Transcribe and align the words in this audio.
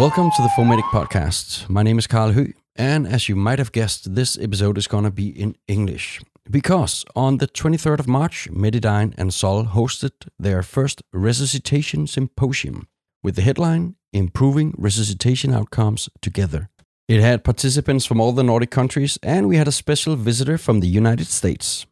Welcome 0.00 0.30
to 0.30 0.40
the 0.40 0.48
Fomedic 0.56 0.84
Podcast. 0.84 1.68
My 1.68 1.82
name 1.82 1.98
is 1.98 2.06
Carl 2.06 2.32
Hu, 2.32 2.54
and 2.74 3.06
as 3.06 3.28
you 3.28 3.36
might 3.36 3.58
have 3.58 3.70
guessed, 3.70 4.14
this 4.14 4.38
episode 4.38 4.78
is 4.78 4.86
going 4.86 5.04
to 5.04 5.10
be 5.10 5.28
in 5.28 5.56
English. 5.68 6.22
Because 6.50 7.04
on 7.14 7.36
the 7.36 7.46
23rd 7.46 7.98
of 7.98 8.08
March, 8.08 8.48
Medidyne 8.50 9.12
and 9.18 9.30
Zoll 9.30 9.64
hosted 9.64 10.12
their 10.38 10.62
first 10.62 11.02
resuscitation 11.12 12.06
symposium 12.06 12.88
with 13.22 13.36
the 13.36 13.42
headline 13.42 13.96
Improving 14.10 14.74
Resuscitation 14.78 15.52
Outcomes 15.52 16.08
Together. 16.22 16.70
It 17.06 17.20
had 17.20 17.44
participants 17.44 18.06
from 18.06 18.22
all 18.22 18.32
the 18.32 18.42
Nordic 18.42 18.70
countries, 18.70 19.18
and 19.22 19.48
we 19.48 19.58
had 19.58 19.68
a 19.68 19.82
special 19.82 20.16
visitor 20.16 20.56
from 20.56 20.80
the 20.80 20.88
United 20.88 21.26
States. 21.26 21.84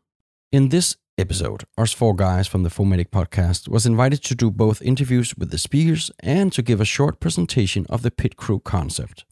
In 0.51 0.71
this 0.71 0.97
episode, 1.19 1.65
us 1.77 1.93
four 1.93 2.15
guys 2.15 2.47
from 2.47 2.63
the 2.63 2.71
Fomedic 2.71 3.11
podcast 3.11 3.69
was 3.69 3.85
invited 3.85 4.23
to 4.23 4.35
do 4.35 4.51
both 4.51 4.81
interviews 4.81 5.37
with 5.37 5.51
the 5.51 5.59
speakers 5.59 6.11
and 6.21 6.53
to 6.53 6.63
give 6.63 6.81
a 6.81 6.85
short 6.85 7.19
presentation 7.19 7.85
of 7.91 8.03
the 8.03 8.11
pit 8.11 8.37
crew 8.37 8.61
concept. 8.61 9.25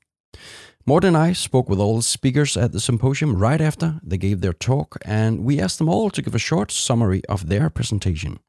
Morten 0.84 1.08
and 1.08 1.16
I 1.16 1.32
spoke 1.32 1.68
with 1.68 1.78
all 1.78 1.96
the 1.96 2.02
speakers 2.02 2.56
at 2.56 2.72
the 2.72 2.80
symposium 2.80 3.36
right 3.36 3.60
after 3.60 4.00
they 4.02 4.18
gave 4.18 4.40
their 4.40 4.52
talk, 4.52 4.96
and 5.04 5.44
we 5.44 5.60
asked 5.60 5.78
them 5.78 5.88
all 5.88 6.10
to 6.10 6.22
give 6.22 6.34
a 6.34 6.38
short 6.38 6.70
summary 6.70 7.24
of 7.28 7.48
their 7.48 7.70
presentation. 7.70 8.40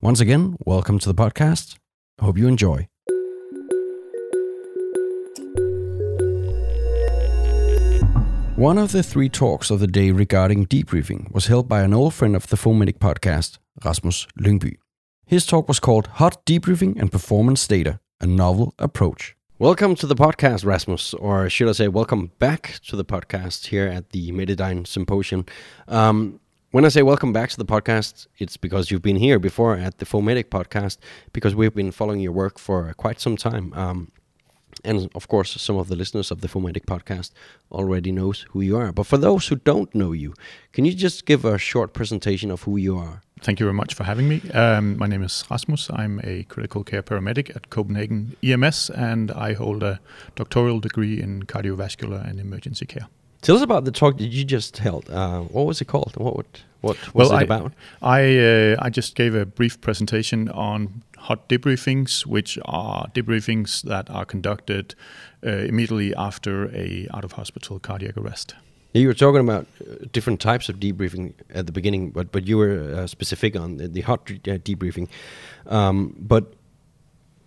Once 0.00 0.20
again, 0.20 0.56
welcome 0.60 0.98
to 0.98 1.10
the 1.10 1.14
podcast. 1.14 1.76
Hope 2.20 2.36
you 2.36 2.46
enjoy. 2.46 2.88
One 8.56 8.78
of 8.78 8.92
the 8.92 9.02
three 9.02 9.28
talks 9.28 9.68
of 9.68 9.80
the 9.80 9.88
day 9.88 10.12
regarding 10.12 10.66
debriefing 10.66 11.28
was 11.32 11.48
held 11.48 11.68
by 11.68 11.82
an 11.82 11.92
old 11.92 12.14
friend 12.14 12.36
of 12.36 12.46
the 12.46 12.56
Fomedic 12.56 12.98
podcast, 12.98 13.58
Rasmus 13.84 14.28
Lyngby. 14.38 14.76
His 15.26 15.44
talk 15.44 15.66
was 15.66 15.80
called 15.80 16.06
Hot 16.06 16.46
Debriefing 16.46 17.00
and 17.00 17.10
Performance 17.10 17.66
Data, 17.66 17.98
a 18.20 18.28
Novel 18.28 18.72
Approach. 18.78 19.34
Welcome 19.58 19.96
to 19.96 20.06
the 20.06 20.14
podcast, 20.14 20.64
Rasmus, 20.64 21.14
or 21.14 21.50
should 21.50 21.68
I 21.68 21.72
say, 21.72 21.88
welcome 21.88 22.30
back 22.38 22.78
to 22.86 22.94
the 22.94 23.04
podcast 23.04 23.66
here 23.66 23.88
at 23.88 24.10
the 24.10 24.30
Medidyne 24.30 24.86
Symposium. 24.86 25.46
Um, 25.88 26.38
when 26.70 26.84
I 26.84 26.90
say 26.90 27.02
welcome 27.02 27.32
back 27.32 27.50
to 27.50 27.56
the 27.56 27.64
podcast, 27.64 28.28
it's 28.38 28.56
because 28.56 28.88
you've 28.88 29.02
been 29.02 29.16
here 29.16 29.40
before 29.40 29.76
at 29.76 29.98
the 29.98 30.06
Fomedic 30.06 30.44
podcast, 30.44 30.98
because 31.32 31.56
we've 31.56 31.74
been 31.74 31.90
following 31.90 32.20
your 32.20 32.30
work 32.30 32.60
for 32.60 32.94
quite 32.94 33.18
some 33.18 33.36
time. 33.36 33.72
Um, 33.74 34.12
and 34.84 35.10
of 35.14 35.28
course, 35.28 35.60
some 35.60 35.76
of 35.76 35.88
the 35.88 35.96
listeners 35.96 36.30
of 36.30 36.40
the 36.40 36.48
Fomedic 36.48 36.84
podcast 36.86 37.30
already 37.72 38.12
knows 38.12 38.46
who 38.50 38.60
you 38.60 38.76
are. 38.76 38.92
But 38.92 39.06
for 39.06 39.18
those 39.18 39.48
who 39.48 39.56
don't 39.56 39.94
know 39.94 40.12
you, 40.12 40.34
can 40.72 40.84
you 40.84 40.92
just 40.92 41.26
give 41.26 41.44
a 41.44 41.58
short 41.58 41.92
presentation 41.92 42.50
of 42.50 42.62
who 42.62 42.76
you 42.76 42.98
are? 42.98 43.22
Thank 43.40 43.60
you 43.60 43.66
very 43.66 43.74
much 43.74 43.94
for 43.94 44.04
having 44.04 44.28
me. 44.28 44.40
Um, 44.52 44.96
my 44.96 45.06
name 45.06 45.22
is 45.22 45.44
Rasmus. 45.50 45.90
I'm 45.92 46.20
a 46.24 46.44
critical 46.44 46.82
care 46.84 47.02
paramedic 47.02 47.54
at 47.54 47.68
Copenhagen 47.68 48.36
EMS, 48.42 48.90
and 48.90 49.30
I 49.32 49.52
hold 49.52 49.82
a 49.82 50.00
doctoral 50.34 50.80
degree 50.80 51.20
in 51.20 51.42
cardiovascular 51.42 52.26
and 52.26 52.40
emergency 52.40 52.86
care. 52.86 53.08
Tell 53.44 53.56
us 53.56 53.62
about 53.62 53.84
the 53.84 53.92
talk 53.92 54.16
that 54.16 54.28
you 54.28 54.42
just 54.42 54.78
held. 54.78 55.10
Uh, 55.10 55.42
what 55.42 55.66
was 55.66 55.78
it 55.82 55.84
called? 55.84 56.14
What 56.16 56.34
what, 56.34 56.46
what 56.80 56.96
was 57.14 57.28
well, 57.28 57.32
it 57.32 57.42
I, 57.42 57.42
about? 57.42 57.72
I 58.00 58.38
uh, 58.38 58.76
I 58.78 58.88
just 58.88 59.14
gave 59.16 59.34
a 59.34 59.44
brief 59.44 59.82
presentation 59.82 60.48
on 60.48 61.02
hot 61.18 61.46
debriefings, 61.50 62.24
which 62.24 62.58
are 62.64 63.06
debriefings 63.08 63.82
that 63.82 64.08
are 64.08 64.24
conducted 64.24 64.94
uh, 65.44 65.50
immediately 65.50 66.14
after 66.14 66.74
a 66.74 67.06
out 67.12 67.22
of 67.22 67.32
hospital 67.32 67.78
cardiac 67.78 68.16
arrest. 68.16 68.54
You 68.94 69.08
were 69.08 69.14
talking 69.14 69.40
about 69.40 69.66
uh, 69.82 70.06
different 70.12 70.40
types 70.40 70.70
of 70.70 70.76
debriefing 70.76 71.34
at 71.52 71.66
the 71.66 71.72
beginning, 71.72 72.12
but 72.12 72.32
but 72.32 72.46
you 72.46 72.56
were 72.56 72.94
uh, 72.94 73.06
specific 73.06 73.56
on 73.56 73.76
the, 73.76 73.88
the 73.88 74.00
hot 74.00 74.20
uh, 74.30 74.56
debriefing. 74.56 75.08
Um, 75.66 76.16
but 76.18 76.54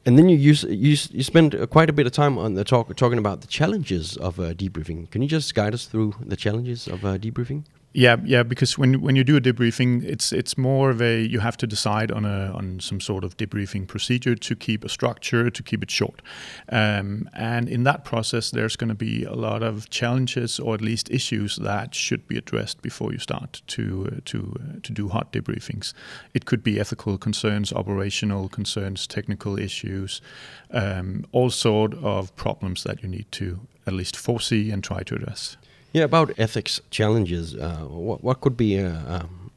and 0.08 0.18
then 0.18 0.30
you 0.30 0.38
use 0.38 0.64
you 0.64 0.96
you 1.12 1.24
spend 1.24 1.70
quite 1.70 1.90
a 1.90 1.94
bit 1.94 2.08
of 2.08 2.14
time 2.14 2.38
on 2.38 2.54
the 2.54 2.64
talk 2.64 2.96
talking 2.96 3.20
about 3.20 3.42
the 3.42 3.48
challenges 3.48 4.16
of 4.16 4.40
uh, 4.40 4.54
debriefing. 4.54 5.12
Can 5.12 5.22
you 5.22 5.28
just 5.28 5.54
guide 5.54 5.74
us 5.74 5.86
through 5.86 6.16
the 6.22 6.38
challenges 6.38 6.88
of 6.88 7.04
uh, 7.04 7.18
debriefing? 7.18 7.66
Yeah, 7.98 8.18
yeah, 8.24 8.44
because 8.44 8.78
when 8.78 9.02
when 9.02 9.16
you 9.16 9.24
do 9.24 9.38
a 9.38 9.42
debriefing, 9.42 10.04
it's 10.04 10.32
it's 10.32 10.56
more 10.56 10.92
of 10.92 11.02
a 11.02 11.20
you 11.20 11.40
have 11.40 11.58
to 11.58 11.66
decide 11.66 12.12
on 12.12 12.26
a 12.26 12.52
on 12.54 12.80
some 12.80 13.02
sort 13.02 13.24
of 13.24 13.36
debriefing 13.38 13.88
procedure 13.88 14.36
to 14.36 14.56
keep 14.56 14.86
a 14.86 14.90
structure 14.90 15.50
to 15.50 15.64
keep 15.64 15.82
it 15.82 15.90
short, 15.90 16.22
um, 16.70 17.28
and 17.34 17.68
in 17.68 17.86
that 17.86 18.06
process, 18.06 18.52
there's 18.52 18.76
going 18.76 18.90
to 18.90 19.06
be 19.06 19.24
a 19.24 19.34
lot 19.34 19.64
of 19.64 19.90
challenges 19.90 20.60
or 20.60 20.76
at 20.76 20.82
least 20.82 21.10
issues 21.10 21.56
that 21.56 21.96
should 21.96 22.28
be 22.28 22.38
addressed 22.38 22.84
before 22.84 23.12
you 23.12 23.18
start 23.18 23.64
to 23.66 24.08
uh, 24.12 24.20
to 24.26 24.38
uh, 24.60 24.80
to 24.84 24.94
do 24.94 25.10
hot 25.10 25.34
debriefings. 25.34 25.94
It 26.36 26.46
could 26.46 26.62
be 26.62 26.80
ethical 26.80 27.18
concerns, 27.18 27.74
operational 27.74 28.48
concerns, 28.48 29.08
technical 29.08 29.58
issues, 29.58 30.22
um, 30.70 31.26
all 31.32 31.50
sort 31.50 31.96
of 31.96 32.36
problems 32.36 32.84
that 32.84 33.02
you 33.02 33.10
need 33.10 33.32
to 33.32 33.60
at 33.88 33.94
least 33.94 34.16
foresee 34.16 34.70
and 34.70 34.84
try 34.84 35.02
to 35.02 35.16
address. 35.16 35.58
Yeah, 35.98 36.04
about 36.04 36.32
ethics 36.38 36.80
challenges. 36.92 37.56
Uh, 37.56 37.86
what 37.90 38.24
what 38.24 38.40
could 38.42 38.56
be 38.56 38.80
uh, 38.80 39.16
um, 39.16 39.50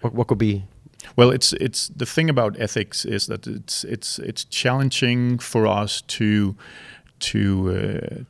what 0.00 0.12
what 0.12 0.26
could 0.26 0.38
be 0.38 0.64
well, 1.16 1.30
it's 1.30 1.52
it's 1.52 1.86
the 1.88 2.06
thing 2.06 2.28
about 2.28 2.56
ethics 2.58 3.04
is 3.04 3.26
that 3.26 3.46
it's 3.46 3.84
it's 3.84 4.18
it's 4.18 4.44
challenging 4.44 5.38
for 5.38 5.66
us 5.66 6.02
to 6.02 6.56
to 7.30 7.42
uh, 7.70 8.24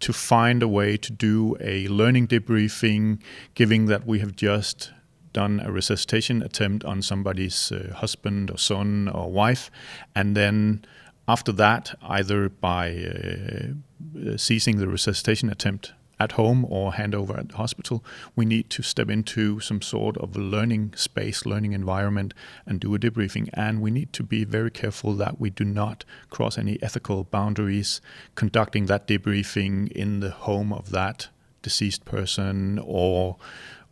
to 0.00 0.12
find 0.12 0.62
a 0.62 0.68
way 0.68 0.96
to 0.96 1.12
do 1.12 1.54
a 1.60 1.86
learning 1.88 2.28
debriefing, 2.28 3.20
given 3.54 3.84
that 3.86 4.06
we 4.06 4.20
have 4.20 4.34
just 4.34 4.92
done 5.34 5.60
a 5.60 5.70
resuscitation 5.70 6.42
attempt 6.42 6.82
on 6.84 7.02
somebody's 7.02 7.72
uh, 7.72 7.92
husband 7.94 8.50
or 8.50 8.56
son 8.56 9.08
or 9.08 9.30
wife, 9.30 9.70
and 10.14 10.34
then 10.34 10.82
after 11.26 11.52
that, 11.52 11.94
either 12.02 12.48
by 12.48 12.90
uh, 12.94 14.36
ceasing 14.38 14.78
the 14.78 14.88
resuscitation 14.88 15.50
attempt 15.50 15.92
at 16.18 16.32
home 16.32 16.64
or 16.68 16.92
handover 16.92 17.38
at 17.38 17.48
the 17.48 17.56
hospital, 17.56 18.04
we 18.36 18.44
need 18.44 18.70
to 18.70 18.82
step 18.82 19.10
into 19.10 19.60
some 19.60 19.82
sort 19.82 20.16
of 20.18 20.36
learning 20.36 20.92
space, 20.96 21.44
learning 21.44 21.72
environment, 21.72 22.34
and 22.66 22.80
do 22.80 22.94
a 22.94 22.98
debriefing. 22.98 23.48
And 23.54 23.80
we 23.80 23.90
need 23.90 24.12
to 24.14 24.22
be 24.22 24.44
very 24.44 24.70
careful 24.70 25.14
that 25.14 25.40
we 25.40 25.50
do 25.50 25.64
not 25.64 26.04
cross 26.30 26.58
any 26.58 26.82
ethical 26.82 27.24
boundaries 27.24 28.00
conducting 28.34 28.86
that 28.86 29.06
debriefing 29.06 29.90
in 29.92 30.20
the 30.20 30.30
home 30.30 30.72
of 30.72 30.90
that 30.90 31.28
deceased 31.62 32.04
person 32.04 32.78
or 32.84 33.36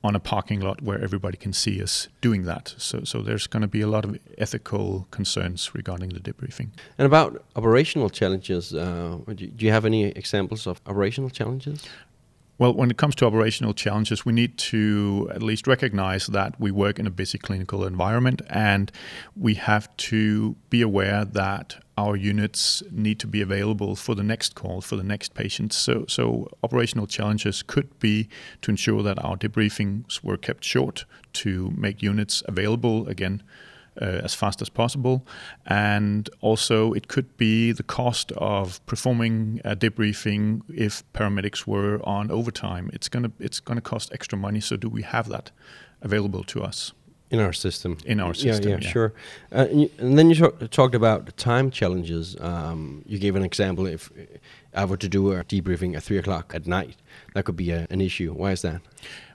on 0.04 0.16
a 0.16 0.20
parking 0.20 0.60
lot 0.60 0.82
where 0.82 1.00
everybody 1.02 1.36
can 1.36 1.52
see 1.52 1.82
us 1.82 2.08
doing 2.20 2.42
that. 2.42 2.74
So, 2.76 3.04
so 3.04 3.22
there's 3.22 3.46
going 3.46 3.60
to 3.60 3.68
be 3.68 3.80
a 3.80 3.86
lot 3.86 4.04
of 4.04 4.18
ethical 4.36 5.06
concerns 5.10 5.74
regarding 5.74 6.10
the 6.10 6.20
debriefing. 6.20 6.70
And 6.98 7.06
about 7.06 7.44
operational 7.54 8.10
challenges, 8.10 8.74
uh, 8.74 9.18
do 9.34 9.50
you 9.58 9.70
have 9.70 9.84
any 9.84 10.06
examples 10.06 10.66
of 10.66 10.80
operational 10.86 11.30
challenges? 11.30 11.84
Well, 12.62 12.74
when 12.74 12.92
it 12.92 12.96
comes 12.96 13.16
to 13.16 13.26
operational 13.26 13.74
challenges, 13.74 14.24
we 14.24 14.32
need 14.32 14.56
to 14.70 15.28
at 15.34 15.42
least 15.42 15.66
recognize 15.66 16.28
that 16.28 16.60
we 16.60 16.70
work 16.70 17.00
in 17.00 17.08
a 17.08 17.10
busy 17.10 17.36
clinical 17.36 17.84
environment 17.84 18.40
and 18.48 18.92
we 19.34 19.54
have 19.54 19.88
to 19.96 20.54
be 20.70 20.80
aware 20.80 21.24
that 21.24 21.82
our 21.98 22.14
units 22.14 22.80
need 22.92 23.18
to 23.18 23.26
be 23.26 23.40
available 23.42 23.96
for 23.96 24.14
the 24.14 24.22
next 24.22 24.54
call, 24.54 24.80
for 24.80 24.94
the 24.94 25.02
next 25.02 25.34
patient. 25.34 25.72
So, 25.72 26.04
so 26.06 26.48
operational 26.62 27.08
challenges 27.08 27.64
could 27.64 27.98
be 27.98 28.28
to 28.60 28.70
ensure 28.70 29.02
that 29.02 29.18
our 29.24 29.36
debriefings 29.36 30.22
were 30.22 30.36
kept 30.36 30.62
short, 30.62 31.04
to 31.32 31.72
make 31.76 32.00
units 32.00 32.44
available 32.46 33.08
again 33.08 33.42
uh, 34.00 34.04
as 34.04 34.34
fast 34.34 34.62
as 34.62 34.68
possible. 34.68 35.26
And 35.66 36.28
also, 36.40 36.92
it 36.92 37.08
could 37.08 37.36
be 37.36 37.72
the 37.72 37.82
cost 37.82 38.32
of 38.32 38.84
performing 38.86 39.60
a 39.64 39.76
debriefing 39.76 40.62
if 40.72 41.02
paramedics 41.12 41.66
were 41.66 42.00
on 42.04 42.30
overtime. 42.30 42.90
It's 42.92 43.08
gonna 43.08 43.32
it's 43.38 43.60
gonna 43.60 43.80
cost 43.80 44.12
extra 44.12 44.38
money. 44.38 44.60
So, 44.60 44.76
do 44.76 44.88
we 44.88 45.02
have 45.02 45.28
that 45.28 45.50
available 46.00 46.44
to 46.44 46.62
us? 46.62 46.92
in 47.32 47.40
our 47.40 47.52
system. 47.54 47.96
In 48.04 48.20
our 48.20 48.34
system, 48.34 48.68
yeah, 48.68 48.76
yeah, 48.76 48.82
yeah. 48.82 48.90
sure. 48.90 49.14
Uh, 49.50 49.66
and, 49.70 49.80
you, 49.80 49.90
and, 49.98 50.18
then 50.18 50.28
you 50.28 50.36
talk, 50.36 50.70
talked 50.70 50.94
about 50.94 51.34
time 51.38 51.70
challenges. 51.70 52.36
Um, 52.40 53.02
you 53.06 53.18
gave 53.18 53.34
an 53.34 53.42
example. 53.42 53.86
If 53.86 54.12
I 54.74 54.84
were 54.84 54.98
to 54.98 55.08
do 55.08 55.32
a 55.32 55.42
debriefing 55.42 55.96
at 55.96 56.02
three 56.02 56.18
o'clock 56.18 56.52
at 56.54 56.66
night, 56.66 56.96
that 57.32 57.46
could 57.46 57.56
be 57.56 57.70
a, 57.70 57.86
an 57.88 58.02
issue. 58.02 58.34
Why 58.34 58.52
is 58.52 58.60
that? 58.62 58.82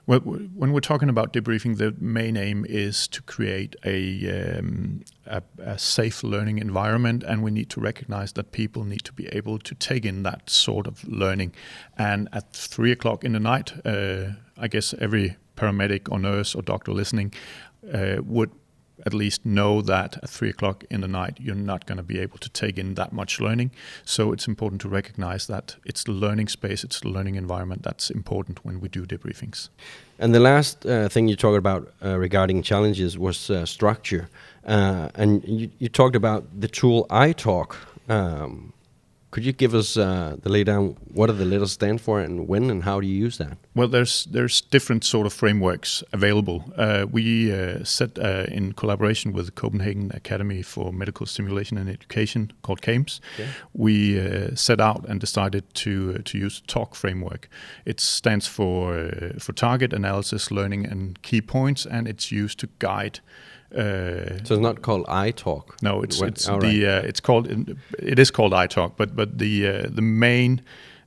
Well, 0.08 0.20
when 0.20 0.72
we're 0.72 0.80
talking 0.80 1.10
about 1.10 1.34
debriefing, 1.34 1.76
the 1.76 1.94
main 2.00 2.38
aim 2.38 2.64
is 2.66 3.06
to 3.08 3.20
create 3.20 3.76
a, 3.84 4.58
um, 4.58 5.04
a, 5.26 5.42
a, 5.58 5.78
safe 5.78 6.24
learning 6.24 6.60
environment, 6.60 7.22
and 7.22 7.42
we 7.42 7.50
need 7.50 7.68
to 7.68 7.80
recognize 7.80 8.32
that 8.32 8.50
people 8.50 8.84
need 8.84 9.04
to 9.04 9.12
be 9.12 9.26
able 9.26 9.58
to 9.58 9.74
take 9.74 10.06
in 10.06 10.22
that 10.22 10.48
sort 10.48 10.86
of 10.86 11.06
learning. 11.06 11.54
And 11.98 12.26
at 12.32 12.54
three 12.54 12.90
o'clock 12.90 13.22
in 13.22 13.32
the 13.32 13.38
night, 13.38 13.74
uh, 13.84 14.28
I 14.56 14.66
guess 14.66 14.94
every 14.98 15.36
paramedic 15.58 16.10
or 16.10 16.18
nurse 16.18 16.54
or 16.54 16.62
doctor 16.62 16.92
listening 16.92 17.34
uh, 17.92 18.22
would 18.24 18.50
at 19.06 19.14
least 19.14 19.44
know 19.44 19.82
that 19.82 20.16
at 20.22 20.28
three 20.28 20.50
o'clock 20.50 20.84
in 20.90 21.00
the 21.00 21.08
night 21.08 21.38
you're 21.40 21.54
not 21.54 21.86
going 21.86 21.96
to 21.96 22.02
be 22.02 22.18
able 22.18 22.38
to 22.38 22.48
take 22.48 22.78
in 22.78 22.94
that 22.94 23.12
much 23.12 23.40
learning. 23.40 23.70
So 24.04 24.32
it's 24.32 24.46
important 24.46 24.80
to 24.82 24.88
recognize 24.88 25.46
that 25.46 25.76
it's 25.84 26.04
the 26.04 26.12
learning 26.12 26.48
space, 26.48 26.84
it's 26.84 27.00
the 27.00 27.08
learning 27.08 27.36
environment 27.36 27.82
that's 27.82 28.10
important 28.10 28.64
when 28.64 28.80
we 28.80 28.88
do 28.88 29.06
debriefings. 29.06 29.68
And 30.18 30.34
the 30.34 30.40
last 30.40 30.84
uh, 30.84 31.08
thing 31.08 31.28
you 31.28 31.36
talked 31.36 31.58
about 31.58 31.92
uh, 32.04 32.18
regarding 32.18 32.62
challenges 32.62 33.16
was 33.16 33.50
uh, 33.50 33.64
structure. 33.66 34.28
Uh, 34.66 35.08
and 35.14 35.44
you, 35.44 35.70
you, 35.78 35.88
talked 35.88 36.16
about 36.16 36.60
the 36.60 36.68
tool 36.68 37.06
iTalk. 37.08 37.76
Um, 38.08 38.72
Could 39.30 39.44
you 39.44 39.52
give 39.52 39.74
us 39.74 39.96
uh, 39.96 40.36
the 40.42 40.48
laydown? 40.48 40.96
What 41.12 41.26
do 41.26 41.34
the 41.34 41.44
letters 41.44 41.72
stand 41.72 42.00
for, 42.00 42.18
and 42.18 42.48
when 42.48 42.70
and 42.70 42.82
how 42.84 42.98
do 43.00 43.06
you 43.06 43.14
use 43.14 43.36
that? 43.36 43.58
Well, 43.74 43.88
there's 43.88 44.24
there's 44.24 44.62
different 44.62 45.04
sort 45.04 45.26
of 45.26 45.34
frameworks 45.34 46.02
available. 46.12 46.64
Uh, 46.76 47.04
we 47.10 47.52
uh, 47.52 47.84
set 47.84 48.18
uh, 48.18 48.46
in 48.48 48.72
collaboration 48.72 49.34
with 49.34 49.46
the 49.46 49.52
Copenhagen 49.52 50.10
Academy 50.14 50.62
for 50.62 50.92
Medical 50.92 51.26
Simulation 51.26 51.76
and 51.76 51.90
Education, 51.90 52.52
called 52.62 52.80
CAMES. 52.80 53.20
Okay. 53.34 53.50
We 53.74 54.18
uh, 54.18 54.54
set 54.54 54.80
out 54.80 55.04
and 55.06 55.20
decided 55.20 55.64
to 55.74 56.16
uh, 56.16 56.22
to 56.24 56.38
use 56.38 56.62
TALK 56.66 56.94
framework. 56.94 57.50
It 57.84 58.00
stands 58.00 58.46
for 58.46 58.98
uh, 58.98 59.38
for 59.38 59.52
Target 59.52 59.92
Analysis, 59.92 60.50
Learning, 60.50 60.86
and 60.86 61.20
Key 61.20 61.42
Points, 61.42 61.84
and 61.84 62.08
it's 62.08 62.32
used 62.32 62.58
to 62.60 62.68
guide. 62.78 63.20
Uh, 63.74 64.38
So 64.44 64.54
it's 64.54 64.62
not 64.62 64.80
called 64.82 65.04
I 65.08 65.30
talk. 65.32 65.76
no, 65.82 66.02
it's 66.02 66.18
What- 66.20 66.28
it's 66.28 66.46
the 66.46 66.52
right. 66.58 66.84
uh, 67.04 67.08
it's 67.08 67.20
called 67.20 67.48
it 67.98 68.18
is 68.18 68.30
called 68.30 68.52
iTalk, 68.52 68.92
but 68.96 69.14
but 69.14 69.38
the 69.38 69.66
uh, 69.68 69.88
the 69.94 70.02
main 70.02 70.60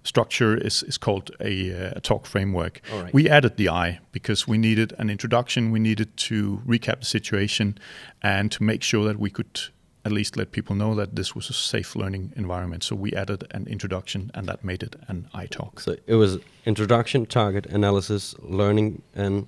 structure 0.03 0.57
is 0.65 0.83
is 0.83 0.97
called 0.97 1.31
a, 1.39 1.71
uh, 1.71 1.93
a 1.97 1.99
talk 2.01 2.25
framework. 2.25 2.81
Right. 2.91 3.13
We 3.13 3.29
added 3.29 3.55
the 3.57 3.69
I 3.69 3.99
because 4.11 4.47
we 4.51 4.57
needed 4.57 4.93
an 4.97 5.09
introduction. 5.09 5.71
We 5.71 5.79
needed 5.79 6.07
to 6.29 6.61
recap 6.67 6.99
the 6.99 7.05
situation 7.05 7.77
and 8.21 8.51
to 8.51 8.63
make 8.63 8.83
sure 8.83 9.05
that 9.05 9.19
we 9.19 9.29
could 9.29 9.59
at 10.03 10.11
least 10.11 10.35
let 10.37 10.51
people 10.51 10.75
know 10.75 10.95
that 10.95 11.15
this 11.15 11.35
was 11.35 11.49
a 11.49 11.53
safe 11.53 11.95
learning 11.95 12.33
environment. 12.35 12.83
So 12.83 12.95
we 12.95 13.13
added 13.13 13.43
an 13.51 13.67
introduction, 13.67 14.31
and 14.33 14.47
that 14.47 14.63
made 14.63 14.81
it 14.83 14.95
an 15.07 15.27
iTalk. 15.35 15.79
So 15.79 15.95
it 16.07 16.15
was 16.15 16.39
introduction, 16.65 17.25
target, 17.27 17.65
analysis, 17.67 18.35
learning, 18.41 19.01
and 19.15 19.45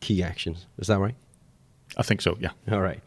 key 0.00 0.22
actions. 0.22 0.66
Is 0.78 0.86
that 0.86 0.98
right? 0.98 1.14
I 1.96 2.02
think 2.02 2.20
so. 2.22 2.36
Yeah. 2.40 2.52
All 2.70 2.80
right. 2.80 3.00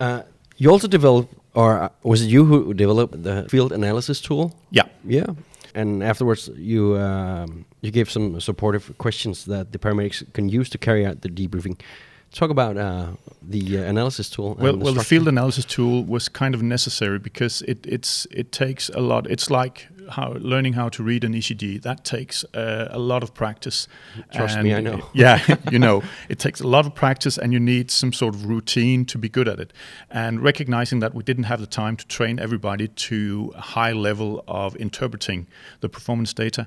Uh, 0.00 0.22
you 0.56 0.70
also 0.70 0.88
developed, 0.88 1.34
or 1.54 1.82
uh, 1.82 1.88
was 2.02 2.22
it 2.22 2.28
you 2.28 2.44
who 2.44 2.74
developed 2.74 3.22
the 3.22 3.48
field 3.48 3.72
analysis 3.72 4.20
tool? 4.20 4.54
Yeah. 4.70 4.86
Yeah. 5.04 5.26
And 5.74 6.02
afterwards, 6.02 6.50
you 6.56 6.96
um, 6.98 7.64
you 7.80 7.90
gave 7.90 8.10
some 8.10 8.40
supportive 8.40 8.96
questions 8.98 9.44
that 9.46 9.72
the 9.72 9.78
paramedics 9.78 10.22
can 10.32 10.48
use 10.48 10.68
to 10.70 10.78
carry 10.78 11.06
out 11.06 11.22
the 11.22 11.28
debriefing. 11.28 11.80
Talk 12.32 12.48
about 12.48 12.78
uh, 12.78 13.08
the 13.42 13.78
uh, 13.78 13.82
analysis 13.82 14.30
tool. 14.30 14.52
and 14.52 14.60
Well, 14.60 14.76
well, 14.78 14.94
the 14.94 15.04
field 15.04 15.28
analysis 15.28 15.66
tool 15.66 16.02
was 16.02 16.30
kind 16.30 16.54
of 16.54 16.62
necessary 16.62 17.18
because 17.18 17.60
it 17.62 17.84
it's 17.86 18.26
it 18.30 18.52
takes 18.52 18.88
a 18.90 19.00
lot. 19.00 19.26
It's 19.30 19.50
like 19.50 19.86
how 20.10 20.32
learning 20.40 20.72
how 20.72 20.88
to 20.90 21.02
read 21.02 21.24
an 21.24 21.34
ECG. 21.34 21.82
That 21.82 22.04
takes 22.04 22.42
uh, 22.54 22.88
a 22.90 22.98
lot 22.98 23.22
of 23.22 23.34
practice. 23.34 23.86
Trust 24.32 24.58
me, 24.60 24.74
I 24.74 24.80
know. 24.80 25.06
yeah, 25.12 25.56
you 25.70 25.78
know, 25.78 26.02
it 26.30 26.38
takes 26.38 26.60
a 26.60 26.66
lot 26.66 26.86
of 26.86 26.94
practice, 26.94 27.36
and 27.36 27.52
you 27.52 27.60
need 27.60 27.90
some 27.90 28.14
sort 28.14 28.34
of 28.34 28.46
routine 28.46 29.04
to 29.06 29.18
be 29.18 29.28
good 29.28 29.48
at 29.48 29.60
it. 29.60 29.72
And 30.10 30.40
recognizing 30.40 31.00
that 31.00 31.14
we 31.14 31.22
didn't 31.22 31.44
have 31.44 31.60
the 31.60 31.66
time 31.66 31.96
to 31.96 32.06
train 32.06 32.38
everybody 32.38 32.88
to 32.88 33.52
a 33.54 33.60
high 33.60 33.92
level 33.92 34.42
of 34.48 34.74
interpreting 34.76 35.48
the 35.80 35.88
performance 35.88 36.32
data. 36.32 36.66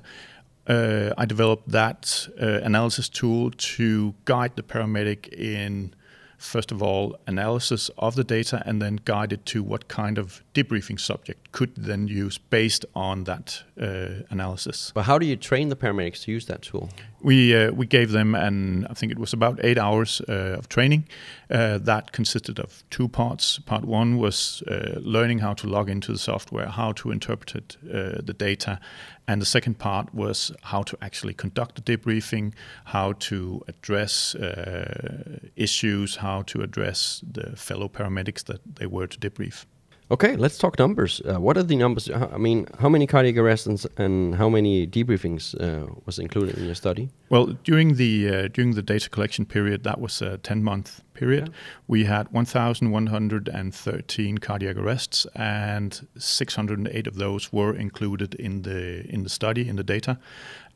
Uh, 0.66 1.12
I 1.16 1.24
developed 1.26 1.68
that 1.70 2.28
uh, 2.40 2.60
analysis 2.62 3.08
tool 3.08 3.50
to 3.50 4.14
guide 4.24 4.56
the 4.56 4.62
paramedic 4.62 5.28
in 5.32 5.94
first 6.38 6.72
of 6.72 6.82
all, 6.82 7.18
analysis 7.26 7.90
of 7.98 8.14
the 8.14 8.24
data 8.24 8.62
and 8.66 8.80
then 8.80 9.00
guide 9.04 9.32
it 9.32 9.44
to 9.46 9.62
what 9.62 9.88
kind 9.88 10.18
of 10.18 10.42
debriefing 10.54 10.98
subject 10.98 11.52
could 11.52 11.74
then 11.76 12.08
use 12.08 12.38
based 12.38 12.84
on 12.94 13.24
that 13.24 13.62
uh, 13.80 14.22
analysis. 14.30 14.92
But 14.94 15.02
how 15.02 15.18
do 15.18 15.26
you 15.26 15.36
train 15.36 15.68
the 15.68 15.76
paramedics 15.76 16.22
to 16.24 16.32
use 16.32 16.46
that 16.46 16.62
tool? 16.62 16.90
We 17.26 17.56
uh, 17.56 17.72
we 17.72 17.86
gave 17.86 18.12
them, 18.12 18.36
and 18.36 18.86
I 18.88 18.94
think 18.94 19.10
it 19.10 19.18
was 19.18 19.32
about 19.32 19.58
eight 19.64 19.78
hours 19.78 20.22
uh, 20.28 20.58
of 20.58 20.68
training. 20.68 21.08
Uh, 21.50 21.78
that 21.78 22.12
consisted 22.12 22.60
of 22.60 22.84
two 22.88 23.08
parts. 23.08 23.58
Part 23.58 23.84
one 23.84 24.16
was 24.16 24.62
uh, 24.68 25.00
learning 25.00 25.40
how 25.40 25.54
to 25.54 25.66
log 25.66 25.90
into 25.90 26.12
the 26.12 26.18
software, 26.18 26.68
how 26.68 26.92
to 26.92 27.10
interpret 27.10 27.76
uh, 27.82 28.22
the 28.22 28.34
data, 28.38 28.78
and 29.26 29.42
the 29.42 29.46
second 29.46 29.76
part 29.78 30.14
was 30.14 30.52
how 30.62 30.84
to 30.84 30.96
actually 31.02 31.34
conduct 31.34 31.74
the 31.74 31.96
debriefing, 31.96 32.52
how 32.84 33.14
to 33.14 33.60
address 33.66 34.36
uh, 34.36 35.40
issues, 35.56 36.16
how 36.16 36.42
to 36.42 36.62
address 36.62 37.24
the 37.32 37.56
fellow 37.56 37.88
paramedics 37.88 38.44
that 38.44 38.60
they 38.76 38.86
were 38.86 39.08
to 39.08 39.18
debrief. 39.18 39.66
Okay, 40.08 40.36
let's 40.36 40.56
talk 40.56 40.78
numbers. 40.78 41.20
Uh, 41.28 41.40
what 41.40 41.56
are 41.56 41.64
the 41.64 41.74
numbers? 41.74 42.08
I 42.08 42.38
mean, 42.38 42.68
how 42.78 42.88
many 42.88 43.08
cardiac 43.08 43.36
arrests 43.38 43.66
and, 43.66 43.84
and 43.96 44.36
how 44.36 44.48
many 44.48 44.86
debriefings 44.86 45.60
uh, 45.60 45.88
was 46.04 46.20
included 46.20 46.56
in 46.56 46.64
your 46.64 46.76
study? 46.76 47.10
Well, 47.28 47.56
during 47.64 47.96
the 47.96 48.28
uh, 48.28 48.46
during 48.48 48.74
the 48.74 48.82
data 48.82 49.10
collection 49.10 49.46
period, 49.46 49.82
that 49.82 50.00
was 50.00 50.22
a 50.22 50.38
ten 50.38 50.62
month 50.62 51.02
period. 51.14 51.52
We 51.88 52.04
had 52.04 52.30
1,113 52.30 54.38
cardiac 54.38 54.76
arrests, 54.76 55.26
and 55.34 56.06
608 56.16 57.08
of 57.08 57.16
those 57.16 57.52
were 57.52 57.74
included 57.74 58.36
in 58.36 58.62
the 58.62 59.04
in 59.12 59.24
the 59.24 59.28
study 59.28 59.68
in 59.68 59.74
the 59.74 59.84
data. 59.84 60.20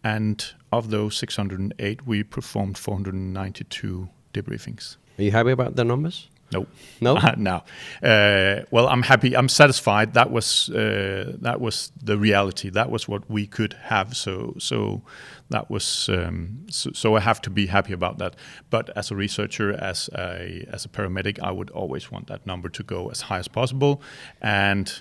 And 0.03 0.45
of 0.73 0.91
those 0.91 1.17
608, 1.17 2.05
we 2.05 2.25
performed 2.25 2.79
492 2.79 4.09
debriefings. 4.33 4.97
Are 5.19 5.23
you 5.23 5.31
happy 5.31 5.53
about 5.53 5.77
the 5.77 5.85
numbers? 5.85 6.27
No, 6.53 6.67
No? 7.01 7.19
no. 7.37 7.63
Uh, 8.03 8.65
well, 8.71 8.89
I'm 8.89 9.03
happy. 9.03 9.37
I'm 9.37 9.49
satisfied. 9.49 10.15
That 10.15 10.31
was 10.31 10.69
uh, 10.71 11.37
that 11.41 11.61
was 11.61 11.93
the 12.03 12.19
reality. 12.19 12.71
That 12.71 12.91
was 12.91 13.09
what 13.09 13.31
we 13.31 13.47
could 13.47 13.75
have. 13.85 14.17
So 14.17 14.55
so 14.59 15.03
that 15.51 15.71
was 15.71 16.09
um, 16.09 16.67
so, 16.71 16.91
so 16.93 17.17
I 17.17 17.21
have 17.21 17.41
to 17.43 17.51
be 17.51 17.67
happy 17.67 17.93
about 17.93 18.19
that. 18.19 18.37
But 18.71 18.91
as 18.97 19.11
a 19.11 19.17
researcher, 19.17 19.73
as 19.73 20.11
a 20.13 20.67
as 20.73 20.85
a 20.85 20.89
paramedic, 20.89 21.39
I 21.41 21.53
would 21.53 21.71
always 21.71 22.11
want 22.11 22.27
that 22.27 22.47
number 22.47 22.69
to 22.69 22.83
go 22.83 23.11
as 23.11 23.23
high 23.23 23.39
as 23.39 23.49
possible. 23.49 24.03
And 24.41 24.93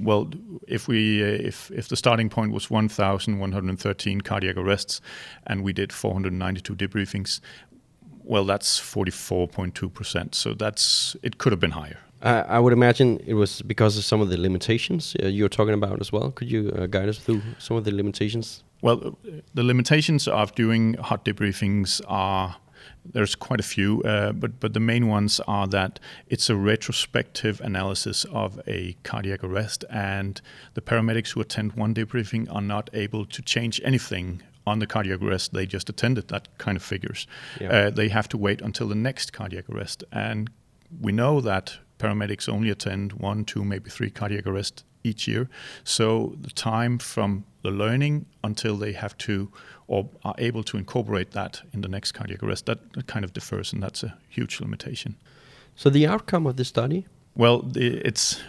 well, 0.00 0.30
if 0.66 0.88
we 0.88 1.22
uh, 1.22 1.26
if 1.26 1.70
if 1.70 1.88
the 1.88 1.96
starting 1.96 2.28
point 2.30 2.52
was 2.52 2.70
1,113 2.70 4.20
cardiac 4.22 4.56
arrests, 4.56 5.00
and 5.46 5.62
we 5.62 5.72
did 5.72 5.92
492 5.92 6.74
debriefings, 6.74 7.40
well, 8.30 8.44
that's 8.44 8.78
44.2 8.78 9.92
percent. 9.92 10.34
So 10.36 10.54
that's 10.54 11.16
it 11.22 11.38
could 11.38 11.52
have 11.52 11.58
been 11.58 11.72
higher. 11.72 11.98
Uh, 12.22 12.44
I 12.46 12.60
would 12.60 12.72
imagine 12.72 13.18
it 13.26 13.34
was 13.34 13.62
because 13.62 13.98
of 13.98 14.04
some 14.04 14.20
of 14.20 14.28
the 14.28 14.36
limitations 14.36 15.16
uh, 15.22 15.26
you're 15.26 15.48
talking 15.48 15.74
about 15.74 16.00
as 16.00 16.12
well. 16.12 16.30
Could 16.30 16.50
you 16.50 16.70
uh, 16.70 16.86
guide 16.86 17.08
us 17.08 17.18
through 17.18 17.42
some 17.58 17.76
of 17.76 17.84
the 17.84 17.90
limitations? 17.90 18.62
Well, 18.82 19.18
the 19.54 19.64
limitations 19.64 20.28
of 20.28 20.54
doing 20.54 20.94
hot 20.94 21.24
debriefings 21.24 22.00
are 22.06 22.56
there's 23.04 23.34
quite 23.34 23.58
a 23.58 23.64
few, 23.64 24.02
uh, 24.02 24.32
but 24.32 24.60
but 24.60 24.74
the 24.74 24.80
main 24.80 25.08
ones 25.08 25.40
are 25.48 25.66
that 25.66 25.98
it's 26.28 26.48
a 26.48 26.54
retrospective 26.54 27.60
analysis 27.60 28.24
of 28.26 28.60
a 28.68 28.96
cardiac 29.02 29.42
arrest, 29.42 29.84
and 29.90 30.40
the 30.74 30.80
paramedics 30.80 31.30
who 31.32 31.40
attend 31.40 31.72
one 31.72 31.94
debriefing 31.94 32.46
are 32.54 32.62
not 32.62 32.90
able 32.92 33.24
to 33.26 33.42
change 33.42 33.80
anything 33.82 34.42
on 34.70 34.78
the 34.78 34.86
cardiac 34.86 35.20
arrest 35.22 35.52
they 35.52 35.66
just 35.66 35.88
attended. 35.88 36.28
That 36.28 36.48
kind 36.58 36.76
of 36.76 36.82
figures. 36.82 37.26
Yeah. 37.60 37.72
Uh, 37.72 37.90
they 37.90 38.08
have 38.08 38.28
to 38.28 38.38
wait 38.38 38.62
until 38.62 38.88
the 38.88 38.94
next 38.94 39.32
cardiac 39.32 39.68
arrest, 39.68 40.04
and 40.12 40.50
we 41.00 41.12
know 41.12 41.40
that 41.40 41.78
paramedics 41.98 42.48
only 42.48 42.70
attend 42.70 43.12
one, 43.12 43.44
two, 43.44 43.64
maybe 43.64 43.90
three 43.90 44.10
cardiac 44.10 44.46
arrests 44.46 44.84
each 45.04 45.28
year. 45.28 45.48
So 45.84 46.34
the 46.40 46.50
time 46.50 46.98
from 46.98 47.44
the 47.62 47.70
learning 47.70 48.26
until 48.42 48.76
they 48.76 48.92
have 48.92 49.16
to 49.18 49.50
or 49.86 50.08
are 50.24 50.34
able 50.38 50.62
to 50.62 50.76
incorporate 50.76 51.32
that 51.32 51.62
in 51.72 51.80
the 51.80 51.88
next 51.88 52.12
cardiac 52.12 52.42
arrest, 52.42 52.66
that 52.66 53.06
kind 53.06 53.24
of 53.24 53.32
differs, 53.32 53.72
and 53.72 53.82
that's 53.82 54.02
a 54.04 54.16
huge 54.28 54.60
limitation. 54.60 55.16
So 55.74 55.90
the 55.90 56.06
outcome 56.06 56.46
of 56.46 56.56
the 56.56 56.64
study? 56.64 57.06
Well, 57.34 57.62
the, 57.62 58.00
it's 58.06 58.40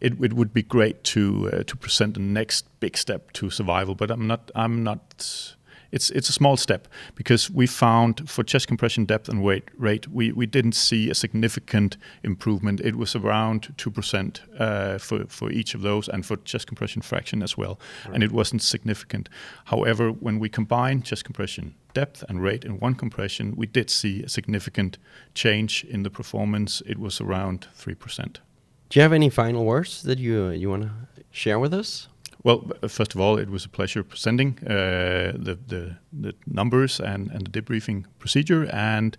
it, 0.00 0.12
it 0.22 0.32
would 0.32 0.52
be 0.52 0.62
great 0.62 1.02
to 1.04 1.50
uh, 1.52 1.62
to 1.64 1.76
present 1.76 2.14
the 2.14 2.20
next 2.20 2.66
big 2.80 2.96
step 2.96 3.32
to 3.32 3.50
survival, 3.50 3.94
but 3.94 4.10
I'm 4.10 4.26
not 4.26 4.50
I'm 4.54 4.82
not. 4.82 5.56
It's 5.92 6.10
it's 6.10 6.30
a 6.30 6.32
small 6.32 6.56
step 6.56 6.88
because 7.14 7.50
we 7.50 7.66
found 7.66 8.28
for 8.28 8.42
chest 8.42 8.66
compression 8.66 9.04
depth 9.04 9.28
and 9.28 9.42
weight 9.42 9.64
rate 9.78 10.08
we, 10.08 10.32
we 10.32 10.46
didn't 10.46 10.74
see 10.74 11.10
a 11.10 11.14
significant 11.14 11.98
improvement. 12.22 12.80
It 12.80 12.96
was 12.96 13.14
around 13.14 13.74
two 13.76 13.90
percent 13.90 14.42
uh, 14.58 14.98
for 14.98 15.26
for 15.28 15.50
each 15.50 15.74
of 15.74 15.82
those 15.82 16.08
and 16.08 16.24
for 16.24 16.36
chest 16.38 16.66
compression 16.66 17.02
fraction 17.02 17.42
as 17.42 17.58
well, 17.58 17.78
and 18.12 18.22
it 18.22 18.32
wasn't 18.32 18.62
significant. 18.62 19.28
However, 19.66 20.10
when 20.10 20.38
we 20.40 20.48
combine 20.48 21.02
chest 21.02 21.24
compression 21.24 21.74
depth 21.94 22.24
and 22.28 22.42
rate 22.42 22.64
in 22.64 22.80
one 22.80 22.94
compression, 22.94 23.54
we 23.54 23.66
did 23.66 23.90
see 23.90 24.22
a 24.22 24.28
significant 24.28 24.98
change 25.34 25.84
in 25.84 26.02
the 26.02 26.10
performance. 26.10 26.82
It 26.86 26.98
was 26.98 27.20
around 27.20 27.68
three 27.74 27.94
percent. 27.94 28.40
Do 28.88 28.98
you 28.98 29.02
have 29.02 29.12
any 29.12 29.30
final 29.30 29.64
words 29.64 30.02
that 30.02 30.18
you 30.18 30.48
you 30.48 30.70
want 30.70 30.82
to 30.82 30.90
share 31.30 31.58
with 31.58 31.74
us? 31.74 32.08
Well, 32.44 32.70
first 32.88 33.14
of 33.14 33.20
all, 33.20 33.38
it 33.38 33.48
was 33.48 33.64
a 33.64 33.68
pleasure 33.68 34.02
presenting 34.02 34.58
uh, 34.66 35.32
the, 35.36 35.58
the 35.66 35.96
the 36.12 36.34
numbers 36.46 37.00
and, 37.00 37.30
and 37.30 37.46
the 37.46 37.60
debriefing 37.60 38.04
procedure. 38.18 38.68
And 38.72 39.16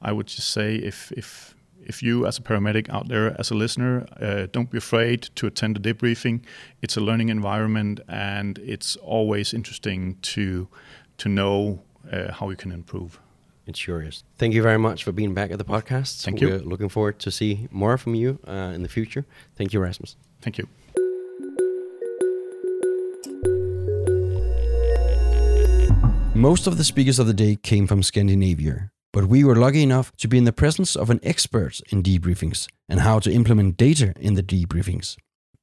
I 0.00 0.12
would 0.12 0.26
just 0.26 0.48
say, 0.50 0.76
if 0.76 1.12
if 1.12 1.54
if 1.84 2.02
you 2.02 2.26
as 2.26 2.38
a 2.38 2.42
paramedic 2.42 2.88
out 2.88 3.08
there, 3.08 3.34
as 3.40 3.50
a 3.50 3.54
listener, 3.54 4.06
uh, 4.20 4.46
don't 4.52 4.70
be 4.70 4.78
afraid 4.78 5.22
to 5.34 5.46
attend 5.46 5.76
a 5.76 5.80
debriefing. 5.80 6.42
It's 6.82 6.96
a 6.96 7.00
learning 7.00 7.28
environment, 7.30 8.00
and 8.08 8.58
it's 8.58 8.96
always 8.96 9.52
interesting 9.52 10.16
to 10.22 10.68
to 11.18 11.28
know 11.28 11.82
uh, 12.12 12.32
how 12.32 12.50
you 12.50 12.56
can 12.56 12.72
improve. 12.72 13.20
It 13.66 13.76
sure 13.76 14.02
is. 14.02 14.24
Thank 14.38 14.54
you 14.54 14.62
very 14.62 14.78
much 14.78 15.04
for 15.04 15.12
being 15.12 15.34
back 15.34 15.50
at 15.50 15.58
the 15.58 15.64
podcast. 15.64 16.24
Thank 16.24 16.40
you. 16.40 16.48
We're 16.48 16.58
looking 16.58 16.88
forward 16.88 17.18
to 17.20 17.30
see 17.30 17.68
more 17.70 17.98
from 17.98 18.14
you 18.14 18.38
uh, 18.46 18.74
in 18.74 18.82
the 18.82 18.88
future. 18.88 19.24
Thank 19.56 19.72
you, 19.72 19.80
Rasmus. 19.80 20.16
Thank 20.40 20.58
you. 20.58 20.66
Most 26.40 26.66
of 26.66 26.78
the 26.78 26.84
speakers 26.84 27.18
of 27.18 27.26
the 27.26 27.34
day 27.34 27.54
came 27.54 27.86
from 27.86 28.02
Scandinavia, 28.02 28.90
but 29.12 29.26
we 29.26 29.44
were 29.44 29.56
lucky 29.56 29.82
enough 29.82 30.10
to 30.16 30.26
be 30.26 30.38
in 30.38 30.44
the 30.44 30.54
presence 30.54 30.96
of 30.96 31.10
an 31.10 31.20
expert 31.22 31.82
in 31.92 32.02
debriefings 32.02 32.66
and 32.88 33.00
how 33.00 33.18
to 33.18 33.30
implement 33.30 33.76
data 33.76 34.14
in 34.18 34.36
the 34.36 34.42
debriefings. 34.42 35.18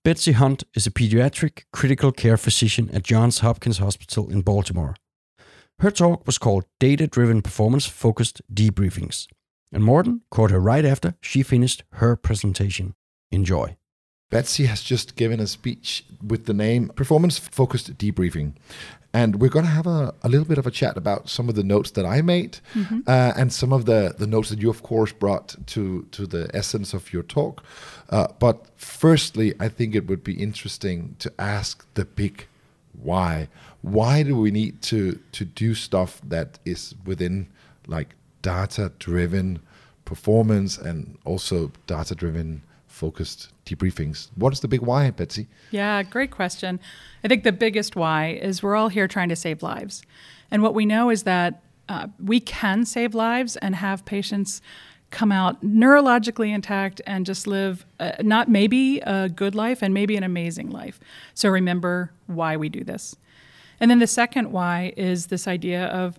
Betsy 0.05 0.33
Hunt 0.33 0.65
is 0.75 0.85
a 0.85 0.91
pediatric 0.91 1.63
critical 1.73 2.11
care 2.11 2.37
physician 2.37 2.91
at 2.93 3.01
Johns 3.01 3.39
Hopkins 3.39 3.79
Hospital 3.79 4.29
in 4.29 4.41
Baltimore. 4.41 4.95
Her 5.79 5.89
talk 5.89 6.27
was 6.27 6.37
called 6.37 6.65
Data 6.79 7.07
Driven 7.07 7.41
Performance 7.41 7.87
Focused 7.87 8.43
Debriefings, 8.53 9.25
and 9.71 9.83
Morten 9.83 10.21
caught 10.29 10.51
her 10.51 10.59
right 10.59 10.85
after 10.85 11.15
she 11.21 11.41
finished 11.41 11.85
her 11.93 12.15
presentation. 12.15 12.93
Enjoy. 13.31 13.77
Betsy 14.29 14.65
has 14.65 14.81
just 14.81 15.15
given 15.15 15.39
a 15.39 15.47
speech 15.47 16.03
with 16.25 16.45
the 16.45 16.53
name 16.53 16.89
Performance 16.89 17.37
Focused 17.37 17.97
Debriefing. 17.97 18.53
And 19.13 19.39
we're 19.39 19.49
going 19.49 19.65
to 19.65 19.71
have 19.71 19.87
a, 19.87 20.13
a 20.21 20.27
little 20.27 20.45
bit 20.45 20.57
of 20.57 20.67
a 20.67 20.71
chat 20.71 20.97
about 20.97 21.29
some 21.29 21.47
of 21.47 21.55
the 21.55 21.63
notes 21.63 21.91
that 21.91 22.05
I 22.05 22.21
made 22.21 22.59
mm-hmm. 22.73 22.99
uh, 23.07 23.33
and 23.37 23.53
some 23.53 23.71
of 23.71 23.85
the, 23.85 24.13
the 24.17 24.27
notes 24.27 24.49
that 24.49 24.61
you, 24.61 24.69
of 24.69 24.83
course, 24.83 25.13
brought 25.13 25.55
to, 25.67 26.05
to 26.11 26.27
the 26.27 26.51
essence 26.53 26.93
of 26.93 27.13
your 27.13 27.23
talk. 27.23 27.63
Uh, 28.09 28.27
but 28.37 28.67
firstly, 28.75 29.53
I 29.61 29.69
think 29.69 29.95
it 29.95 30.07
would 30.07 30.23
be 30.23 30.33
interesting 30.33 31.15
to 31.19 31.31
ask 31.39 31.85
the 31.93 32.03
big 32.03 32.47
why. 33.01 33.47
Why 33.81 34.23
do 34.23 34.35
we 34.35 34.51
need 34.51 34.81
to, 34.83 35.19
to 35.31 35.45
do 35.45 35.73
stuff 35.73 36.21
that 36.27 36.59
is 36.65 36.93
within 37.05 37.47
like 37.87 38.13
data 38.41 38.91
driven 38.99 39.59
performance 40.03 40.77
and 40.77 41.17
also 41.23 41.71
data 41.87 42.13
driven 42.13 42.61
focused 42.97 43.53
debriefings. 43.65 44.29
What 44.35 44.51
is 44.53 44.59
the 44.59 44.67
big 44.67 44.81
why, 44.81 45.11
Betsy? 45.11 45.47
Yeah, 45.71 46.01
great 46.03 46.31
question. 46.31 46.79
I 47.23 47.27
think 47.27 47.43
the 47.43 47.51
biggest 47.51 47.95
why 47.95 48.39
is 48.41 48.63
we're 48.63 48.75
all 48.75 48.89
here 48.89 49.07
trying 49.07 49.29
to 49.29 49.35
save 49.35 49.61
lives. 49.61 50.03
And 50.49 50.63
what 50.63 50.73
we 50.73 50.85
know 50.85 51.09
is 51.09 51.23
that 51.23 51.61
uh, 51.87 52.07
we 52.19 52.39
can 52.39 52.85
save 52.85 53.13
lives 53.13 53.55
and 53.57 53.75
have 53.75 54.03
patients 54.03 54.61
come 55.09 55.31
out 55.31 55.63
neurologically 55.63 56.53
intact 56.53 56.99
and 57.05 57.25
just 57.25 57.47
live 57.47 57.85
uh, 57.99 58.11
not 58.21 58.49
maybe 58.49 58.99
a 59.01 59.29
good 59.29 59.55
life 59.55 59.81
and 59.81 59.93
maybe 59.93 60.17
an 60.17 60.23
amazing 60.23 60.69
life. 60.69 60.99
So 61.33 61.49
remember 61.49 62.11
why 62.25 62.57
we 62.57 62.67
do 62.67 62.83
this. 62.83 63.15
And 63.79 63.89
then 63.91 63.99
the 63.99 64.07
second 64.07 64.51
why 64.51 64.93
is 64.97 65.27
this 65.27 65.47
idea 65.47 65.85
of 65.85 66.17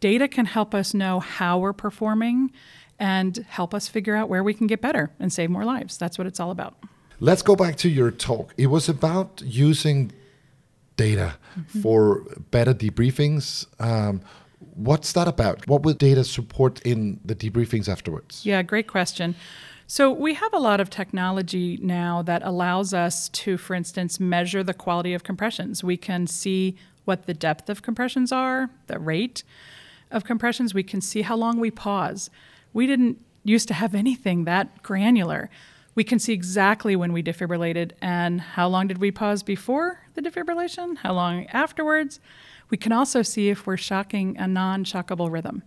data 0.00 0.28
can 0.28 0.46
help 0.46 0.74
us 0.74 0.94
know 0.94 1.18
how 1.18 1.58
we're 1.58 1.72
performing 1.72 2.52
and 2.98 3.36
help 3.48 3.74
us 3.74 3.88
figure 3.88 4.16
out 4.16 4.28
where 4.28 4.42
we 4.42 4.54
can 4.54 4.66
get 4.66 4.80
better 4.80 5.10
and 5.20 5.32
save 5.32 5.50
more 5.50 5.64
lives. 5.64 5.98
That's 5.98 6.18
what 6.18 6.26
it's 6.26 6.40
all 6.40 6.50
about. 6.50 6.76
Let's 7.20 7.42
go 7.42 7.56
back 7.56 7.76
to 7.76 7.88
your 7.88 8.10
talk. 8.10 8.54
It 8.56 8.68
was 8.68 8.88
about 8.88 9.42
using 9.44 10.12
data 10.96 11.36
mm-hmm. 11.58 11.80
for 11.80 12.24
better 12.50 12.74
debriefings. 12.74 13.66
Um, 13.80 14.20
what's 14.74 15.12
that 15.12 15.26
about? 15.26 15.66
What 15.66 15.82
would 15.82 15.98
data 15.98 16.24
support 16.24 16.80
in 16.82 17.20
the 17.24 17.34
debriefings 17.34 17.88
afterwards? 17.88 18.44
Yeah, 18.44 18.62
great 18.62 18.86
question. 18.86 19.34
So, 19.90 20.12
we 20.12 20.34
have 20.34 20.52
a 20.52 20.58
lot 20.58 20.80
of 20.80 20.90
technology 20.90 21.78
now 21.80 22.20
that 22.22 22.42
allows 22.42 22.92
us 22.92 23.30
to, 23.30 23.56
for 23.56 23.74
instance, 23.74 24.20
measure 24.20 24.62
the 24.62 24.74
quality 24.74 25.14
of 25.14 25.24
compressions. 25.24 25.82
We 25.82 25.96
can 25.96 26.26
see 26.26 26.76
what 27.06 27.24
the 27.24 27.32
depth 27.32 27.70
of 27.70 27.80
compressions 27.80 28.30
are, 28.30 28.68
the 28.86 28.98
rate 28.98 29.44
of 30.10 30.24
compressions. 30.24 30.74
We 30.74 30.82
can 30.82 31.00
see 31.00 31.22
how 31.22 31.36
long 31.36 31.58
we 31.58 31.70
pause. 31.70 32.28
We 32.78 32.86
didn't 32.86 33.18
used 33.42 33.66
to 33.66 33.74
have 33.74 33.92
anything 33.92 34.44
that 34.44 34.84
granular. 34.84 35.50
We 35.96 36.04
can 36.04 36.20
see 36.20 36.32
exactly 36.32 36.94
when 36.94 37.12
we 37.12 37.24
defibrillated 37.24 37.90
and 38.00 38.40
how 38.40 38.68
long 38.68 38.86
did 38.86 38.98
we 38.98 39.10
pause 39.10 39.42
before 39.42 40.06
the 40.14 40.22
defibrillation, 40.22 40.96
how 40.98 41.14
long 41.14 41.46
afterwards. 41.46 42.20
We 42.70 42.76
can 42.76 42.92
also 42.92 43.22
see 43.22 43.48
if 43.48 43.66
we're 43.66 43.78
shocking 43.78 44.38
a 44.38 44.46
non 44.46 44.84
shockable 44.84 45.28
rhythm. 45.28 45.64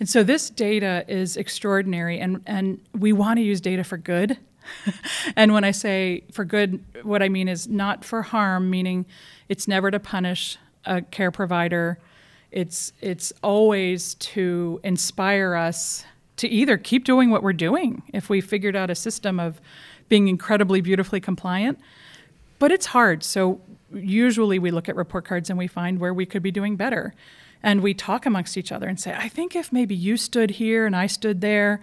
And 0.00 0.08
so 0.08 0.24
this 0.24 0.50
data 0.50 1.04
is 1.06 1.36
extraordinary, 1.36 2.18
and, 2.18 2.42
and 2.46 2.80
we 2.98 3.12
want 3.12 3.36
to 3.36 3.44
use 3.44 3.60
data 3.60 3.84
for 3.84 3.96
good. 3.96 4.36
and 5.36 5.52
when 5.52 5.62
I 5.62 5.70
say 5.70 6.24
for 6.32 6.44
good, 6.44 6.82
what 7.04 7.22
I 7.22 7.28
mean 7.28 7.46
is 7.46 7.68
not 7.68 8.04
for 8.04 8.22
harm, 8.22 8.68
meaning 8.68 9.06
it's 9.48 9.68
never 9.68 9.88
to 9.92 10.00
punish 10.00 10.58
a 10.84 11.00
care 11.00 11.30
provider. 11.30 12.00
It's, 12.50 12.92
it's 13.00 13.32
always 13.40 14.14
to 14.14 14.80
inspire 14.82 15.54
us 15.54 16.04
to 16.40 16.48
either 16.48 16.78
keep 16.78 17.04
doing 17.04 17.30
what 17.30 17.42
we're 17.42 17.52
doing 17.52 18.02
if 18.14 18.30
we 18.30 18.40
figured 18.40 18.74
out 18.74 18.88
a 18.88 18.94
system 18.94 19.38
of 19.38 19.60
being 20.08 20.26
incredibly 20.26 20.80
beautifully 20.80 21.20
compliant. 21.20 21.78
But 22.58 22.72
it's 22.72 22.86
hard. 22.86 23.22
So 23.22 23.60
usually 23.92 24.58
we 24.58 24.70
look 24.70 24.88
at 24.88 24.96
report 24.96 25.26
cards 25.26 25.50
and 25.50 25.58
we 25.58 25.66
find 25.66 26.00
where 26.00 26.14
we 26.14 26.24
could 26.24 26.42
be 26.42 26.50
doing 26.50 26.76
better. 26.76 27.14
And 27.62 27.82
we 27.82 27.92
talk 27.92 28.24
amongst 28.24 28.56
each 28.56 28.72
other 28.72 28.88
and 28.88 28.98
say, 28.98 29.14
I 29.14 29.28
think 29.28 29.54
if 29.54 29.70
maybe 29.70 29.94
you 29.94 30.16
stood 30.16 30.52
here 30.52 30.86
and 30.86 30.96
I 30.96 31.06
stood 31.08 31.42
there, 31.42 31.82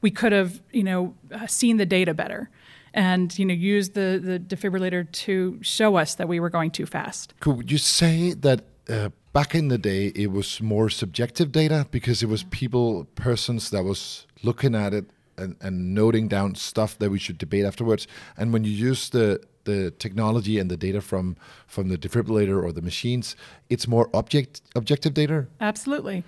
we 0.00 0.10
could 0.10 0.32
have, 0.32 0.62
you 0.72 0.84
know, 0.84 1.14
uh, 1.30 1.46
seen 1.46 1.76
the 1.76 1.84
data 1.84 2.14
better 2.14 2.48
and 2.94 3.38
you 3.38 3.44
know 3.44 3.52
use 3.52 3.90
the 3.90 4.18
the 4.22 4.38
defibrillator 4.38 5.10
to 5.12 5.58
show 5.60 5.96
us 5.96 6.14
that 6.14 6.26
we 6.26 6.40
were 6.40 6.48
going 6.48 6.70
too 6.70 6.86
fast. 6.86 7.34
Could 7.40 7.70
you 7.70 7.76
say 7.76 8.32
that 8.32 8.62
uh, 8.88 9.10
back 9.38 9.54
in 9.54 9.68
the 9.68 9.78
day 9.78 10.06
it 10.16 10.32
was 10.32 10.60
more 10.60 10.90
subjective 10.90 11.52
data 11.52 11.86
because 11.92 12.24
it 12.24 12.28
was 12.28 12.42
mm-hmm. 12.42 12.60
people 12.60 13.04
persons 13.14 13.70
that 13.70 13.84
was 13.84 14.26
looking 14.42 14.74
at 14.74 14.92
it 14.92 15.04
and, 15.36 15.54
and 15.60 15.94
noting 15.94 16.26
down 16.26 16.56
stuff 16.56 16.98
that 16.98 17.08
we 17.10 17.20
should 17.20 17.38
debate 17.38 17.64
afterwards. 17.64 18.08
And 18.36 18.52
when 18.52 18.64
you 18.64 18.72
use 18.90 19.10
the 19.10 19.40
the 19.64 19.90
technology 19.92 20.58
and 20.58 20.70
the 20.70 20.76
data 20.76 21.00
from 21.00 21.36
from 21.66 21.88
the 21.88 21.98
defibrillator 21.98 22.60
or 22.64 22.72
the 22.72 22.80
machines 22.80 23.36
it's 23.68 23.86
more 23.86 24.06
object 24.12 24.62
objective 24.74 25.14
data. 25.14 25.46
Absolutely. 25.60 26.24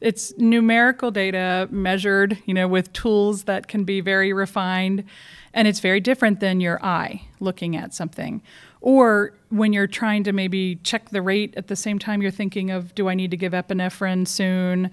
It's 0.00 0.24
numerical 0.36 1.10
data 1.10 1.68
measured 1.70 2.38
you 2.44 2.54
know 2.54 2.68
with 2.68 2.92
tools 2.92 3.44
that 3.44 3.66
can 3.66 3.82
be 3.84 4.00
very 4.00 4.32
refined 4.32 5.04
and 5.52 5.66
it's 5.66 5.80
very 5.80 6.00
different 6.00 6.38
than 6.40 6.60
your 6.60 6.78
eye 6.84 7.22
looking 7.40 7.74
at 7.82 7.92
something 7.92 8.42
or 8.82 9.32
when 9.48 9.72
you're 9.72 9.86
trying 9.86 10.24
to 10.24 10.32
maybe 10.32 10.76
check 10.82 11.08
the 11.10 11.22
rate 11.22 11.54
at 11.56 11.68
the 11.68 11.76
same 11.76 11.98
time 11.98 12.20
you're 12.20 12.30
thinking 12.30 12.70
of 12.70 12.94
do 12.94 13.08
I 13.08 13.14
need 13.14 13.30
to 13.30 13.36
give 13.36 13.52
epinephrine 13.52 14.26
soon? 14.26 14.90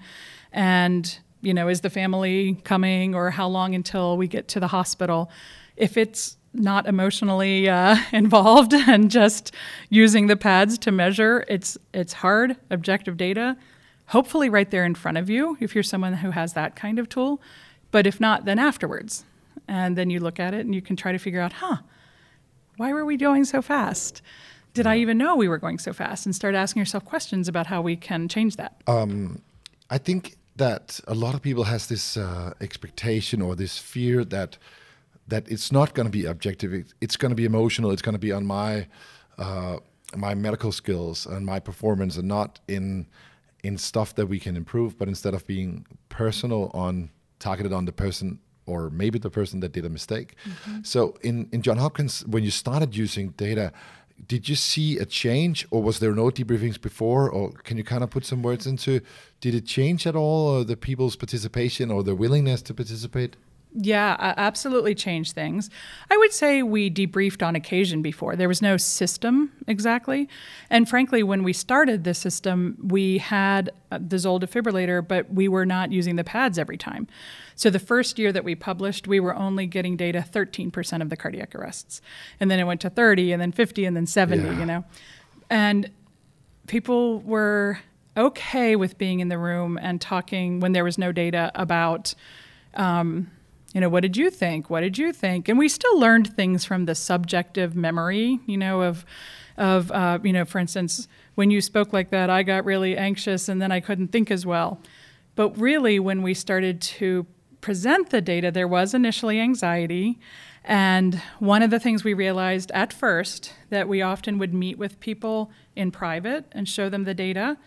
And, 0.52 1.18
you 1.42 1.52
know, 1.52 1.68
is 1.68 1.80
the 1.80 1.90
family 1.90 2.54
coming 2.64 3.14
or 3.14 3.30
how 3.30 3.48
long 3.48 3.74
until 3.74 4.16
we 4.16 4.28
get 4.28 4.48
to 4.48 4.60
the 4.60 4.68
hospital? 4.68 5.30
If 5.76 5.96
it's 5.96 6.36
not 6.54 6.86
emotionally 6.86 7.68
uh, 7.68 7.96
involved 8.12 8.72
and 8.74 9.10
just 9.10 9.52
using 9.88 10.28
the 10.28 10.36
pads 10.36 10.78
to 10.78 10.92
measure, 10.92 11.44
it's 11.48 11.76
it's 11.92 12.14
hard 12.14 12.56
objective 12.70 13.16
data. 13.16 13.56
Hopefully, 14.06 14.48
right 14.48 14.70
there 14.70 14.84
in 14.84 14.94
front 14.94 15.18
of 15.18 15.28
you, 15.28 15.56
if 15.60 15.74
you're 15.74 15.84
someone 15.84 16.14
who 16.14 16.30
has 16.30 16.52
that 16.54 16.74
kind 16.76 16.98
of 16.98 17.08
tool. 17.08 17.40
But 17.92 18.06
if 18.06 18.20
not, 18.20 18.44
then 18.44 18.60
afterwards, 18.60 19.24
and 19.66 19.96
then 19.96 20.10
you 20.10 20.20
look 20.20 20.38
at 20.38 20.54
it 20.54 20.64
and 20.64 20.74
you 20.74 20.82
can 20.82 20.94
try 20.94 21.10
to 21.10 21.18
figure 21.18 21.40
out, 21.40 21.54
huh, 21.54 21.78
why 22.80 22.94
were 22.94 23.04
we 23.04 23.18
going 23.18 23.44
so 23.44 23.60
fast? 23.60 24.22
Did 24.72 24.86
I 24.86 24.96
even 24.96 25.18
know 25.18 25.36
we 25.36 25.48
were 25.48 25.58
going 25.58 25.78
so 25.78 25.92
fast? 25.92 26.24
And 26.24 26.34
start 26.34 26.54
asking 26.54 26.80
yourself 26.80 27.04
questions 27.04 27.46
about 27.46 27.66
how 27.66 27.82
we 27.82 27.94
can 27.94 28.26
change 28.26 28.56
that. 28.56 28.82
Um, 28.86 29.42
I 29.90 29.98
think 29.98 30.38
that 30.56 30.98
a 31.06 31.14
lot 31.14 31.34
of 31.34 31.42
people 31.42 31.64
has 31.64 31.88
this 31.88 32.16
uh, 32.16 32.54
expectation 32.60 33.42
or 33.42 33.54
this 33.54 33.76
fear 33.76 34.24
that 34.24 34.56
that 35.28 35.44
it's 35.48 35.70
not 35.70 35.94
going 35.94 36.06
to 36.06 36.10
be 36.10 36.24
objective. 36.24 36.70
It's 37.00 37.16
going 37.16 37.30
to 37.30 37.36
be 37.36 37.44
emotional. 37.44 37.90
It's 37.92 38.02
going 38.02 38.14
to 38.20 38.26
be 38.28 38.32
on 38.32 38.46
my 38.46 38.86
uh, 39.38 39.76
my 40.16 40.34
medical 40.34 40.72
skills 40.72 41.26
and 41.26 41.44
my 41.44 41.60
performance, 41.60 42.16
and 42.16 42.28
not 42.28 42.60
in 42.66 43.06
in 43.62 43.76
stuff 43.76 44.14
that 44.14 44.26
we 44.26 44.38
can 44.40 44.56
improve. 44.56 44.96
But 44.96 45.06
instead 45.08 45.34
of 45.34 45.46
being 45.46 45.86
personal 46.08 46.70
on 46.72 47.10
targeted 47.38 47.72
on 47.74 47.84
the 47.84 47.92
person 47.92 48.38
or 48.66 48.90
maybe 48.90 49.18
the 49.18 49.30
person 49.30 49.60
that 49.60 49.72
did 49.72 49.84
a 49.84 49.88
mistake. 49.88 50.36
Mm-hmm. 50.44 50.82
So 50.82 51.16
in, 51.22 51.48
in 51.52 51.62
John 51.62 51.78
Hopkins, 51.78 52.24
when 52.26 52.44
you 52.44 52.50
started 52.50 52.96
using 52.96 53.30
data, 53.30 53.72
did 54.26 54.48
you 54.48 54.54
see 54.54 54.98
a 54.98 55.06
change 55.06 55.66
or 55.70 55.82
was 55.82 55.98
there 55.98 56.14
no 56.14 56.26
debriefings 56.26 56.80
before 56.80 57.28
or 57.28 57.52
can 57.52 57.76
you 57.76 57.84
kind 57.84 58.02
of 58.02 58.10
put 58.10 58.24
some 58.24 58.42
words 58.42 58.66
into 58.66 59.00
did 59.40 59.54
it 59.54 59.66
change 59.66 60.06
at 60.06 60.14
all 60.14 60.62
the 60.64 60.76
people's 60.76 61.16
participation 61.16 61.90
or 61.90 62.02
their 62.02 62.14
willingness 62.14 62.60
to 62.62 62.74
participate 62.74 63.36
yeah, 63.72 64.16
absolutely 64.36 64.94
changed 64.96 65.32
things. 65.32 65.70
I 66.10 66.16
would 66.16 66.32
say 66.32 66.62
we 66.62 66.90
debriefed 66.90 67.46
on 67.46 67.54
occasion 67.54 68.02
before. 68.02 68.34
There 68.34 68.48
was 68.48 68.60
no 68.60 68.76
system 68.76 69.52
exactly. 69.68 70.28
And 70.70 70.88
frankly, 70.88 71.22
when 71.22 71.44
we 71.44 71.52
started 71.52 72.02
the 72.02 72.14
system, 72.14 72.76
we 72.82 73.18
had 73.18 73.70
uh, 73.92 74.00
the 74.04 74.18
Zoll 74.18 74.40
defibrillator, 74.40 75.06
but 75.06 75.32
we 75.32 75.46
were 75.46 75.64
not 75.64 75.92
using 75.92 76.16
the 76.16 76.24
pads 76.24 76.58
every 76.58 76.76
time. 76.76 77.06
So 77.54 77.70
the 77.70 77.78
first 77.78 78.18
year 78.18 78.32
that 78.32 78.42
we 78.42 78.56
published, 78.56 79.06
we 79.06 79.20
were 79.20 79.36
only 79.36 79.66
getting 79.66 79.96
data 79.96 80.24
13% 80.28 81.02
of 81.02 81.08
the 81.08 81.16
cardiac 81.16 81.54
arrests. 81.54 82.02
And 82.40 82.50
then 82.50 82.58
it 82.58 82.64
went 82.64 82.80
to 82.80 82.90
30 82.90 83.32
and 83.32 83.40
then 83.40 83.52
50 83.52 83.84
and 83.84 83.96
then 83.96 84.06
70, 84.06 84.42
yeah. 84.42 84.58
you 84.58 84.66
know. 84.66 84.84
And 85.48 85.90
people 86.66 87.20
were 87.20 87.78
okay 88.16 88.74
with 88.74 88.98
being 88.98 89.20
in 89.20 89.28
the 89.28 89.38
room 89.38 89.78
and 89.80 90.00
talking 90.00 90.58
when 90.58 90.72
there 90.72 90.84
was 90.84 90.98
no 90.98 91.12
data 91.12 91.52
about 91.54 92.14
um, 92.74 93.30
you 93.74 93.80
know, 93.80 93.88
what 93.88 94.00
did 94.00 94.16
you 94.16 94.30
think? 94.30 94.68
What 94.68 94.80
did 94.80 94.98
you 94.98 95.12
think? 95.12 95.48
And 95.48 95.58
we 95.58 95.68
still 95.68 95.98
learned 95.98 96.34
things 96.34 96.64
from 96.64 96.86
the 96.86 96.94
subjective 96.94 97.76
memory, 97.76 98.40
you 98.46 98.56
know, 98.56 98.82
of 98.82 99.04
of, 99.56 99.90
uh, 99.92 100.18
you 100.22 100.32
know, 100.32 100.46
for 100.46 100.58
instance, 100.58 101.06
when 101.34 101.50
you 101.50 101.60
spoke 101.60 101.92
like 101.92 102.08
that, 102.10 102.30
I 102.30 102.42
got 102.42 102.64
really 102.64 102.96
anxious 102.96 103.46
and 103.48 103.60
then 103.60 103.70
I 103.70 103.80
couldn't 103.80 104.08
think 104.08 104.30
as 104.30 104.46
well. 104.46 104.80
But 105.34 105.58
really, 105.58 105.98
when 105.98 106.22
we 106.22 106.32
started 106.32 106.80
to 106.82 107.26
present 107.60 108.08
the 108.08 108.22
data, 108.22 108.50
there 108.50 108.66
was 108.66 108.94
initially 108.94 109.38
anxiety. 109.38 110.18
And 110.64 111.20
one 111.38 111.62
of 111.62 111.70
the 111.70 111.78
things 111.78 112.04
we 112.04 112.14
realized 112.14 112.70
at 112.72 112.92
first 112.92 113.52
that 113.68 113.86
we 113.86 114.00
often 114.00 114.38
would 114.38 114.54
meet 114.54 114.78
with 114.78 114.98
people 115.00 115.50
in 115.76 115.90
private 115.90 116.46
and 116.52 116.68
show 116.68 116.88
them 116.88 117.04
the 117.04 117.14
data 117.14 117.58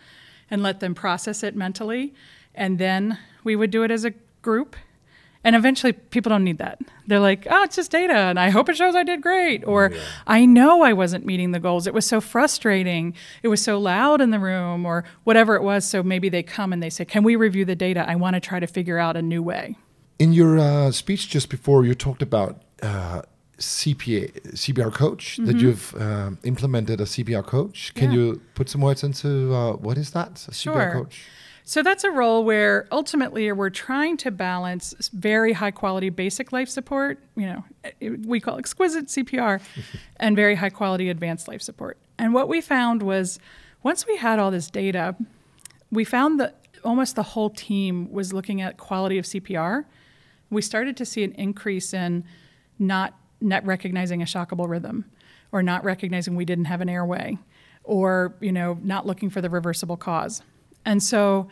and 0.50 0.62
let 0.62 0.80
them 0.80 0.94
process 0.94 1.42
it 1.42 1.54
mentally. 1.54 2.14
And 2.54 2.78
then 2.78 3.18
we 3.42 3.56
would 3.56 3.70
do 3.70 3.82
it 3.82 3.90
as 3.90 4.04
a 4.04 4.14
group. 4.42 4.76
And 5.44 5.54
eventually, 5.54 5.92
people 5.92 6.30
don't 6.30 6.42
need 6.42 6.58
that. 6.58 6.80
They're 7.06 7.20
like, 7.20 7.46
oh, 7.50 7.62
it's 7.64 7.76
just 7.76 7.90
data, 7.90 8.14
and 8.14 8.40
I 8.40 8.48
hope 8.50 8.68
it 8.70 8.76
shows 8.76 8.94
I 8.94 9.04
did 9.04 9.20
great. 9.20 9.62
Or 9.66 9.90
Yeah. 9.92 10.00
I 10.26 10.46
know 10.46 10.82
I 10.82 10.94
wasn't 10.94 11.26
meeting 11.26 11.52
the 11.52 11.60
goals. 11.60 11.86
It 11.86 11.92
was 11.92 12.06
so 12.06 12.20
frustrating. 12.22 13.14
It 13.42 13.48
was 13.48 13.60
so 13.62 13.78
loud 13.78 14.20
in 14.22 14.30
the 14.30 14.38
room, 14.38 14.86
or 14.86 15.04
whatever 15.24 15.54
it 15.54 15.62
was. 15.62 15.84
So 15.84 16.02
maybe 16.02 16.28
they 16.30 16.42
come 16.42 16.72
and 16.72 16.82
they 16.82 16.90
say, 16.90 17.04
Can 17.04 17.22
we 17.24 17.36
review 17.36 17.64
the 17.66 17.76
data? 17.76 18.04
I 18.08 18.14
want 18.16 18.34
to 18.34 18.40
try 18.40 18.58
to 18.58 18.66
figure 18.66 18.98
out 18.98 19.16
a 19.16 19.22
new 19.22 19.42
way. 19.42 19.76
In 20.18 20.32
your 20.32 20.58
uh, 20.58 20.90
speech 20.92 21.28
just 21.28 21.50
before, 21.50 21.84
you 21.84 21.94
talked 21.94 22.22
about 22.22 22.62
uh, 22.82 23.22
CPA, 23.58 24.32
CPR 24.54 24.92
coach, 24.92 25.36
that 25.44 25.56
you've 25.56 25.94
um, 26.00 26.38
implemented 26.44 27.00
a 27.00 27.04
CPR 27.04 27.44
coach. 27.46 27.92
Can 27.94 28.10
Mm-hmm. 28.10 28.18
Yeah. 28.18 28.24
you 28.32 28.40
put 28.54 28.68
some 28.68 28.80
words 28.80 29.02
into 29.04 29.52
uh, 29.54 29.72
what 29.74 29.96
is 29.98 30.10
that? 30.12 30.44
A 30.48 30.54
Sure. 30.54 30.90
Coach? 30.92 31.24
So 31.66 31.82
that's 31.82 32.04
a 32.04 32.10
role 32.10 32.44
where 32.44 32.86
ultimately 32.92 33.50
we're 33.50 33.70
trying 33.70 34.18
to 34.18 34.30
balance 34.30 35.08
very 35.14 35.54
high 35.54 35.70
quality 35.70 36.10
basic 36.10 36.52
life 36.52 36.68
support, 36.68 37.18
you 37.36 37.46
know, 37.46 37.64
we 38.26 38.38
call 38.38 38.58
exquisite 38.58 39.06
CPR, 39.06 39.62
and 40.20 40.36
very 40.36 40.56
high 40.56 40.68
quality 40.68 41.08
advanced 41.08 41.48
life 41.48 41.62
support. 41.62 41.96
And 42.18 42.34
what 42.34 42.48
we 42.48 42.60
found 42.60 43.02
was 43.02 43.38
once 43.82 44.06
we 44.06 44.18
had 44.18 44.38
all 44.38 44.50
this 44.50 44.70
data, 44.70 45.16
we 45.90 46.04
found 46.04 46.38
that 46.38 46.60
almost 46.84 47.16
the 47.16 47.22
whole 47.22 47.48
team 47.48 48.12
was 48.12 48.34
looking 48.34 48.60
at 48.60 48.76
quality 48.76 49.16
of 49.16 49.24
CPR. 49.24 49.86
We 50.50 50.60
started 50.60 50.98
to 50.98 51.06
see 51.06 51.24
an 51.24 51.32
increase 51.32 51.94
in 51.94 52.24
not 52.78 53.14
not 53.40 53.64
recognizing 53.66 54.22
a 54.22 54.24
shockable 54.24 54.68
rhythm 54.68 55.04
or 55.52 55.62
not 55.62 55.84
recognizing 55.84 56.34
we 56.34 56.44
didn't 56.44 56.64
have 56.66 56.80
an 56.80 56.88
airway 56.88 57.38
or 57.84 58.34
you 58.40 58.52
know 58.52 58.78
not 58.82 59.06
looking 59.06 59.30
for 59.30 59.40
the 59.40 59.48
reversible 59.48 59.96
cause. 59.96 60.42
And 60.84 61.02
so 61.02 61.48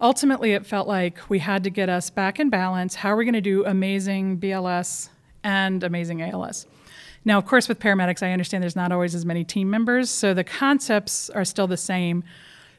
ultimately 0.00 0.52
it 0.52 0.66
felt 0.66 0.88
like 0.88 1.18
we 1.28 1.38
had 1.38 1.64
to 1.64 1.70
get 1.70 1.88
us 1.88 2.10
back 2.10 2.38
in 2.38 2.50
balance. 2.50 2.96
How 2.96 3.10
are 3.10 3.16
we 3.16 3.24
going 3.24 3.34
to 3.34 3.40
do 3.40 3.64
amazing 3.64 4.38
BLS 4.38 5.08
and 5.42 5.82
amazing 5.82 6.22
ALS? 6.22 6.66
Now, 7.24 7.38
of 7.38 7.46
course, 7.46 7.68
with 7.68 7.80
paramedics, 7.80 8.22
I 8.22 8.30
understand 8.30 8.62
there's 8.62 8.76
not 8.76 8.92
always 8.92 9.14
as 9.14 9.24
many 9.24 9.42
team 9.42 9.68
members, 9.68 10.10
so 10.10 10.32
the 10.32 10.44
concepts 10.44 11.28
are 11.30 11.44
still 11.44 11.66
the 11.66 11.76
same. 11.76 12.22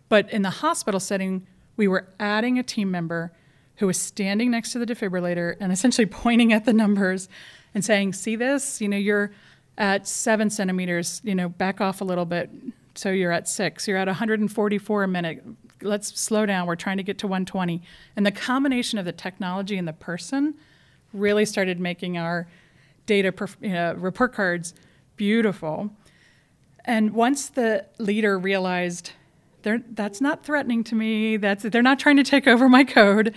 But 0.08 0.32
in 0.32 0.42
the 0.42 0.50
hospital 0.50 1.02
setting, 1.02 1.46
we 1.76 1.88
were 1.88 2.08
adding 2.18 2.58
a 2.58 2.64
team 2.64 2.90
member 2.90 3.34
who 3.76 3.88
was 3.88 4.00
standing 4.00 4.52
next 4.52 4.72
to 4.72 4.80
the 4.80 4.86
defibrillator 4.86 5.58
and 5.60 5.72
essentially 5.72 6.06
pointing 6.24 6.54
at 6.54 6.64
the 6.64 6.74
numbers 6.74 7.28
and 7.74 7.84
saying, 7.84 8.14
See 8.14 8.38
this? 8.38 8.80
You 8.80 8.88
know, 8.88 8.98
you're 8.98 9.32
at 9.78 10.08
seven 10.08 10.50
centimeters, 10.50 11.22
you 11.24 11.36
know, 11.36 11.50
back 11.50 11.82
off 11.82 12.02
a 12.02 12.06
little 12.06 12.26
bit. 12.26 12.50
So 12.96 13.12
you're 13.12 13.32
at 13.32 13.48
six, 13.48 13.88
you're 13.88 13.98
at 13.98 14.08
144 14.08 15.04
a 15.04 15.08
minute. 15.08 15.44
Let's 15.82 16.20
slow 16.20 16.46
down. 16.46 16.68
We're 16.68 16.76
trying 16.76 16.98
to 16.98 17.04
get 17.04 17.18
to 17.20 17.28
120. 17.28 17.82
And 18.16 18.26
the 18.26 18.32
combination 18.32 19.00
of 19.00 19.06
the 19.06 19.12
technology 19.12 19.78
and 19.78 19.88
the 19.88 19.94
person 19.94 20.56
really 21.14 21.46
started 21.46 21.80
making 21.80 22.18
our 22.18 22.48
data 23.06 23.32
perf- 23.32 23.64
uh, 23.64 23.96
report 23.98 24.34
cards 24.34 24.74
beautiful. 25.16 25.92
And 26.86 27.14
once 27.14 27.50
the 27.50 27.86
leader 27.98 28.38
realized 28.38 29.12
they're, 29.64 29.84
that's 29.92 30.22
not 30.22 30.44
threatening 30.46 30.84
to 30.86 30.96
me, 30.96 31.38
that's, 31.38 31.64
they're 31.64 31.82
not 31.82 32.00
trying 32.00 32.18
to 32.18 32.24
take 32.24 32.48
over 32.48 32.70
my 32.70 32.84
code, 32.84 33.34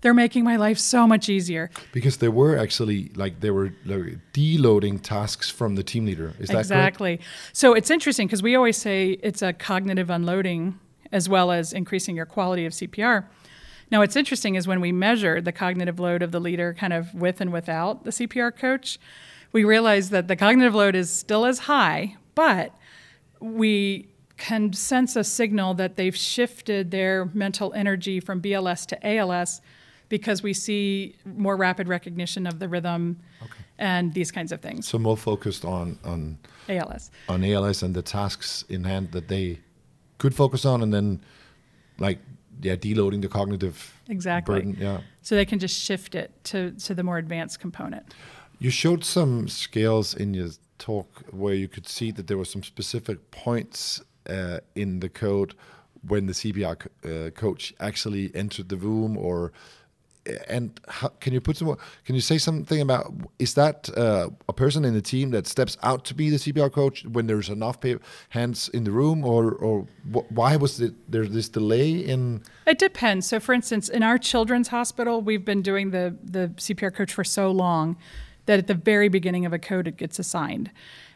they're 0.00 0.14
making 0.14 0.44
my 0.44 0.56
life 0.56 0.78
so 0.78 1.06
much 1.06 1.28
easier. 1.28 1.70
Because 1.92 2.18
they 2.18 2.28
were 2.28 2.58
actually 2.58 3.10
like 3.14 3.40
they 3.40 3.50
were 3.50 3.72
like, 3.86 4.18
deloading 4.34 5.00
tasks 5.00 5.50
from 5.50 5.76
the 5.76 5.82
team 5.82 6.04
leader. 6.04 6.34
Is 6.38 6.48
that 6.48 6.52
correct? 6.52 6.66
exactly. 6.66 7.20
So 7.54 7.72
it's 7.72 7.90
interesting 7.90 8.26
because 8.26 8.42
we 8.42 8.54
always 8.54 8.76
say 8.76 9.18
it's 9.22 9.40
a 9.40 9.54
cognitive 9.54 10.10
unloading 10.10 10.78
as 11.12 11.28
well 11.28 11.50
as 11.50 11.72
increasing 11.72 12.16
your 12.16 12.26
quality 12.26 12.66
of 12.66 12.72
CPR. 12.72 13.24
Now, 13.90 14.00
what's 14.00 14.16
interesting 14.16 14.54
is 14.54 14.66
when 14.66 14.80
we 14.80 14.92
measured 14.92 15.44
the 15.44 15.52
cognitive 15.52 16.00
load 16.00 16.22
of 16.22 16.32
the 16.32 16.40
leader, 16.40 16.74
kind 16.74 16.92
of 16.92 17.14
with 17.14 17.40
and 17.40 17.52
without 17.52 18.04
the 18.04 18.10
CPR 18.10 18.56
coach, 18.56 18.98
we 19.52 19.64
realized 19.64 20.10
that 20.10 20.26
the 20.26 20.36
cognitive 20.36 20.74
load 20.74 20.96
is 20.96 21.10
still 21.10 21.46
as 21.46 21.60
high, 21.60 22.16
but 22.34 22.74
we 23.40 24.08
can 24.36 24.72
sense 24.72 25.14
a 25.16 25.22
signal 25.22 25.74
that 25.74 25.96
they've 25.96 26.16
shifted 26.16 26.90
their 26.90 27.26
mental 27.26 27.72
energy 27.74 28.18
from 28.18 28.40
BLS 28.40 28.84
to 28.86 29.06
ALS 29.06 29.60
because 30.08 30.42
we 30.42 30.52
see 30.52 31.14
more 31.24 31.56
rapid 31.56 31.88
recognition 31.88 32.46
of 32.46 32.58
the 32.58 32.68
rhythm 32.68 33.18
and 33.78 34.12
these 34.14 34.30
kinds 34.30 34.52
of 34.52 34.60
things. 34.60 34.86
So 34.86 34.98
more 34.98 35.16
focused 35.16 35.64
on 35.64 35.98
on 36.04 36.38
ALS. 36.68 37.10
on 37.28 37.44
ALS 37.44 37.82
and 37.82 37.94
the 37.94 38.02
tasks 38.02 38.64
in 38.68 38.84
hand 38.84 39.12
that 39.12 39.28
they 39.28 39.60
could 40.18 40.34
focus 40.34 40.64
on, 40.64 40.82
and 40.82 40.92
then 40.92 41.20
like 41.98 42.18
yeah, 42.62 42.76
deloading 42.76 43.22
the 43.22 43.28
cognitive 43.28 44.00
Exactly. 44.08 44.56
burden. 44.56 44.76
Yeah. 44.78 45.00
So 45.22 45.34
they 45.34 45.44
can 45.44 45.58
just 45.58 45.80
shift 45.80 46.14
it 46.14 46.32
to, 46.44 46.72
to 46.72 46.94
the 46.94 47.02
more 47.02 47.18
advanced 47.18 47.60
component. 47.60 48.14
You 48.58 48.70
showed 48.70 49.04
some 49.04 49.48
scales 49.48 50.14
in 50.14 50.34
your 50.34 50.48
talk 50.78 51.24
where 51.30 51.54
you 51.54 51.68
could 51.68 51.88
see 51.88 52.10
that 52.12 52.26
there 52.26 52.38
were 52.38 52.44
some 52.44 52.62
specific 52.62 53.30
points 53.30 54.02
uh, 54.28 54.58
in 54.74 55.00
the 55.00 55.08
code 55.08 55.54
when 56.06 56.26
the 56.26 56.32
CPR 56.32 56.78
co- 56.78 57.26
uh, 57.26 57.30
coach 57.30 57.74
actually 57.80 58.30
entered 58.34 58.68
the 58.68 58.76
room, 58.76 59.16
or 59.16 59.52
and 60.48 60.80
how, 60.88 61.08
can 61.20 61.32
you 61.32 61.40
put 61.40 61.56
some? 61.56 61.66
more- 61.66 61.78
Can 62.04 62.14
you 62.14 62.20
say 62.20 62.38
something 62.38 62.80
about 62.80 63.12
is 63.38 63.54
that 63.54 63.90
uh, 63.96 64.30
a 64.48 64.52
person 64.52 64.84
in 64.84 64.94
the 64.94 65.02
team 65.02 65.30
that 65.30 65.46
steps 65.46 65.76
out 65.82 66.04
to 66.06 66.14
be 66.14 66.30
the 66.30 66.36
CPR 66.36 66.72
coach 66.72 67.04
when 67.04 67.26
there's 67.26 67.48
enough 67.48 67.78
hands 68.30 68.68
in 68.70 68.84
the 68.84 68.90
room, 68.90 69.24
or 69.24 69.52
or 69.52 69.86
wh- 70.12 70.30
why 70.32 70.56
was 70.56 70.78
there 71.08 71.26
this 71.26 71.48
delay 71.48 71.90
in? 71.92 72.42
It 72.66 72.78
depends. 72.78 73.26
So, 73.26 73.40
for 73.40 73.52
instance, 73.52 73.88
in 73.88 74.02
our 74.02 74.18
children's 74.18 74.68
hospital, 74.68 75.20
we've 75.20 75.44
been 75.44 75.62
doing 75.62 75.90
the, 75.90 76.16
the 76.22 76.48
CPR 76.56 76.94
coach 76.94 77.12
for 77.12 77.24
so 77.24 77.50
long 77.50 77.96
that 78.46 78.58
at 78.58 78.66
the 78.66 78.74
very 78.74 79.08
beginning 79.08 79.46
of 79.46 79.52
a 79.52 79.58
code, 79.58 79.88
it 79.88 79.96
gets 79.96 80.18
assigned. 80.18 80.70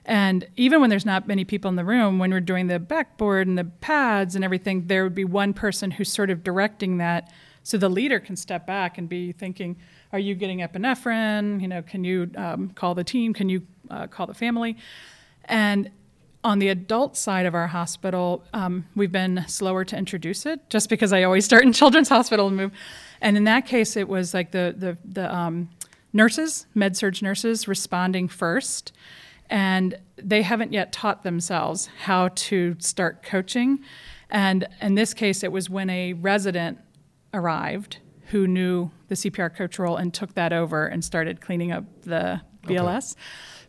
And 0.04 0.48
even 0.56 0.80
when 0.80 0.88
there's 0.88 1.04
not 1.04 1.28
many 1.28 1.44
people 1.44 1.68
in 1.68 1.76
the 1.76 1.84
room, 1.84 2.18
when 2.18 2.30
we're 2.30 2.40
doing 2.40 2.66
the 2.68 2.78
backboard 2.78 3.46
and 3.46 3.58
the 3.58 3.64
pads 3.64 4.34
and 4.34 4.42
everything, 4.42 4.86
there 4.86 5.02
would 5.04 5.14
be 5.14 5.24
one 5.26 5.52
person 5.52 5.90
who's 5.90 6.10
sort 6.10 6.30
of 6.30 6.42
directing 6.42 6.96
that. 6.98 7.30
So 7.62 7.78
the 7.78 7.88
leader 7.88 8.20
can 8.20 8.36
step 8.36 8.66
back 8.66 8.98
and 8.98 9.08
be 9.08 9.32
thinking, 9.32 9.76
are 10.12 10.18
you 10.18 10.34
getting 10.34 10.60
epinephrine? 10.60 11.60
You 11.60 11.68
know, 11.68 11.82
can 11.82 12.04
you 12.04 12.30
um, 12.36 12.70
call 12.70 12.94
the 12.94 13.04
team? 13.04 13.34
Can 13.34 13.48
you 13.48 13.66
uh, 13.90 14.06
call 14.06 14.26
the 14.26 14.34
family? 14.34 14.76
And 15.44 15.90
on 16.44 16.60
the 16.60 16.68
adult 16.68 17.16
side 17.16 17.46
of 17.46 17.54
our 17.54 17.66
hospital, 17.66 18.44
um, 18.54 18.86
we've 18.94 19.12
been 19.12 19.44
slower 19.48 19.84
to 19.84 19.96
introduce 19.96 20.46
it, 20.46 20.70
just 20.70 20.88
because 20.88 21.12
I 21.12 21.24
always 21.24 21.44
start 21.44 21.64
in 21.64 21.72
children's 21.72 22.08
hospital 22.16 22.46
and 22.46 22.56
move. 22.56 22.72
And 23.20 23.36
in 23.36 23.44
that 23.44 23.66
case, 23.66 23.96
it 23.96 24.08
was 24.08 24.34
like 24.34 24.52
the 24.52 24.74
the 24.76 24.96
the 25.04 25.34
um, 25.34 25.68
nurses, 26.12 26.66
med 26.74 26.96
surg 26.96 27.20
nurses, 27.22 27.66
responding 27.66 28.28
first, 28.28 28.92
and 29.50 29.98
they 30.16 30.42
haven't 30.42 30.72
yet 30.72 30.92
taught 30.92 31.22
themselves 31.22 31.88
how 32.04 32.28
to 32.28 32.76
start 32.78 33.22
coaching. 33.22 33.80
And 34.30 34.66
in 34.80 34.94
this 34.94 35.14
case, 35.14 35.42
it 35.42 35.50
was 35.52 35.68
when 35.70 35.90
a 35.90 36.12
resident 36.12 36.78
arrived 37.32 37.98
who 38.28 38.46
knew 38.46 38.90
the 39.08 39.14
CPR 39.14 39.54
coach 39.54 39.78
role 39.78 39.96
and 39.96 40.12
took 40.12 40.34
that 40.34 40.52
over 40.52 40.86
and 40.86 41.04
started 41.04 41.40
cleaning 41.40 41.72
up 41.72 41.84
the 42.02 42.40
BLS. 42.66 43.16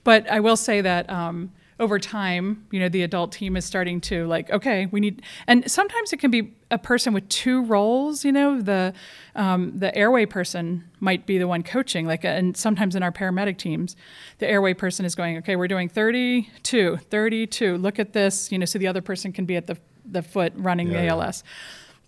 But 0.04 0.30
I 0.30 0.39
will 0.39 0.58
say 0.58 0.82
that 0.82 1.10
um, 1.10 1.52
over 1.80 1.98
time, 1.98 2.65
you 2.72 2.80
know, 2.80 2.89
the 2.89 3.04
adult 3.04 3.32
team 3.32 3.56
is 3.56 3.63
starting 3.63 4.02
to 4.02 4.28
like, 4.28 4.50
okay, 4.50 4.88
we 4.88 5.00
need, 5.00 5.22
and 5.48 5.69
sometimes 5.72 6.12
it 6.12 6.17
can 6.17 6.30
be 6.30 6.54
a 6.72 6.78
person 6.78 7.13
with 7.13 7.28
two 7.30 7.63
roles. 7.63 8.26
You 8.26 8.34
know, 8.34 8.62
the 8.62 8.93
um, 9.36 9.78
the 9.78 9.95
airway 9.95 10.26
person 10.26 10.89
might 11.00 11.26
be 11.26 11.38
the 11.38 11.48
one 11.48 11.63
coaching, 11.63 12.06
like, 12.06 12.26
and 12.26 12.58
sometimes 12.58 12.95
in 12.95 13.04
our 13.04 13.12
paramedic 13.12 13.58
teams, 13.58 13.95
the 14.39 14.48
airway 14.48 14.74
person 14.74 15.06
is 15.06 15.15
going, 15.15 15.38
okay, 15.38 15.56
we're 15.56 15.69
doing 15.69 15.88
32, 15.88 16.98
32. 16.98 17.78
Look 17.78 17.98
at 17.98 18.12
this, 18.12 18.52
you 18.52 18.60
know, 18.60 18.65
so 18.65 18.78
the 18.78 18.88
other 18.88 19.02
person 19.02 19.32
can 19.32 19.45
be 19.45 19.56
at 19.56 19.67
the 19.67 19.78
the 20.12 20.22
foot 20.22 20.54
running 20.56 20.88
Yeah, 20.88 21.02
the 21.02 21.06
yeah. 21.06 21.10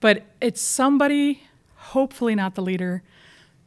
But 0.02 0.24
it's 0.42 0.60
somebody, 0.62 1.44
hopefully 1.76 2.36
not 2.36 2.56
the 2.56 2.62
leader, 2.62 3.04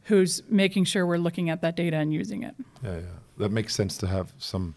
who's 0.03 0.43
making 0.49 0.83
sure 0.85 1.05
we're 1.07 1.17
looking 1.17 1.49
at 1.49 1.61
that 1.61 1.75
data 1.75 1.97
and 1.97 2.13
using 2.13 2.43
it. 2.43 2.53
Yeah, 2.83 2.97
yeah. 2.97 3.01
That 3.39 3.51
makes 3.51 3.73
sense 3.73 3.97
to 3.97 4.07
have 4.07 4.31
some 4.37 4.75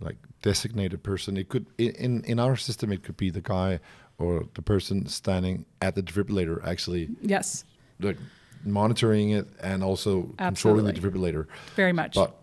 like 0.00 0.16
designated 0.42 1.02
person. 1.02 1.36
It 1.36 1.48
could 1.50 1.66
in 1.76 2.24
in 2.24 2.38
our 2.40 2.56
system 2.56 2.90
it 2.92 3.02
could 3.02 3.16
be 3.18 3.28
the 3.30 3.42
guy 3.42 3.80
or 4.18 4.46
the 4.54 4.62
person 4.62 5.06
standing 5.06 5.66
at 5.82 5.94
the 5.94 6.02
defibrillator 6.02 6.66
actually 6.66 7.08
Yes, 7.20 7.64
like 8.00 8.16
monitoring 8.64 9.30
it 9.30 9.48
and 9.62 9.82
also 9.84 10.22
controlling 10.38 10.84
the 10.84 10.90
Absolutely. 10.92 11.32
defibrillator. 11.32 11.46
very 11.76 11.92
much. 11.92 12.14
But 12.14 12.34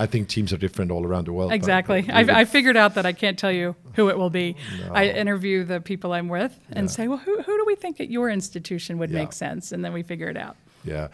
I 0.00 0.06
think 0.06 0.28
teams 0.28 0.52
are 0.52 0.58
different 0.58 0.90
all 0.90 1.04
around 1.04 1.26
the 1.26 1.32
world. 1.32 1.52
Exactly. 1.52 2.02
but 2.02 2.14
I've, 2.14 2.30
I 2.30 2.44
figured 2.44 2.76
out 2.76 2.94
that 2.94 3.04
I 3.06 3.12
can't 3.12 3.38
tell 3.38 3.52
you 3.52 3.74
who 3.96 4.08
it 4.08 4.16
will 4.16 4.30
be. 4.30 4.54
I 4.92 5.06
interview 5.08 5.64
the 5.64 5.80
people 5.80 6.12
I'm 6.12 6.28
with 6.28 6.52
and 6.70 6.90
say, 6.90 7.08
well, 7.08 7.18
who, 7.18 7.42
who 7.42 7.56
do 7.56 7.64
we 7.66 7.74
think 7.76 8.00
at 8.00 8.08
your 8.08 8.30
institution 8.30 8.98
would 8.98 9.10
Yeah. 9.10 9.18
make 9.22 9.32
sense? 9.32 9.72
And 9.72 9.84
then 9.84 9.92
we 9.92 10.02
figure 10.04 10.28
it 10.30 10.36
out. 10.36 10.56
Yeah. 10.84 11.08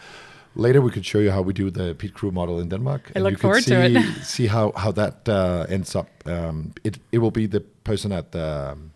Later, 0.56 0.80
we 0.80 0.90
could 0.90 1.04
show 1.06 1.18
you 1.18 1.30
how 1.32 1.42
we 1.42 1.52
do 1.52 1.70
the 1.70 1.94
pit 1.94 2.12
crew 2.14 2.30
model 2.30 2.60
in 2.60 2.68
Denmark. 2.68 3.10
I 3.16 3.20
look 3.20 3.32
you 3.32 3.38
forward 3.38 3.64
could 3.64 3.92
to 3.94 4.00
see, 4.02 4.20
it. 4.20 4.24
see 4.24 4.46
how 4.46 4.72
how 4.76 4.92
that 4.92 5.28
uh, 5.28 5.66
ends 5.68 5.96
up. 5.96 6.08
Um, 6.26 6.72
it 6.84 6.98
it 7.10 7.18
will 7.18 7.32
be 7.32 7.46
the 7.48 7.60
person 7.84 8.12
at 8.12 8.30
the 8.30 8.70
um, 8.72 8.90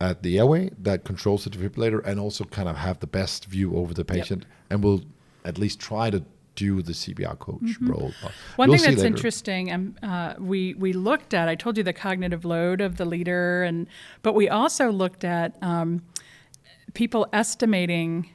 at 0.00 0.22
the 0.22 0.38
airway 0.38 0.70
that 0.84 1.04
controls 1.04 1.44
the 1.44 1.50
defibrillator 1.50 2.00
and 2.04 2.20
also 2.20 2.44
kind 2.44 2.68
of 2.68 2.76
have 2.76 2.98
the 2.98 3.06
best 3.06 3.46
view 3.46 3.76
over 3.76 3.94
the 3.94 4.04
patient, 4.04 4.44
and 4.70 4.84
will 4.84 5.00
at 5.44 5.58
least 5.58 5.80
try 5.80 6.10
to 6.10 6.22
do 6.58 6.82
the 6.82 6.92
CPR 6.92 7.38
coach 7.38 7.76
role. 7.80 8.10
Mm-hmm. 8.10 8.26
One 8.56 8.68
we'll 8.70 8.78
thing 8.78 8.90
that's 8.90 9.04
interesting, 9.04 9.72
um, 9.72 9.96
uh, 10.02 10.34
we 10.38 10.74
we 10.74 10.92
looked 10.92 11.32
at. 11.32 11.48
I 11.48 11.54
told 11.54 11.76
you 11.76 11.84
the 11.84 11.92
cognitive 11.92 12.44
load 12.44 12.80
of 12.80 12.96
the 12.96 13.04
leader, 13.04 13.62
and 13.62 13.86
but 14.22 14.34
we 14.34 14.48
also 14.48 14.90
looked 14.90 15.22
at 15.22 15.56
um, 15.62 16.02
people 16.94 17.28
estimating 17.32 18.30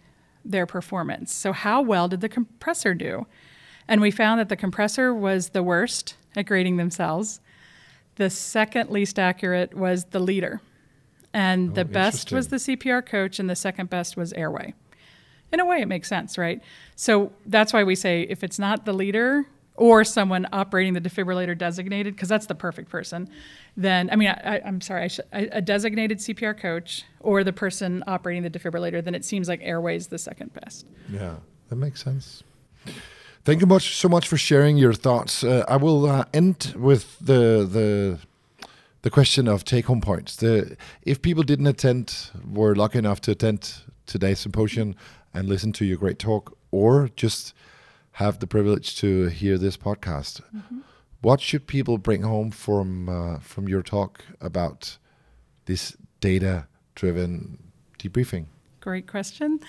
their 0.45 0.65
performance. 0.65 1.33
So 1.33 1.51
how 1.51 1.81
well 1.81 2.07
did 2.07 2.21
the 2.21 2.29
compressor 2.29 2.93
do? 2.93 3.27
And 3.89 3.99
we 3.99 4.09
found 4.09 4.39
that 4.39 4.47
the 4.47 4.55
compressor 4.55 5.13
was 5.13 5.49
the 5.49 5.61
worst 5.61 6.15
at 6.37 6.45
grading 6.45 6.77
themselves. 6.77 7.41
The 8.15 8.29
second 8.29 8.89
least 8.89 9.19
accurate 9.19 9.73
was 9.73 10.05
the 10.05 10.19
leader, 10.19 10.61
and 11.33 11.75
the 11.75 11.81
Oh, 11.81 11.83
best 11.83 12.31
was 12.31 12.47
the 12.47 12.57
CPR 12.57 13.05
coach, 13.05 13.37
and 13.37 13.49
the 13.49 13.55
second 13.57 13.89
best 13.89 14.15
was 14.15 14.31
airway 14.31 14.73
in 15.53 15.59
a 15.59 15.65
way 15.65 15.81
it 15.81 15.87
makes 15.87 16.07
sense 16.07 16.37
right 16.37 16.61
so 16.95 17.31
that's 17.45 17.71
why 17.71 17.83
we 17.83 17.95
say 17.95 18.23
if 18.23 18.43
it's 18.43 18.59
not 18.59 18.85
the 18.85 18.93
leader 18.93 19.45
or 19.75 20.03
someone 20.03 20.47
operating 20.53 20.93
the 20.93 21.01
defibrillator 21.01 21.57
designated 21.57 22.15
because 22.15 22.29
that's 22.29 22.45
the 22.47 22.55
perfect 22.55 22.89
person 22.89 23.29
then 23.77 24.09
i 24.11 24.15
mean 24.15 24.29
I, 24.29 24.61
i'm 24.65 24.81
sorry 24.81 25.03
I 25.03 25.07
should, 25.07 25.25
a 25.31 25.61
designated 25.61 26.19
cpr 26.19 26.57
coach 26.57 27.03
or 27.19 27.43
the 27.43 27.53
person 27.53 28.03
operating 28.07 28.43
the 28.43 28.49
defibrillator 28.49 29.03
then 29.03 29.15
it 29.15 29.25
seems 29.25 29.47
like 29.47 29.61
airways 29.63 30.07
the 30.07 30.17
second 30.17 30.53
best 30.53 30.85
Yeah, 31.09 31.35
that 31.69 31.75
makes 31.75 32.03
sense. 32.03 32.43
Thank 33.45 33.59
you 33.59 33.67
much 33.67 33.95
so 33.97 34.07
much 34.07 34.27
for 34.27 34.37
sharing 34.37 34.77
your 34.77 34.93
thoughts. 34.93 35.43
Uh, 35.43 35.65
I 35.67 35.75
will 35.75 36.05
uh, 36.05 36.25
end 36.33 36.73
with 36.77 37.17
the 37.19 37.67
the 37.69 38.19
the 39.01 39.09
question 39.09 39.47
of 39.49 39.65
take 39.65 39.85
home 39.85 39.99
points. 39.99 40.35
The 40.37 40.77
if 41.01 41.21
people 41.21 41.43
didn't 41.43 41.67
attend, 41.67 42.29
were 42.49 42.73
lucky 42.73 42.99
enough 42.99 43.19
to 43.21 43.31
attend 43.31 43.73
today's 44.05 44.39
symposium 44.39 44.95
and 45.33 45.47
listen 45.47 45.71
to 45.73 45.85
your 45.85 45.97
great 45.97 46.19
talk, 46.19 46.57
or 46.71 47.09
just 47.15 47.53
have 48.13 48.39
the 48.39 48.47
privilege 48.47 48.95
to 48.97 49.27
hear 49.27 49.57
this 49.57 49.77
podcast, 49.77 50.41
what 51.21 51.41
should 51.41 51.67
people 51.67 51.97
bring 51.97 52.21
home 52.21 52.51
from 52.51 53.09
uh, 53.09 53.39
from 53.39 53.67
your 53.67 53.81
talk 53.81 54.23
about 54.41 54.97
this 55.65 55.95
data 56.19 56.67
driven 56.95 57.57
debriefing? 57.97 58.45
Great 58.81 59.07
question. 59.07 59.61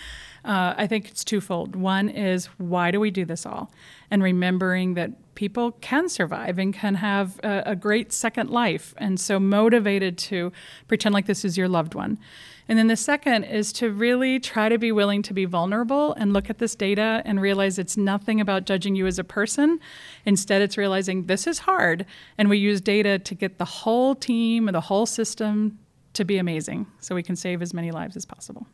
Uh, 0.44 0.74
I 0.76 0.88
think 0.88 1.08
it's 1.08 1.22
twofold. 1.22 1.76
One 1.76 2.08
is 2.08 2.46
why 2.58 2.90
do 2.90 2.98
we 2.98 3.12
do 3.12 3.24
this 3.24 3.46
all? 3.46 3.70
And 4.10 4.22
remembering 4.22 4.94
that 4.94 5.12
people 5.34 5.72
can 5.72 6.08
survive 6.08 6.58
and 6.58 6.72
can 6.72 6.96
have 6.96 7.38
a, 7.42 7.62
a 7.66 7.76
great 7.76 8.12
second 8.12 8.50
life. 8.50 8.94
And 8.98 9.18
so 9.18 9.40
motivated 9.40 10.18
to 10.18 10.52
pretend 10.88 11.14
like 11.14 11.26
this 11.26 11.44
is 11.44 11.56
your 11.56 11.68
loved 11.68 11.94
one. 11.94 12.18
And 12.66 12.78
then 12.78 12.86
the 12.86 12.96
second 12.96 13.44
is 13.44 13.72
to 13.74 13.90
really 13.90 14.40
try 14.40 14.70
to 14.70 14.78
be 14.78 14.90
willing 14.90 15.20
to 15.22 15.34
be 15.34 15.44
vulnerable 15.44 16.14
and 16.14 16.32
look 16.32 16.48
at 16.48 16.58
this 16.58 16.74
data 16.74 17.20
and 17.26 17.40
realize 17.40 17.78
it's 17.78 17.96
nothing 17.96 18.40
about 18.40 18.64
judging 18.64 18.94
you 18.94 19.06
as 19.06 19.18
a 19.18 19.24
person. 19.24 19.78
Instead, 20.24 20.62
it's 20.62 20.78
realizing 20.78 21.24
this 21.24 21.46
is 21.46 21.58
hard. 21.58 22.06
And 22.38 22.48
we 22.48 22.56
use 22.56 22.80
data 22.80 23.18
to 23.18 23.34
get 23.34 23.58
the 23.58 23.64
whole 23.64 24.14
team, 24.14 24.66
and 24.66 24.74
the 24.74 24.80
whole 24.80 25.04
system 25.04 25.78
to 26.14 26.24
be 26.24 26.38
amazing 26.38 26.86
so 27.00 27.14
we 27.14 27.22
can 27.22 27.36
save 27.36 27.60
as 27.60 27.74
many 27.74 27.90
lives 27.90 28.16
as 28.16 28.24
possible. 28.24 28.66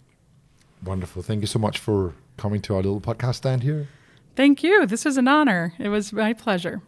Wonderful. 0.84 1.22
Thank 1.22 1.40
you 1.40 1.46
so 1.46 1.58
much 1.58 1.78
for 1.78 2.14
coming 2.36 2.62
to 2.62 2.74
our 2.74 2.82
little 2.82 3.00
podcast 3.00 3.36
stand 3.36 3.62
here. 3.62 3.88
Thank 4.36 4.62
you. 4.62 4.86
This 4.86 5.04
was 5.04 5.16
an 5.16 5.28
honor. 5.28 5.74
It 5.78 5.88
was 5.88 6.12
my 6.12 6.32
pleasure. 6.32 6.82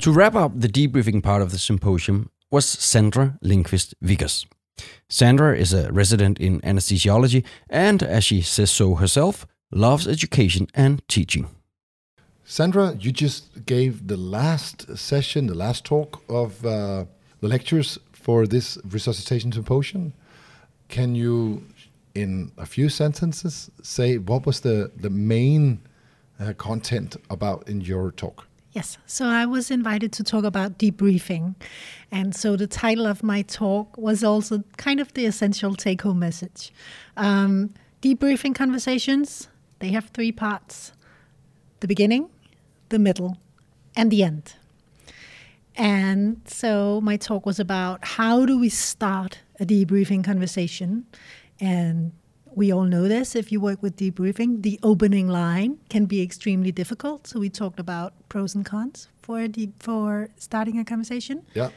To 0.00 0.12
wrap 0.12 0.34
up 0.34 0.52
the 0.54 0.68
debriefing 0.68 1.22
part 1.22 1.42
of 1.42 1.50
the 1.50 1.58
symposium 1.58 2.30
was 2.50 2.64
Sandra 2.64 3.38
Lindqvist 3.44 3.94
Vickers. 4.00 4.46
Sandra 5.08 5.56
is 5.56 5.72
a 5.72 5.92
resident 5.92 6.38
in 6.38 6.60
anesthesiology 6.60 7.44
and, 7.68 8.02
as 8.02 8.24
she 8.24 8.40
says 8.40 8.70
so 8.70 8.94
herself, 8.94 9.46
loves 9.72 10.06
education 10.06 10.68
and 10.72 11.06
teaching. 11.08 11.48
Sandra, 12.44 12.96
you 12.98 13.12
just 13.12 13.66
gave 13.66 14.06
the 14.06 14.16
last 14.16 14.96
session, 14.96 15.46
the 15.48 15.54
last 15.54 15.84
talk 15.84 16.22
of 16.30 16.64
uh, 16.64 17.04
the 17.40 17.48
lectures 17.48 17.98
for 18.12 18.46
this 18.46 18.78
resuscitation 18.88 19.52
symposium. 19.52 20.14
Can 20.88 21.14
you, 21.14 21.62
in 22.14 22.52
a 22.56 22.66
few 22.66 22.88
sentences, 22.88 23.70
say 23.82 24.18
what 24.18 24.46
was 24.46 24.60
the, 24.60 24.90
the 24.96 25.10
main 25.10 25.80
uh, 26.40 26.52
content 26.54 27.16
about 27.30 27.68
in 27.68 27.80
your 27.80 28.12
talk? 28.12 28.46
Yes, 28.72 28.98
so 29.06 29.26
I 29.26 29.46
was 29.46 29.70
invited 29.70 30.12
to 30.12 30.22
talk 30.22 30.44
about 30.44 30.78
debriefing. 30.78 31.54
And 32.12 32.34
so 32.34 32.54
the 32.54 32.66
title 32.66 33.06
of 33.06 33.22
my 33.22 33.42
talk 33.42 33.96
was 33.96 34.22
also 34.22 34.62
kind 34.76 35.00
of 35.00 35.12
the 35.14 35.26
essential 35.26 35.74
take 35.74 36.02
home 36.02 36.18
message. 36.18 36.72
Um, 37.16 37.74
debriefing 38.02 38.54
conversations, 38.54 39.48
they 39.78 39.88
have 39.90 40.08
three 40.08 40.32
parts 40.32 40.92
the 41.80 41.86
beginning, 41.86 42.28
the 42.88 42.98
middle, 42.98 43.38
and 43.96 44.10
the 44.10 44.22
end. 44.22 44.54
And 45.76 46.40
so 46.44 47.00
my 47.00 47.16
talk 47.16 47.46
was 47.46 47.60
about 47.60 48.04
how 48.04 48.44
do 48.44 48.58
we 48.58 48.68
start 48.68 49.38
a 49.60 49.66
debriefing 49.66 50.24
conversation. 50.24 51.06
And 51.60 52.12
we 52.54 52.72
all 52.72 52.84
know 52.84 53.08
this 53.08 53.36
if 53.36 53.52
you 53.52 53.60
work 53.60 53.82
with 53.82 53.96
debriefing, 53.96 54.62
the 54.62 54.78
opening 54.82 55.28
line 55.28 55.78
can 55.88 56.06
be 56.06 56.22
extremely 56.22 56.72
difficult. 56.72 57.26
So 57.26 57.38
we 57.40 57.50
talked 57.50 57.80
about 57.80 58.14
pros 58.28 58.54
and 58.54 58.64
cons 58.64 59.08
for 59.22 59.40
a 59.40 59.48
deep, 59.48 59.82
for 59.82 60.28
starting 60.36 60.78
a 60.78 60.84
conversation. 60.84 61.44
Yeah. 61.54 61.70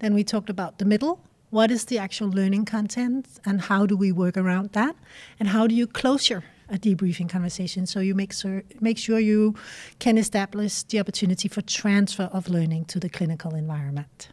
Then 0.00 0.14
we 0.14 0.24
talked 0.24 0.50
about 0.50 0.78
the 0.78 0.84
middle. 0.84 1.20
What 1.50 1.70
is 1.70 1.84
the 1.84 1.98
actual 1.98 2.28
learning 2.30 2.64
content 2.64 3.28
and 3.44 3.60
how 3.60 3.86
do 3.86 3.96
we 3.96 4.10
work 4.10 4.36
around 4.36 4.70
that? 4.72 4.96
And 5.38 5.48
how 5.48 5.66
do 5.66 5.74
you 5.74 5.86
closure 5.86 6.42
a 6.68 6.78
debriefing 6.78 7.28
conversation 7.28 7.86
so 7.86 8.00
you 8.00 8.14
make 8.14 8.32
sure 8.32 8.62
make 8.80 8.96
sure 8.98 9.18
you 9.18 9.54
can 9.98 10.16
establish 10.16 10.82
the 10.84 10.98
opportunity 10.98 11.46
for 11.46 11.60
transfer 11.60 12.24
of 12.32 12.48
learning 12.48 12.86
to 12.86 12.98
the 12.98 13.08
clinical 13.08 13.54
environment 13.54 14.30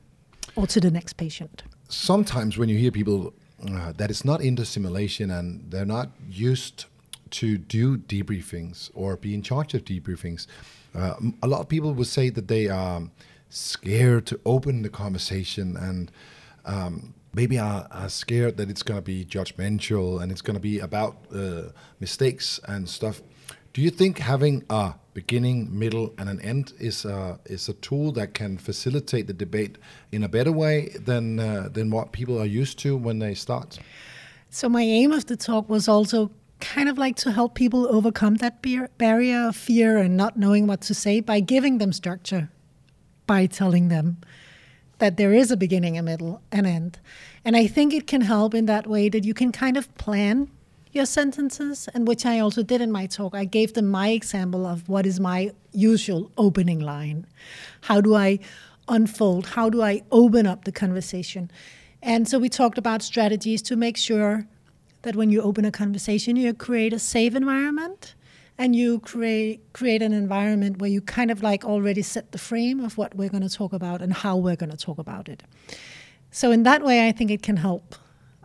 or 0.55 0.65
to 0.67 0.79
the 0.79 0.91
next 0.91 1.13
patient. 1.13 1.63
Sometimes 1.91 2.57
when 2.57 2.69
you 2.69 2.77
hear 2.77 2.91
people 2.91 3.33
uh, 3.67 3.91
that 3.93 4.09
it's 4.09 4.25
not 4.25 4.41
into 4.41 4.65
simulation 4.65 5.29
and 5.29 5.69
they're 5.69 5.85
not 5.85 6.09
used 6.29 6.85
to 7.31 7.57
do 7.57 7.97
debriefings 7.97 8.89
or 8.93 9.15
be 9.15 9.33
in 9.33 9.41
charge 9.41 9.73
of 9.73 9.85
debriefings, 9.85 10.47
uh, 10.95 11.15
a 11.41 11.47
lot 11.47 11.61
of 11.61 11.69
people 11.69 11.93
would 11.93 12.07
say 12.07 12.29
that 12.29 12.47
they 12.47 12.67
are 12.67 13.03
scared 13.49 14.25
to 14.25 14.39
open 14.45 14.81
the 14.81 14.89
conversation 14.89 15.77
and 15.77 16.11
um, 16.65 17.13
maybe 17.33 17.57
are, 17.57 17.87
are 17.91 18.09
scared 18.09 18.57
that 18.57 18.69
it's 18.69 18.83
going 18.83 18.97
to 18.97 19.01
be 19.01 19.25
judgmental 19.25 20.21
and 20.21 20.31
it's 20.31 20.41
going 20.41 20.55
to 20.55 20.61
be 20.61 20.79
about 20.79 21.17
uh, 21.33 21.63
mistakes 21.99 22.59
and 22.67 22.87
stuff. 22.87 23.21
Do 23.73 23.81
you 23.81 23.89
think 23.89 24.17
having 24.17 24.65
a 24.69 24.95
beginning, 25.13 25.77
middle, 25.77 26.13
and 26.17 26.27
an 26.27 26.41
end 26.41 26.73
is 26.79 27.05
a, 27.05 27.39
is 27.45 27.69
a 27.69 27.73
tool 27.73 28.11
that 28.13 28.33
can 28.33 28.57
facilitate 28.57 29.27
the 29.27 29.33
debate 29.33 29.77
in 30.11 30.23
a 30.23 30.27
better 30.27 30.51
way 30.51 30.89
than 30.99 31.39
uh, 31.39 31.69
than 31.71 31.89
what 31.89 32.11
people 32.11 32.37
are 32.37 32.45
used 32.45 32.79
to 32.79 32.97
when 32.97 33.19
they 33.19 33.33
start? 33.33 33.79
So 34.49 34.67
my 34.67 34.81
aim 34.81 35.13
of 35.13 35.27
the 35.27 35.37
talk 35.37 35.69
was 35.69 35.87
also 35.87 36.31
kind 36.59 36.89
of 36.89 36.97
like 36.97 37.15
to 37.15 37.31
help 37.31 37.55
people 37.55 37.87
overcome 37.95 38.35
that 38.35 38.61
barrier 38.97 39.47
of 39.47 39.55
fear 39.55 39.97
and 39.97 40.17
not 40.17 40.37
knowing 40.37 40.67
what 40.67 40.81
to 40.81 40.93
say 40.93 41.21
by 41.21 41.39
giving 41.39 41.77
them 41.77 41.93
structure, 41.93 42.49
by 43.25 43.45
telling 43.45 43.87
them 43.87 44.17
that 44.99 45.17
there 45.17 45.33
is 45.33 45.49
a 45.49 45.57
beginning, 45.57 45.97
a 45.97 46.03
middle, 46.03 46.41
and 46.51 46.67
an 46.67 46.73
end. 46.73 46.99
And 47.43 47.55
I 47.55 47.67
think 47.67 47.93
it 47.93 48.05
can 48.05 48.21
help 48.21 48.53
in 48.53 48.65
that 48.67 48.85
way 48.85 49.09
that 49.09 49.23
you 49.23 49.33
can 49.33 49.51
kind 49.51 49.77
of 49.77 49.93
plan 49.95 50.49
your 50.91 51.05
sentences, 51.05 51.87
and 51.93 52.07
which 52.07 52.25
I 52.25 52.39
also 52.39 52.63
did 52.63 52.81
in 52.81 52.91
my 52.91 53.05
talk. 53.05 53.33
I 53.33 53.45
gave 53.45 53.73
them 53.73 53.87
my 53.87 54.09
example 54.09 54.65
of 54.65 54.87
what 54.89 55.05
is 55.05 55.19
my 55.19 55.51
usual 55.71 56.31
opening 56.37 56.79
line. 56.79 57.25
How 57.81 58.01
do 58.01 58.15
I 58.15 58.39
unfold? 58.87 59.47
How 59.47 59.69
do 59.69 59.81
I 59.81 60.03
open 60.11 60.45
up 60.45 60.65
the 60.65 60.71
conversation? 60.71 61.49
And 62.01 62.27
so 62.27 62.39
we 62.39 62.49
talked 62.49 62.77
about 62.77 63.01
strategies 63.01 63.61
to 63.63 63.75
make 63.75 63.95
sure 63.95 64.47
that 65.03 65.15
when 65.15 65.29
you 65.29 65.41
open 65.41 65.65
a 65.65 65.71
conversation, 65.71 66.35
you 66.35 66.53
create 66.53 66.93
a 66.93 66.99
safe 66.99 67.35
environment 67.35 68.15
and 68.57 68.75
you 68.75 68.99
create 68.99 69.61
create 69.73 70.01
an 70.01 70.13
environment 70.13 70.79
where 70.79 70.89
you 70.89 71.01
kind 71.01 71.31
of 71.31 71.41
like 71.41 71.63
already 71.63 72.01
set 72.01 72.31
the 72.31 72.37
frame 72.37 72.79
of 72.79 72.97
what 72.97 73.15
we're 73.15 73.29
going 73.29 73.47
to 73.47 73.49
talk 73.49 73.73
about 73.73 74.01
and 74.01 74.13
how 74.13 74.35
we're 74.35 74.55
going 74.55 74.69
to 74.69 74.77
talk 74.77 74.97
about 74.97 75.29
it. 75.29 75.43
So 76.31 76.51
in 76.51 76.63
that 76.63 76.83
way, 76.83 77.07
I 77.07 77.11
think 77.11 77.31
it 77.31 77.41
can 77.41 77.57
help 77.57 77.95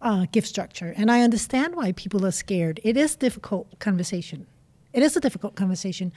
uh, 0.02 0.26
give 0.32 0.46
structure. 0.46 0.92
And 0.96 1.11
I 1.11 1.22
understand 1.22 1.74
why 1.74 1.92
people 1.92 2.24
are 2.26 2.32
scared. 2.32 2.80
It 2.85 2.96
is 2.96 3.16
difficult 3.16 3.78
conversation. 3.78 4.46
It 4.92 5.02
is 5.02 5.16
a 5.16 5.20
difficult 5.20 5.56
conversation. 5.56 6.12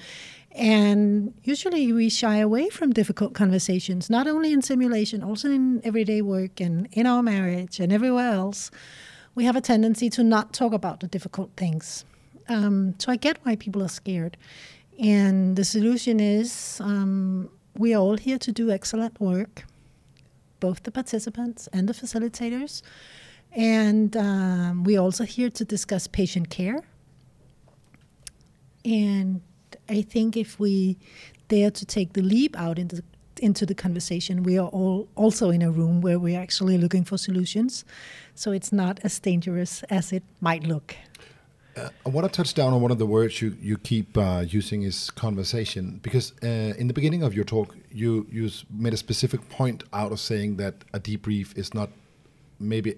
And 0.52 1.34
usually 1.44 1.92
we 1.92 2.10
shy 2.10 2.38
away 2.38 2.70
from 2.70 2.92
difficult 2.92 3.34
conversations, 3.34 4.10
not 4.10 4.28
only 4.28 4.54
in 4.54 4.62
simulation, 4.62 5.22
also 5.22 5.52
in 5.52 5.82
everyday 5.84 6.22
work 6.22 6.62
and 6.62 6.88
in 6.94 7.06
our 7.06 7.22
marriage 7.22 7.80
and 7.80 7.92
everywhere 7.92 8.32
else. 8.32 8.72
We 9.36 9.44
have 9.46 9.56
a 9.56 9.62
tendency 9.62 10.10
to 10.12 10.24
not 10.24 10.54
talk 10.54 10.74
about 10.74 11.02
the 11.02 11.08
difficult 11.08 11.52
things. 11.56 12.06
Um, 12.48 12.96
so 12.98 13.12
I 13.12 13.16
get 13.16 13.38
why 13.44 13.58
people 13.58 13.84
are 13.84 13.90
scared. 13.90 14.38
And 14.98 15.56
the 15.56 15.64
solution 15.64 16.20
is 16.20 16.80
um, 16.82 17.50
we 17.78 17.94
are 17.94 18.02
all 18.02 18.18
here 18.18 18.38
to 18.40 18.52
do 18.52 18.72
excellent 18.72 19.20
work, 19.20 19.66
both 20.60 20.84
the 20.84 20.92
participants 20.92 21.70
and 21.72 21.88
the 21.88 21.94
facilitators. 21.94 22.82
And 23.52 24.16
um, 24.16 24.84
we're 24.84 25.00
also 25.00 25.24
here 25.24 25.50
to 25.50 25.66
discuss 25.66 26.08
patient 26.08 26.50
care. 26.50 26.82
And 28.86 29.42
I 29.90 30.02
think 30.02 30.38
if 30.38 30.60
we 30.60 30.98
dare 31.48 31.72
to 31.72 31.86
take 31.86 32.14
the 32.14 32.22
leap 32.22 32.58
out 32.58 32.78
into 32.80 33.04
into 33.42 33.66
the 33.66 33.74
conversation, 33.74 34.44
we 34.44 34.58
are 34.60 34.68
all 34.68 35.08
also 35.16 35.50
in 35.50 35.62
a 35.62 35.72
room 35.72 36.02
where 36.02 36.20
we're 36.20 36.40
actually 36.40 36.78
looking 36.78 37.06
for 37.06 37.18
solutions. 37.18 37.86
So 38.36 38.52
it's 38.52 38.72
not 38.72 39.00
as 39.04 39.18
dangerous 39.20 39.84
as 39.84 40.12
it 40.12 40.24
might 40.42 40.64
look. 40.64 40.96
Uh, 41.78 41.90
I 42.06 42.10
want 42.10 42.28
to 42.28 42.36
touch 42.36 42.54
down 42.54 42.74
on 42.74 42.82
one 42.82 42.92
of 42.92 42.98
the 42.98 43.06
words 43.06 43.42
you 43.42 43.56
you 43.62 43.78
keep 43.78 44.18
uh, 44.18 44.44
using 44.46 44.84
is 44.84 45.10
conversation 45.12 46.00
because 46.02 46.34
uh, 46.44 46.74
in 46.78 46.88
the 46.88 46.94
beginning 46.94 47.24
of 47.24 47.34
your 47.34 47.46
talk 47.46 47.76
you 47.92 48.28
you 48.30 48.50
made 48.70 48.94
a 48.94 48.98
specific 48.98 49.48
point 49.50 49.84
out 49.94 50.12
of 50.12 50.20
saying 50.20 50.58
that 50.58 50.74
a 50.94 51.00
debrief 51.00 51.58
is 51.58 51.74
not 51.74 51.90
maybe 52.60 52.96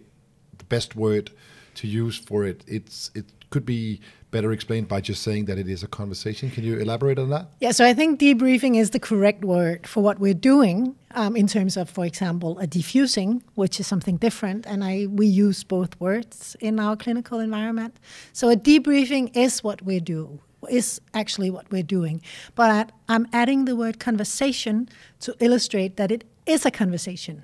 the 0.61 0.75
best 0.75 0.95
word 0.95 1.31
to 1.75 1.87
use 1.87 2.17
for 2.17 2.45
it. 2.45 2.63
It's 2.67 3.11
it 3.15 3.25
could 3.49 3.65
be 3.65 3.99
better 4.31 4.51
explained 4.53 4.87
by 4.87 5.01
just 5.01 5.21
saying 5.21 5.45
that 5.45 5.57
it 5.57 5.67
is 5.67 5.83
a 5.83 5.87
conversation. 5.87 6.49
Can 6.49 6.63
you 6.63 6.77
elaborate 6.77 7.19
on 7.19 7.29
that? 7.31 7.47
Yeah, 7.59 7.71
so 7.71 7.85
I 7.85 7.93
think 7.93 8.19
debriefing 8.19 8.77
is 8.77 8.91
the 8.91 8.99
correct 8.99 9.43
word 9.43 9.85
for 9.85 10.01
what 10.01 10.19
we're 10.19 10.41
doing 10.55 10.95
um, 11.15 11.35
in 11.35 11.47
terms 11.47 11.75
of, 11.75 11.89
for 11.89 12.05
example, 12.05 12.57
a 12.59 12.65
defusing, 12.65 13.41
which 13.55 13.79
is 13.81 13.87
something 13.87 14.15
different, 14.17 14.65
and 14.65 14.83
I 14.83 15.07
we 15.07 15.27
use 15.27 15.63
both 15.63 15.99
words 15.99 16.55
in 16.59 16.79
our 16.79 16.95
clinical 16.95 17.39
environment. 17.39 17.93
So 18.31 18.49
a 18.49 18.55
debriefing 18.55 19.35
is 19.35 19.63
what 19.63 19.81
we 19.81 19.99
do 19.99 20.39
is 20.69 21.01
actually 21.13 21.49
what 21.49 21.69
we're 21.71 21.89
doing. 21.97 22.21
But 22.55 22.91
I'm 23.09 23.27
adding 23.33 23.65
the 23.65 23.75
word 23.75 23.99
conversation 23.99 24.89
to 25.21 25.35
illustrate 25.39 25.97
that 25.97 26.11
it 26.11 26.23
is 26.45 26.65
a 26.65 26.71
conversation. 26.71 27.43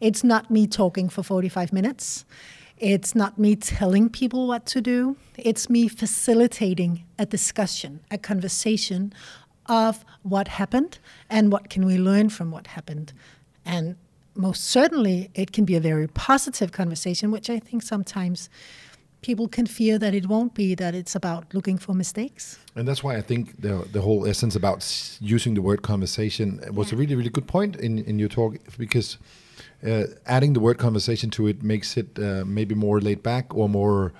It's 0.00 0.22
not 0.22 0.50
me 0.50 0.66
talking 0.66 1.08
for 1.08 1.22
45 1.22 1.72
minutes. 1.72 2.24
It's 2.78 3.14
not 3.14 3.38
me 3.38 3.56
telling 3.56 4.10
people 4.10 4.46
what 4.46 4.66
to 4.66 4.80
do. 4.80 5.16
It's 5.38 5.70
me 5.70 5.88
facilitating 5.88 7.04
a 7.18 7.24
discussion, 7.24 8.00
a 8.10 8.18
conversation 8.18 9.14
of 9.66 10.04
what 10.22 10.48
happened 10.48 10.98
and 11.30 11.50
what 11.50 11.70
can 11.70 11.86
we 11.86 11.96
learn 11.96 12.28
from 12.28 12.50
what 12.50 12.68
happened. 12.68 13.12
And 13.64 13.96
most 14.34 14.64
certainly, 14.64 15.30
it 15.34 15.52
can 15.52 15.64
be 15.64 15.74
a 15.74 15.80
very 15.80 16.06
positive 16.06 16.72
conversation, 16.72 17.30
which 17.30 17.48
I 17.48 17.58
think 17.58 17.82
sometimes 17.82 18.50
people 19.22 19.48
can 19.48 19.66
fear 19.66 19.98
that 19.98 20.14
it 20.14 20.28
won't 20.28 20.54
be, 20.54 20.74
that 20.74 20.94
it's 20.94 21.14
about 21.14 21.52
looking 21.54 21.78
for 21.78 21.94
mistakes. 21.94 22.58
And 22.74 22.86
that's 22.86 23.02
why 23.02 23.16
I 23.16 23.22
think 23.22 23.60
the, 23.60 23.88
the 23.90 24.02
whole 24.02 24.26
essence 24.26 24.54
about 24.54 25.18
using 25.20 25.54
the 25.54 25.62
word 25.62 25.80
conversation 25.82 26.60
was 26.72 26.92
yeah. 26.92 26.96
a 26.96 26.98
really, 26.98 27.14
really 27.14 27.30
good 27.30 27.46
point 27.46 27.76
in, 27.76 27.98
in 28.00 28.18
your 28.18 28.28
talk 28.28 28.56
because 28.76 29.16
uh, 29.84 30.04
adding 30.26 30.52
the 30.52 30.60
word 30.60 30.78
conversation 30.78 31.30
to 31.30 31.46
it 31.46 31.62
makes 31.62 31.96
it 31.96 32.18
uh, 32.18 32.44
maybe 32.46 32.74
more 32.74 33.00
laid 33.00 33.22
back 33.22 33.54
or 33.54 33.68
more 33.68 34.12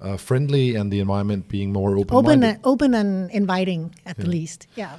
uh, 0.00 0.16
friendly, 0.16 0.74
and 0.74 0.92
the 0.92 1.00
environment 1.00 1.48
being 1.48 1.72
more 1.72 1.96
open. 1.96 2.16
Open, 2.16 2.42
and, 2.42 2.58
open 2.64 2.94
and 2.94 3.30
inviting, 3.30 3.94
at 4.04 4.18
yeah. 4.18 4.24
the 4.24 4.30
least. 4.30 4.66
Yeah. 4.74 4.96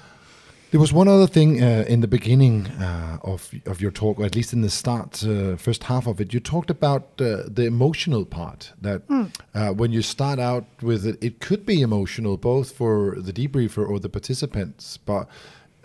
There 0.72 0.80
was 0.80 0.92
one 0.92 1.08
other 1.08 1.28
thing 1.28 1.62
uh, 1.62 1.86
in 1.88 2.02
the 2.02 2.08
beginning 2.08 2.66
uh, 2.66 3.20
of 3.22 3.52
of 3.68 3.80
your 3.80 3.92
talk, 3.92 4.18
or 4.20 4.26
at 4.26 4.36
least 4.36 4.54
in 4.54 4.62
the 4.62 4.72
start, 4.72 5.24
uh, 5.24 5.56
first 5.56 5.84
half 5.84 6.08
of 6.08 6.20
it. 6.20 6.34
You 6.34 6.40
talked 6.40 6.72
about 6.72 7.18
the 7.18 7.66
emotional 7.66 8.26
part. 8.26 8.74
That 8.82 9.08
mm. 9.08 9.30
when 9.76 9.92
you 9.92 10.02
start 10.02 10.40
out 10.40 10.66
with 10.82 11.06
it, 11.06 11.24
it 11.24 11.40
could 11.40 11.64
be 11.64 11.82
emotional, 11.82 12.38
both 12.38 12.72
for 12.72 13.18
the 13.20 13.32
debriefer 13.32 13.88
or 13.88 14.00
the 14.00 14.10
participants, 14.10 14.98
but 14.98 15.28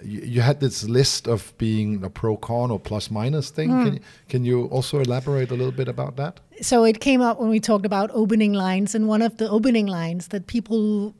you, 0.02 0.40
had 0.40 0.60
this 0.60 0.84
list 0.84 1.26
of 1.26 1.52
being 1.58 2.04
a 2.04 2.10
pro 2.10 2.36
con 2.36 2.70
or 2.70 2.78
plus 2.78 3.10
minus 3.10 3.50
thing. 3.50 3.70
Mm. 3.70 3.84
Can, 3.84 4.00
can 4.28 4.44
you 4.44 4.66
also 4.66 5.00
elaborate 5.00 5.50
a 5.50 5.54
little 5.54 5.72
bit 5.72 5.88
about 5.88 6.16
that? 6.16 6.40
So 6.60 6.84
it 6.84 7.00
came 7.00 7.20
up 7.20 7.40
when 7.40 7.48
we 7.48 7.60
talked 7.60 7.86
about 7.86 8.10
opening 8.12 8.52
lines, 8.52 8.94
and 8.94 9.08
one 9.08 9.22
of 9.22 9.36
the 9.38 9.48
opening 9.48 9.86
lines 9.86 10.28
that 10.28 10.46
people 10.46 11.14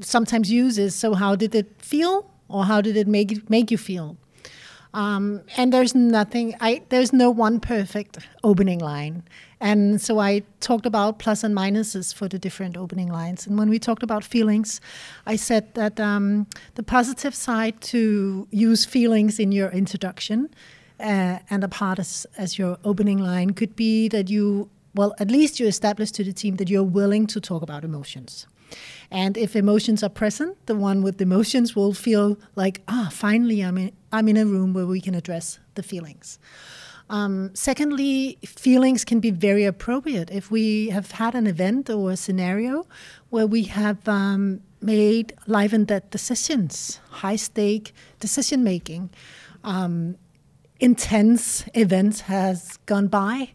sometimes 0.00 0.50
use 0.50 0.78
is, 0.78 0.94
"So 0.94 1.14
how 1.14 1.36
did 1.36 1.54
it 1.54 1.66
feel, 1.78 2.30
or 2.48 2.64
how 2.64 2.80
did 2.80 2.96
it 2.96 3.06
make 3.08 3.48
make 3.50 3.70
you 3.70 3.78
feel?" 3.78 4.16
Um, 4.92 5.42
and 5.56 5.72
there's 5.72 5.94
nothing. 5.94 6.54
I 6.60 6.82
there's 6.88 7.12
no 7.12 7.30
one 7.30 7.60
perfect 7.60 8.18
opening 8.42 8.80
line. 8.80 9.22
And 9.60 10.00
so 10.00 10.18
I 10.18 10.42
talked 10.60 10.86
about 10.86 11.18
plus 11.18 11.44
and 11.44 11.54
minuses 11.54 12.14
for 12.14 12.28
the 12.28 12.38
different 12.38 12.76
opening 12.76 13.12
lines. 13.12 13.46
And 13.46 13.58
when 13.58 13.68
we 13.68 13.78
talked 13.78 14.02
about 14.02 14.24
feelings, 14.24 14.80
I 15.26 15.36
said 15.36 15.74
that 15.74 16.00
um, 16.00 16.46
the 16.76 16.82
positive 16.82 17.34
side 17.34 17.80
to 17.82 18.48
use 18.50 18.86
feelings 18.86 19.38
in 19.38 19.52
your 19.52 19.68
introduction 19.70 20.48
uh, 20.98 21.38
and 21.50 21.62
a 21.62 21.68
part 21.68 21.98
as, 21.98 22.26
as 22.38 22.58
your 22.58 22.78
opening 22.84 23.18
line 23.18 23.50
could 23.50 23.76
be 23.76 24.08
that 24.08 24.30
you, 24.30 24.70
well, 24.94 25.14
at 25.18 25.30
least 25.30 25.60
you 25.60 25.66
establish 25.66 26.10
to 26.12 26.24
the 26.24 26.32
team 26.32 26.56
that 26.56 26.70
you're 26.70 26.82
willing 26.82 27.26
to 27.26 27.40
talk 27.40 27.62
about 27.62 27.84
emotions. 27.84 28.46
And 29.10 29.36
if 29.36 29.56
emotions 29.56 30.02
are 30.02 30.08
present, 30.08 30.56
the 30.66 30.76
one 30.76 31.02
with 31.02 31.20
emotions 31.20 31.74
will 31.74 31.92
feel 31.92 32.38
like, 32.54 32.80
ah, 32.88 33.08
finally 33.12 33.60
I'm 33.60 33.76
in, 33.76 33.92
I'm 34.12 34.28
in 34.28 34.36
a 34.36 34.46
room 34.46 34.72
where 34.72 34.86
we 34.86 35.00
can 35.00 35.14
address 35.14 35.58
the 35.74 35.82
feelings. 35.82 36.38
Um, 37.10 37.50
secondly, 37.54 38.38
feelings 38.46 39.04
can 39.04 39.18
be 39.18 39.32
very 39.32 39.64
appropriate. 39.64 40.30
If 40.30 40.48
we 40.52 40.90
have 40.90 41.10
had 41.10 41.34
an 41.34 41.48
event 41.48 41.90
or 41.90 42.12
a 42.12 42.16
scenario 42.16 42.86
where 43.30 43.48
we 43.48 43.64
have 43.64 44.08
um, 44.08 44.60
made 44.80 45.34
live 45.48 45.72
and 45.72 45.88
death 45.88 46.08
decisions, 46.10 47.00
high 47.10 47.34
stake 47.34 47.92
decision 48.20 48.62
making, 48.62 49.10
um, 49.64 50.16
intense 50.78 51.64
events 51.74 52.22
has 52.22 52.76
gone 52.86 53.08
by, 53.08 53.50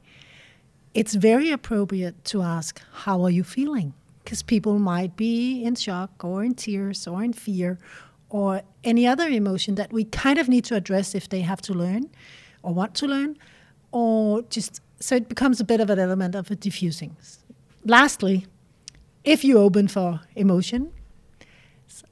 it's 0.93 1.15
very 1.15 1.49
appropriate 1.49 2.25
to 2.25 2.41
ask, 2.41 2.81
How 2.91 3.23
are 3.23 3.31
you 3.31 3.45
feeling? 3.45 3.93
Because 4.25 4.43
people 4.43 4.79
might 4.79 5.15
be 5.15 5.63
in 5.63 5.75
shock 5.75 6.25
or 6.25 6.43
in 6.43 6.55
tears 6.55 7.07
or 7.07 7.23
in 7.23 7.31
fear 7.31 7.79
or 8.27 8.63
any 8.83 9.07
other 9.07 9.27
emotion 9.29 9.75
that 9.75 9.93
we 9.93 10.03
kind 10.03 10.39
of 10.39 10.49
need 10.49 10.65
to 10.65 10.75
address 10.75 11.15
if 11.15 11.29
they 11.29 11.39
have 11.39 11.61
to 11.61 11.73
learn 11.73 12.09
or 12.65 12.73
want 12.73 12.95
to 12.95 13.05
learn, 13.07 13.37
or 13.91 14.41
just 14.43 14.81
so 14.99 15.15
it 15.15 15.29
becomes 15.29 15.59
a 15.59 15.63
bit 15.63 15.79
of 15.79 15.89
an 15.89 15.99
element 15.99 16.35
of 16.35 16.51
a 16.51 16.55
defusing. 16.55 17.11
Lastly, 17.85 18.45
if 19.23 19.43
you 19.43 19.57
open 19.57 19.87
for 19.87 20.21
emotion, 20.35 20.91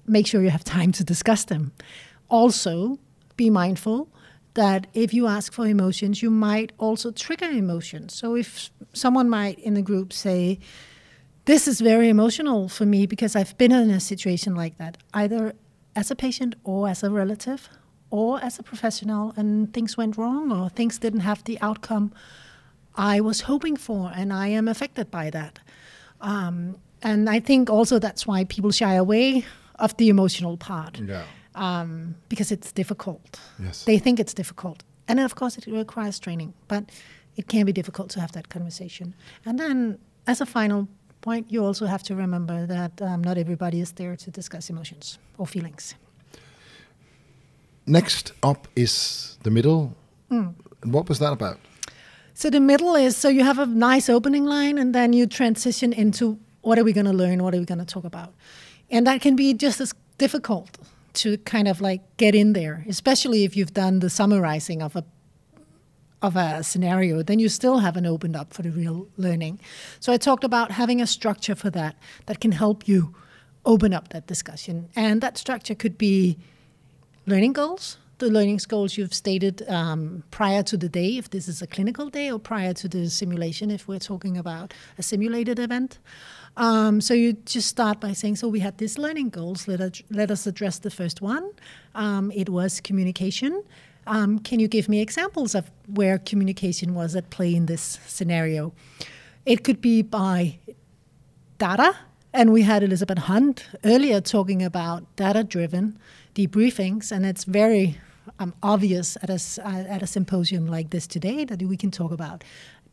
make 0.05 0.27
sure 0.27 0.41
you 0.41 0.49
have 0.49 0.63
time 0.63 0.91
to 0.93 1.03
discuss 1.03 1.45
them. 1.45 1.71
Also, 2.29 2.99
be 3.35 3.49
mindful 3.49 4.07
that 4.53 4.87
if 4.93 5.13
you 5.13 5.27
ask 5.27 5.51
for 5.53 5.65
emotions, 5.65 6.21
you 6.21 6.29
might 6.29 6.71
also 6.77 7.11
trigger 7.11 7.49
emotions. 7.49 8.13
So 8.13 8.35
if 8.35 8.69
someone 8.93 9.29
might 9.29 9.57
in 9.59 9.73
the 9.73 9.81
group 9.81 10.13
say, 10.13 10.59
This 11.45 11.67
is 11.67 11.81
very 11.81 12.07
emotional 12.07 12.69
for 12.69 12.85
me 12.85 13.05
because 13.05 13.35
I've 13.35 13.57
been 13.57 13.71
in 13.73 13.89
a 13.89 13.99
situation 13.99 14.55
like 14.55 14.77
that, 14.77 14.97
either 15.13 15.53
as 15.95 16.09
a 16.09 16.15
patient 16.15 16.55
or 16.63 16.87
as 16.87 17.03
a 17.03 17.09
relative, 17.09 17.69
or 18.13 18.39
as 18.43 18.59
a 18.59 18.63
professional 18.63 19.33
and 19.35 19.73
things 19.73 19.97
went 19.97 20.15
wrong 20.17 20.51
or 20.51 20.69
things 20.69 20.99
didn't 20.99 21.21
have 21.21 21.43
the 21.45 21.57
outcome 21.61 22.11
I 22.95 23.21
was 23.21 23.41
hoping 23.41 23.75
for, 23.75 24.11
and 24.15 24.31
I 24.31 24.49
am 24.49 24.67
affected 24.67 25.09
by 25.09 25.31
that. 25.31 25.57
Um, 26.21 26.77
and 27.01 27.27
I 27.27 27.39
think 27.39 27.71
also 27.71 27.97
that's 27.97 28.27
why 28.27 28.43
people 28.43 28.71
shy 28.71 28.93
away 28.93 29.45
of 29.79 29.97
the 29.97 30.09
emotional 30.09 30.57
part. 30.57 30.99
Yeah. 30.99 31.23
Um, 31.55 32.15
because 32.29 32.51
it's 32.51 32.71
difficult. 32.71 33.39
Yes. 33.59 33.83
They 33.85 33.97
think 33.97 34.19
it's 34.19 34.33
difficult. 34.33 34.83
And 35.07 35.19
of 35.19 35.33
course, 35.33 35.57
it 35.57 35.65
requires 35.65 36.19
training, 36.19 36.53
but 36.67 36.83
it 37.35 37.47
can 37.47 37.65
be 37.65 37.73
difficult 37.73 38.11
to 38.11 38.19
have 38.19 38.31
that 38.33 38.49
conversation. 38.49 39.15
And 39.45 39.59
then, 39.59 39.97
as 40.27 40.41
a 40.41 40.45
final 40.45 40.87
point, 41.21 41.51
you 41.51 41.65
also 41.65 41.87
have 41.87 42.03
to 42.03 42.15
remember 42.15 42.67
that 42.67 43.01
um, 43.01 43.23
not 43.23 43.37
everybody 43.37 43.79
is 43.79 43.93
there 43.93 44.15
to 44.15 44.29
discuss 44.29 44.69
emotions 44.69 45.17
or 45.37 45.47
feelings. 45.47 45.95
Next 47.85 48.33
up 48.41 48.67
is 48.75 49.37
the 49.43 49.51
middle. 49.51 49.95
Mm. 50.31 50.53
What 50.83 51.09
was 51.09 51.19
that 51.19 51.33
about? 51.33 51.59
So 52.33 52.49
the 52.49 52.59
middle 52.59 52.95
is 52.95 53.15
so 53.15 53.29
you 53.29 53.43
have 53.43 53.59
a 53.59 53.65
nice 53.65 54.09
opening 54.09 54.45
line 54.45 54.77
and 54.77 54.95
then 54.95 55.13
you 55.13 55.27
transition 55.27 55.93
into 55.93 56.39
what 56.61 56.79
are 56.79 56.83
we 56.83 56.93
going 56.93 57.05
to 57.05 57.13
learn, 57.13 57.43
what 57.43 57.53
are 57.53 57.59
we 57.59 57.65
going 57.65 57.79
to 57.79 57.85
talk 57.85 58.05
about. 58.05 58.33
And 58.89 59.05
that 59.05 59.21
can 59.21 59.35
be 59.35 59.53
just 59.53 59.79
as 59.81 59.93
difficult 60.17 60.77
to 61.13 61.37
kind 61.39 61.67
of 61.67 61.81
like 61.81 62.01
get 62.17 62.33
in 62.33 62.53
there, 62.53 62.85
especially 62.87 63.43
if 63.43 63.55
you've 63.55 63.73
done 63.73 63.99
the 63.99 64.09
summarizing 64.09 64.81
of 64.81 64.95
a 64.95 65.03
of 66.21 66.37
a 66.37 66.63
scenario, 66.63 67.21
then 67.21 67.37
you 67.37 67.49
still 67.49 67.79
haven't 67.79 68.05
opened 68.05 68.35
up 68.35 68.53
for 68.53 68.61
the 68.61 68.71
real 68.71 69.07
learning. 69.17 69.59
So 69.99 70.13
I 70.13 70.17
talked 70.17 70.45
about 70.45 70.71
having 70.71 71.01
a 71.01 71.05
structure 71.05 71.53
for 71.53 71.69
that 71.71 71.97
that 72.27 72.39
can 72.39 72.53
help 72.53 72.87
you 72.87 73.13
open 73.65 73.93
up 73.93 74.07
that 74.09 74.25
discussion. 74.25 74.87
And 74.95 75.19
that 75.19 75.37
structure 75.37 75.75
could 75.75 75.97
be 75.97 76.37
learning 77.25 77.53
goals, 77.53 77.97
the 78.19 78.29
learning 78.29 78.59
goals 78.67 78.97
you've 78.97 79.13
stated 79.13 79.67
um, 79.69 80.23
prior 80.31 80.63
to 80.63 80.77
the 80.77 80.89
day, 80.89 81.17
if 81.17 81.29
this 81.29 81.47
is 81.47 81.61
a 81.61 81.67
clinical 81.67 82.09
day, 82.09 82.31
or 82.31 82.39
prior 82.39 82.73
to 82.73 82.87
the 82.87 83.09
simulation, 83.09 83.71
if 83.71 83.87
we're 83.87 83.99
talking 83.99 84.37
about 84.37 84.73
a 84.97 85.03
simulated 85.03 85.59
event. 85.59 85.99
Um, 86.55 87.01
so 87.01 87.13
you 87.13 87.33
just 87.33 87.67
start 87.67 87.99
by 87.99 88.13
saying, 88.13 88.35
so 88.37 88.47
we 88.47 88.59
had 88.59 88.77
these 88.77 88.97
learning 88.97 89.29
goals. 89.29 89.67
Let 89.67 89.81
us, 89.81 90.01
let 90.09 90.29
us 90.29 90.45
address 90.45 90.79
the 90.79 90.91
first 90.91 91.21
one. 91.21 91.49
Um, 91.95 92.31
it 92.31 92.49
was 92.49 92.79
communication. 92.79 93.63
Um, 94.05 94.39
can 94.39 94.59
you 94.59 94.67
give 94.67 94.87
me 94.87 95.01
examples 95.01 95.55
of 95.55 95.71
where 95.87 96.19
communication 96.19 96.93
was 96.93 97.15
at 97.15 97.29
play 97.29 97.55
in 97.55 97.65
this 97.65 97.99
scenario? 98.05 98.73
It 99.45 99.63
could 99.63 99.81
be 99.81 100.01
by 100.01 100.59
data, 101.57 101.95
and 102.33 102.51
we 102.53 102.61
had 102.61 102.83
Elizabeth 102.83 103.17
Hunt 103.17 103.65
earlier 103.83 104.21
talking 104.21 104.63
about 104.63 105.15
data 105.15 105.43
driven 105.43 105.97
debriefings, 106.35 107.11
and 107.11 107.25
it's 107.25 107.43
very 107.43 107.97
um, 108.39 108.53
obvious 108.63 109.17
at 109.21 109.29
a, 109.29 109.39
at 109.65 110.01
a 110.01 110.07
symposium 110.07 110.67
like 110.67 110.89
this 110.89 111.07
today 111.07 111.45
that 111.45 111.61
we 111.61 111.77
can 111.77 111.91
talk 111.91 112.11
about 112.11 112.43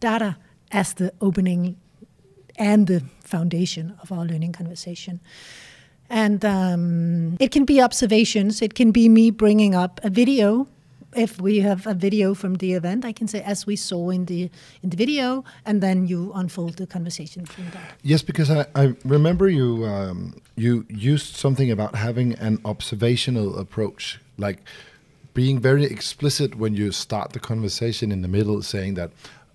data 0.00 0.36
as 0.72 0.94
the 0.94 1.12
opening 1.20 1.76
and 2.56 2.86
the 2.86 3.02
foundation 3.24 3.94
of 4.02 4.12
our 4.12 4.24
learning 4.24 4.52
conversation. 4.52 5.20
And 6.08 6.44
um, 6.44 7.36
it 7.38 7.52
can 7.52 7.64
be 7.64 7.80
observations, 7.80 8.62
it 8.62 8.74
can 8.74 8.90
be 8.90 9.08
me 9.08 9.30
bringing 9.30 9.74
up 9.74 10.00
a 10.02 10.10
video 10.10 10.66
if 11.14 11.40
we 11.40 11.60
have 11.60 11.86
a 11.86 11.94
video 11.94 12.34
from 12.34 12.54
the 12.54 12.74
event, 12.74 13.04
I 13.04 13.12
can 13.12 13.26
say 13.26 13.42
as 13.42 13.66
we 13.66 13.76
saw 13.76 14.10
in 14.10 14.26
the 14.26 14.50
in 14.82 14.90
the 14.90 14.96
video, 14.96 15.44
and 15.64 15.82
then 15.82 16.06
you 16.06 16.32
unfold 16.34 16.76
the 16.76 16.86
conversation 16.86 17.46
from 17.46 17.64
that. 17.70 17.98
Yes, 18.02 18.22
because 18.22 18.50
I, 18.50 18.66
I 18.74 18.94
remember 19.04 19.48
you 19.48 19.84
um, 19.86 20.40
you 20.56 20.86
used 20.88 21.36
something 21.36 21.70
about 21.70 21.94
having 21.94 22.34
an 22.34 22.58
observational 22.64 23.58
approach, 23.58 24.20
like 24.38 24.62
being 25.34 25.58
very 25.60 25.84
explicit 25.84 26.56
when 26.56 26.74
you 26.74 26.92
start 26.92 27.32
the 27.32 27.40
conversation 27.40 28.12
in 28.12 28.22
the 28.22 28.28
middle, 28.28 28.62
saying 28.62 28.94
that 28.94 29.10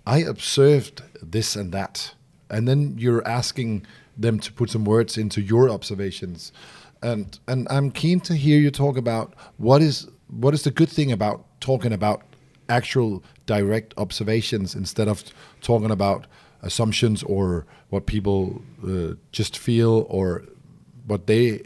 I 0.06 0.18
observed 0.18 1.02
this 1.22 1.56
and 1.56 1.72
that, 1.72 2.14
and 2.50 2.68
then 2.68 2.96
you're 2.98 3.26
asking 3.26 3.86
them 4.16 4.40
to 4.40 4.52
put 4.52 4.70
some 4.70 4.84
words 4.84 5.18
into 5.18 5.40
your 5.40 5.70
observations. 5.70 6.52
And 7.02 7.38
and 7.48 7.66
I'm 7.70 7.90
keen 7.90 8.20
to 8.20 8.34
hear 8.34 8.58
you 8.58 8.70
talk 8.70 8.96
about 8.96 9.34
what 9.58 9.82
is 9.82 10.08
what 10.28 10.54
is 10.54 10.62
the 10.62 10.70
good 10.70 10.88
thing 10.88 11.12
about 11.12 11.44
talking 11.60 11.92
about 11.92 12.22
actual 12.68 13.22
direct 13.46 13.94
observations 13.96 14.74
instead 14.74 15.08
of 15.08 15.22
talking 15.60 15.90
about 15.90 16.26
assumptions 16.62 17.22
or 17.22 17.66
what 17.90 18.06
people 18.06 18.62
uh, 18.86 19.14
just 19.32 19.56
feel 19.56 20.06
or 20.08 20.44
what 21.06 21.26
they 21.26 21.62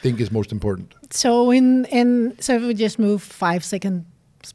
think 0.00 0.20
is 0.20 0.32
most 0.32 0.50
important. 0.50 0.94
So 1.10 1.50
in 1.50 1.84
in 1.86 2.36
so 2.40 2.56
if 2.56 2.62
we 2.62 2.74
just 2.74 2.98
move 2.98 3.22
five 3.22 3.64
seconds 3.64 4.04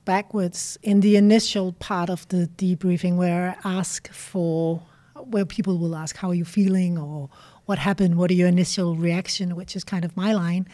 backwards 0.04 0.78
in 0.84 1.00
the 1.00 1.16
initial 1.16 1.72
part 1.74 2.10
of 2.10 2.28
the 2.28 2.50
debriefing 2.58 3.16
where 3.16 3.56
I 3.64 3.78
ask 3.78 4.12
for 4.12 4.82
where 5.16 5.46
people 5.46 5.78
will 5.78 5.96
ask 5.96 6.18
how 6.18 6.30
are 6.30 6.36
you 6.36 6.46
feeling 6.46 6.98
or 6.98 7.30
what 7.66 7.80
happened, 7.80 8.16
what 8.16 8.30
are 8.32 8.34
your 8.34 8.48
initial 8.48 8.96
reaction, 8.96 9.56
which 9.56 9.76
is 9.76 9.84
kind 9.84 10.04
of 10.04 10.16
my 10.18 10.34
line. 10.34 10.68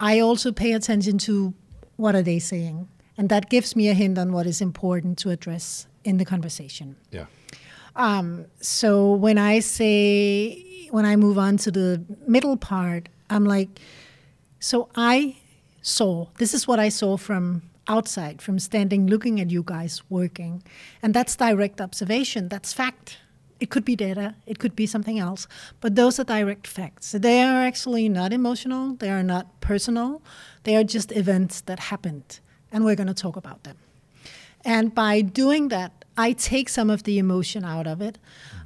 I 0.00 0.20
also 0.20 0.52
pay 0.52 0.72
attention 0.72 1.18
to 1.18 1.54
what 1.98 2.14
are 2.14 2.22
they 2.22 2.38
saying? 2.38 2.88
And 3.18 3.28
that 3.28 3.50
gives 3.50 3.76
me 3.76 3.88
a 3.88 3.94
hint 3.94 4.16
on 4.16 4.32
what 4.32 4.46
is 4.46 4.60
important 4.60 5.18
to 5.18 5.30
address 5.30 5.86
in 6.04 6.16
the 6.16 6.24
conversation. 6.24 6.96
Yeah. 7.10 7.26
Um, 7.96 8.46
so 8.60 9.12
when 9.12 9.36
I 9.36 9.58
say, 9.58 10.88
when 10.90 11.04
I 11.04 11.16
move 11.16 11.36
on 11.36 11.56
to 11.58 11.70
the 11.70 12.02
middle 12.26 12.56
part, 12.56 13.08
I'm 13.28 13.44
like, 13.44 13.80
so 14.60 14.88
I 14.94 15.36
saw, 15.82 16.28
this 16.38 16.54
is 16.54 16.68
what 16.68 16.78
I 16.78 16.88
saw 16.88 17.16
from 17.16 17.62
outside, 17.88 18.40
from 18.40 18.60
standing 18.60 19.08
looking 19.08 19.40
at 19.40 19.50
you 19.50 19.64
guys 19.64 20.02
working. 20.08 20.62
And 21.02 21.12
that's 21.12 21.34
direct 21.34 21.80
observation, 21.80 22.48
that's 22.48 22.72
fact. 22.72 23.18
It 23.60 23.70
could 23.70 23.84
be 23.84 23.96
data, 23.96 24.34
it 24.46 24.58
could 24.58 24.76
be 24.76 24.86
something 24.86 25.18
else, 25.18 25.48
but 25.80 25.96
those 25.96 26.20
are 26.20 26.24
direct 26.24 26.66
facts. 26.66 27.12
They 27.12 27.42
are 27.42 27.62
actually 27.62 28.08
not 28.08 28.32
emotional, 28.32 28.94
they 28.94 29.10
are 29.10 29.22
not 29.22 29.60
personal, 29.60 30.22
they 30.62 30.76
are 30.76 30.84
just 30.84 31.10
events 31.12 31.60
that 31.62 31.80
happened, 31.80 32.40
and 32.70 32.84
we're 32.84 32.94
going 32.94 33.08
to 33.08 33.14
talk 33.14 33.36
about 33.36 33.64
them. 33.64 33.76
And 34.64 34.94
by 34.94 35.22
doing 35.22 35.68
that, 35.68 36.04
I 36.16 36.32
take 36.32 36.68
some 36.68 36.90
of 36.90 37.04
the 37.04 37.18
emotion 37.18 37.64
out 37.64 37.86
of 37.86 38.00
it. 38.00 38.18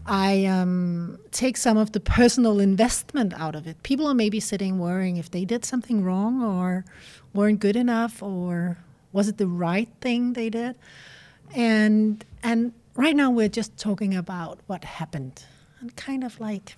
I 0.07 0.47
um, 0.47 1.19
take 1.31 1.57
some 1.57 1.77
of 1.77 1.93
the 1.93 2.01
personal 2.01 2.61
investment 2.61 3.35
out 3.35 3.55
of 3.55 3.67
it. 3.67 3.83
People 3.83 4.07
are 4.09 4.15
maybe 4.15 4.41
sitting 4.41 4.79
worrying 4.79 5.17
if 5.19 5.31
they 5.31 5.45
did 5.45 5.65
something 5.65 6.03
wrong 6.03 6.43
or 6.43 6.85
weren't 7.35 7.61
good 7.61 7.77
enough 7.77 8.23
or 8.23 8.79
was 9.13 9.29
it 9.29 9.37
the 9.37 9.47
right 9.47 9.89
thing 10.01 10.33
they 10.33 10.49
did. 10.49 10.77
And 11.55 12.25
and 12.43 12.73
right 12.97 13.17
now 13.17 13.31
we're 13.31 13.49
just 13.49 13.77
talking 13.77 14.15
about 14.15 14.61
what 14.67 14.85
happened 14.85 15.45
and 15.81 15.95
kind 15.97 16.25
of 16.25 16.39
like 16.41 16.77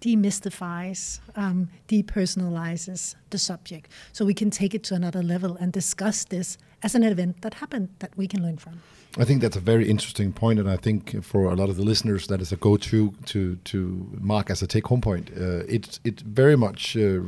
demystifies, 0.00 1.20
um, 1.36 1.68
depersonalizes 1.88 3.14
the 3.30 3.38
subject. 3.38 3.90
So 4.12 4.24
we 4.24 4.34
can 4.34 4.50
take 4.50 4.74
it 4.74 4.82
to 4.84 4.94
another 4.94 5.22
level 5.22 5.56
and 5.56 5.72
discuss 5.72 6.24
this 6.24 6.56
as 6.82 6.94
an 6.94 7.02
event 7.02 7.42
that 7.42 7.54
happened 7.54 7.90
that 7.98 8.16
we 8.16 8.26
can 8.26 8.42
learn 8.42 8.56
from. 8.56 8.80
I 9.18 9.24
think 9.24 9.42
that's 9.42 9.56
a 9.56 9.60
very 9.60 9.88
interesting 9.88 10.32
point, 10.32 10.58
and 10.58 10.70
I 10.70 10.76
think 10.76 11.22
for 11.24 11.44
a 11.50 11.54
lot 11.56 11.68
of 11.68 11.76
the 11.76 11.82
listeners, 11.82 12.28
that 12.28 12.40
is 12.40 12.52
a 12.52 12.56
go-to 12.56 13.12
to 13.26 13.56
to 13.56 14.08
mark 14.20 14.50
as 14.50 14.62
a 14.62 14.66
take-home 14.68 15.00
point. 15.00 15.30
Uh, 15.36 15.64
it 15.66 15.98
it 16.04 16.20
very 16.20 16.56
much 16.56 16.96
uh, 16.96 17.22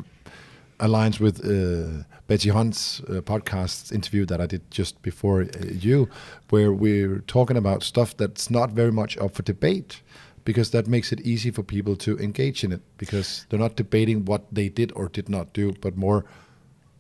aligns 0.83 1.21
with 1.21 1.45
uh, 1.45 2.05
Betsy 2.27 2.51
Hunt's 2.51 3.01
uh, 3.01 3.21
podcast 3.23 3.93
interview 3.93 4.27
that 4.27 4.41
I 4.41 4.47
did 4.47 4.63
just 4.71 5.01
before 5.03 5.43
uh, 5.43 5.47
you, 5.71 6.09
where 6.51 6.73
we're 6.73 7.21
talking 7.21 7.57
about 7.57 7.83
stuff 7.83 8.17
that's 8.17 8.51
not 8.51 8.71
very 8.71 8.93
much 8.93 9.17
up 9.19 9.35
for 9.35 9.43
debate 9.43 10.03
because 10.45 10.73
that 10.73 10.89
makes 10.89 11.13
it 11.13 11.21
easy 11.21 11.51
for 11.51 11.63
people 11.63 11.95
to 11.97 12.19
engage 12.19 12.65
in 12.65 12.73
it 12.73 12.81
because 12.99 13.47
they're 13.49 13.61
not 13.61 13.77
debating 13.77 14.25
what 14.25 14.43
they 14.53 14.69
did 14.69 14.93
or 14.97 15.09
did 15.09 15.29
not 15.29 15.53
do, 15.53 15.73
but 15.81 15.97
more, 15.97 16.25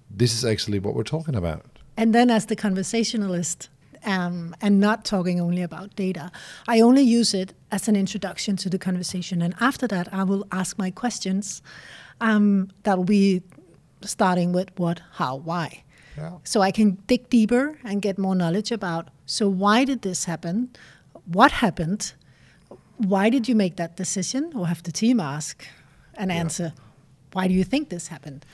this 0.09 0.33
is 0.33 0.45
actually 0.45 0.79
what 0.79 0.95
we're 0.95 1.03
talking 1.03 1.35
about. 1.35 1.65
And 1.97 2.15
then, 2.15 2.31
as 2.31 2.47
the 2.47 2.57
conversationalist, 2.57 3.69
um, 4.05 4.55
and 4.61 4.81
not 4.81 5.05
talking 5.05 5.41
only 5.41 5.63
about 5.63 5.95
data, 5.97 6.31
I 6.67 6.81
only 6.81 7.03
use 7.03 7.35
it 7.35 7.53
as 7.71 7.89
an 7.89 7.97
introduction 7.97 8.57
to 8.57 8.71
the 8.71 8.79
conversation. 8.79 9.43
And 9.43 9.55
after 9.61 9.87
that, 9.89 10.13
I 10.13 10.25
will 10.25 10.47
ask 10.51 10.79
my 10.79 10.91
questions. 10.91 11.63
Um, 12.21 12.71
that 12.85 12.97
will 12.97 13.05
be 13.05 13.43
starting 14.09 14.53
with 14.53 14.69
what, 14.79 15.01
how, 15.13 15.37
why. 15.37 15.85
Yeah. 16.17 16.39
So 16.45 16.61
I 16.61 16.71
can 16.71 16.99
dig 17.07 17.29
deeper 17.31 17.79
and 17.85 18.03
get 18.03 18.19
more 18.19 18.35
knowledge 18.35 18.71
about 18.71 19.09
so 19.25 19.49
why 19.49 19.85
did 19.85 20.03
this 20.03 20.25
happen? 20.25 20.71
What 21.25 21.53
happened? 21.53 22.13
why 23.09 23.29
did 23.29 23.49
you 23.49 23.55
make 23.55 23.77
that 23.77 23.97
decision? 23.97 24.53
Or 24.55 24.67
have 24.67 24.83
the 24.83 24.93
team 24.93 25.21
ask 25.21 25.67
and 26.15 26.31
yeah. 26.31 26.37
answer, 26.37 26.73
why 27.33 27.49
do 27.49 27.55
you 27.55 27.65
think 27.65 27.89
this 27.89 28.09
happened? 28.09 28.45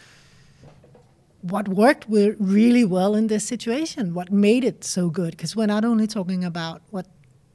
What 1.43 1.69
worked 1.69 2.07
really 2.09 2.85
well 2.85 3.15
in 3.15 3.29
this 3.29 3.45
situation? 3.45 4.15
What 4.15 4.33
made 4.33 4.65
it 4.65 4.85
so 4.85 5.09
good? 5.09 5.33
Because 5.33 5.55
we're 5.55 5.67
not 5.67 5.85
only 5.85 6.07
talking 6.07 6.45
about 6.45 6.83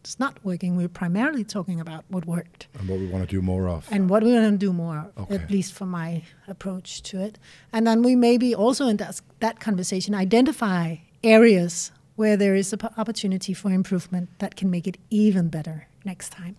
what's 0.03 0.19
not 0.19 0.37
working, 0.43 0.75
we're 0.75 0.89
primarily 0.89 1.45
talking 1.45 1.79
about 1.79 2.03
what 2.09 2.25
worked. 2.25 2.67
And 2.77 2.89
what 2.89 2.99
we 2.99 3.07
want 3.07 3.23
to 3.23 3.35
do 3.35 3.41
more 3.41 3.69
of. 3.69 3.87
And 3.89 4.09
what 4.09 4.21
we 4.21 4.33
want 4.33 4.51
to 4.51 4.57
do 4.57 4.73
more, 4.73 5.09
okay. 5.17 5.35
at 5.35 5.49
least 5.49 5.71
for 5.71 5.85
my 5.85 6.23
approach 6.45 7.01
to 7.03 7.21
it. 7.21 7.39
And 7.71 7.87
then 7.87 8.03
we 8.03 8.13
maybe 8.17 8.53
also 8.53 8.87
in 8.87 8.97
that, 8.97 9.21
that 9.39 9.61
conversation 9.61 10.13
identify 10.13 10.97
areas 11.23 11.93
where 12.17 12.35
there 12.35 12.53
is 12.53 12.73
an 12.73 12.81
opportunity 12.97 13.53
for 13.53 13.71
improvement 13.71 14.27
that 14.39 14.57
can 14.57 14.69
make 14.69 14.87
it 14.87 14.97
even 15.09 15.47
better 15.47 15.87
next 16.03 16.33
time 16.33 16.57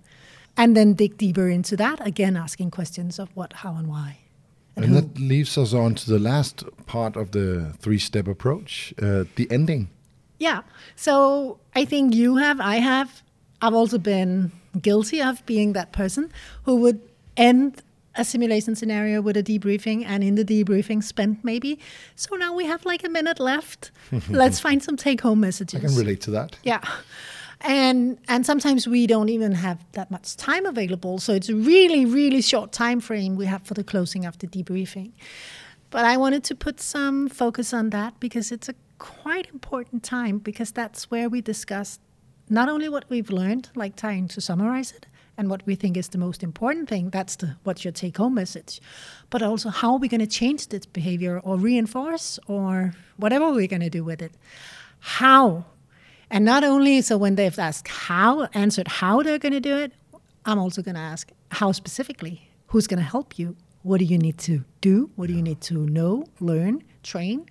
and 0.57 0.75
then 0.75 0.95
dig 0.95 1.19
deeper 1.19 1.51
into 1.51 1.77
that 1.77 2.05
again 2.07 2.37
asking 2.37 2.71
questions 2.71 3.19
of 3.19 3.29
what 3.35 3.53
how 3.53 3.75
and 3.75 3.89
why 3.89 4.19
and, 4.75 4.87
and 4.87 4.97
that 4.97 5.19
leaves 5.19 5.59
us 5.59 5.75
on 5.75 5.95
to 5.95 6.11
the 6.11 6.19
last 6.19 6.64
part 6.87 7.14
of 7.14 7.33
the 7.33 7.75
three 7.79 7.99
step 7.99 8.27
approach 8.27 8.95
uh, 9.03 9.25
the 9.37 9.47
ending 9.51 9.91
yeah 10.39 10.62
so 10.97 11.59
i 11.77 11.85
think 11.85 12.14
you 12.14 12.37
have 12.37 12.59
i 12.59 12.77
have 12.77 13.23
i've 13.65 13.75
also 13.75 13.99
been 13.99 14.53
guilty 14.81 15.21
of 15.23 15.45
being 15.47 15.73
that 15.73 15.93
person 15.93 16.31
who 16.65 16.77
would 16.77 17.01
end 17.37 17.83
a 18.17 18.25
simulation 18.25 18.75
scenario 18.75 19.21
with 19.21 19.37
a 19.37 19.43
debriefing 19.43 20.05
and 20.07 20.23
in 20.23 20.35
the 20.37 20.45
debriefing 20.45 21.03
spent 21.03 21.45
maybe. 21.45 21.79
So 22.15 22.37
now 22.37 22.55
we 22.55 22.67
have 22.67 22.85
like 22.85 23.05
a 23.05 23.09
minute 23.09 23.41
left. 23.41 23.91
Let's 24.29 24.61
find 24.61 24.83
some 24.83 24.97
take 24.97 25.21
home 25.21 25.41
messages. 25.41 25.85
I 25.85 25.87
can 25.87 25.97
relate 25.97 26.21
to 26.23 26.31
that. 26.33 26.57
Yeah. 26.62 26.83
And 27.61 28.19
and 28.29 28.45
sometimes 28.45 28.87
we 28.87 29.07
don't 29.07 29.31
even 29.31 29.53
have 29.53 29.85
that 29.93 30.11
much 30.11 30.37
time 30.37 30.67
available. 30.67 31.19
So 31.19 31.33
it's 31.33 31.49
a 31.49 31.55
really 31.57 32.05
really 32.05 32.43
short 32.43 32.73
time 32.73 33.01
frame 33.01 33.37
we 33.37 33.47
have 33.47 33.62
for 33.62 33.75
the 33.75 33.85
closing 33.85 34.25
of 34.27 34.39
the 34.39 34.47
debriefing. 34.47 35.12
But 35.91 36.05
i 36.05 36.17
wanted 36.17 36.43
to 36.45 36.55
put 36.57 36.81
some 36.81 37.29
focus 37.29 37.73
on 37.73 37.91
that 37.91 38.19
because 38.19 38.51
it's 38.53 38.69
a 38.69 38.75
quite 38.99 39.49
important 39.53 40.03
time 40.03 40.39
because 40.39 40.73
that's 40.73 41.11
where 41.11 41.29
we 41.29 41.41
discuss 41.41 41.99
not 42.49 42.69
only 42.69 42.89
what 42.89 43.05
we've 43.09 43.31
learned, 43.31 43.71
like 43.75 43.97
trying 43.97 44.29
to 44.29 44.41
summarize 44.41 44.93
it, 44.93 45.07
and 45.37 45.51
what 45.51 45.67
we 45.67 45.75
think 45.75 45.97
is 45.97 46.09
the 46.09 46.19
most 46.19 46.43
important 46.43 46.89
thing. 46.89 47.11
That's 47.11 47.37
the 47.37 47.57
what's 47.65 47.85
your 47.85 47.93
take 47.93 48.17
home 48.17 48.35
message, 48.35 48.81
but 49.31 49.43
also 49.43 49.69
how 49.69 49.93
are 49.93 49.99
we 49.99 50.09
going 50.09 50.21
to 50.21 50.27
change 50.27 50.69
this 50.69 50.87
behavior 50.87 51.41
or 51.41 51.57
reinforce 51.57 52.39
or 52.47 52.95
whatever 53.17 53.51
we're 53.51 53.67
going 53.67 53.83
to 53.83 53.91
do 53.91 54.05
with 54.05 54.23
it. 54.23 54.33
How, 55.01 55.67
and 56.31 56.45
not 56.45 56.65
only 56.65 57.03
so 57.03 57.17
when 57.17 57.35
they've 57.35 57.59
asked 57.59 57.89
how, 57.89 58.45
answered 58.55 58.89
how 58.89 59.23
they're 59.23 59.39
going 59.39 59.53
to 59.53 59.61
do 59.61 59.77
it, 59.77 59.93
I'm 60.45 60.59
also 60.59 60.83
going 60.83 60.95
to 60.95 61.01
ask 61.01 61.31
how 61.51 61.73
specifically. 61.73 62.51
Who's 62.69 62.87
going 62.87 62.99
to 62.99 63.05
help 63.05 63.39
you? 63.39 63.57
What 63.83 63.99
do 63.99 64.05
you 64.05 64.19
need 64.19 64.39
to 64.39 64.65
do? 64.81 65.11
What 65.17 65.29
do 65.29 65.35
you 65.35 65.43
need 65.43 65.61
to 65.63 65.75
know, 65.75 66.27
learn, 66.41 66.83
train? 67.03 67.47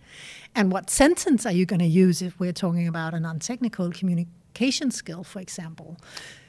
And 0.56 0.72
what 0.72 0.90
sentence 0.90 1.46
are 1.46 1.52
you 1.52 1.66
going 1.66 1.80
to 1.80 1.86
use 1.86 2.22
if 2.22 2.40
we're 2.40 2.54
talking 2.54 2.88
about 2.88 3.14
a 3.14 3.20
non 3.20 3.40
technical 3.40 3.92
communication 3.92 4.43
skill, 4.92 5.24
for 5.24 5.40
example? 5.40 5.98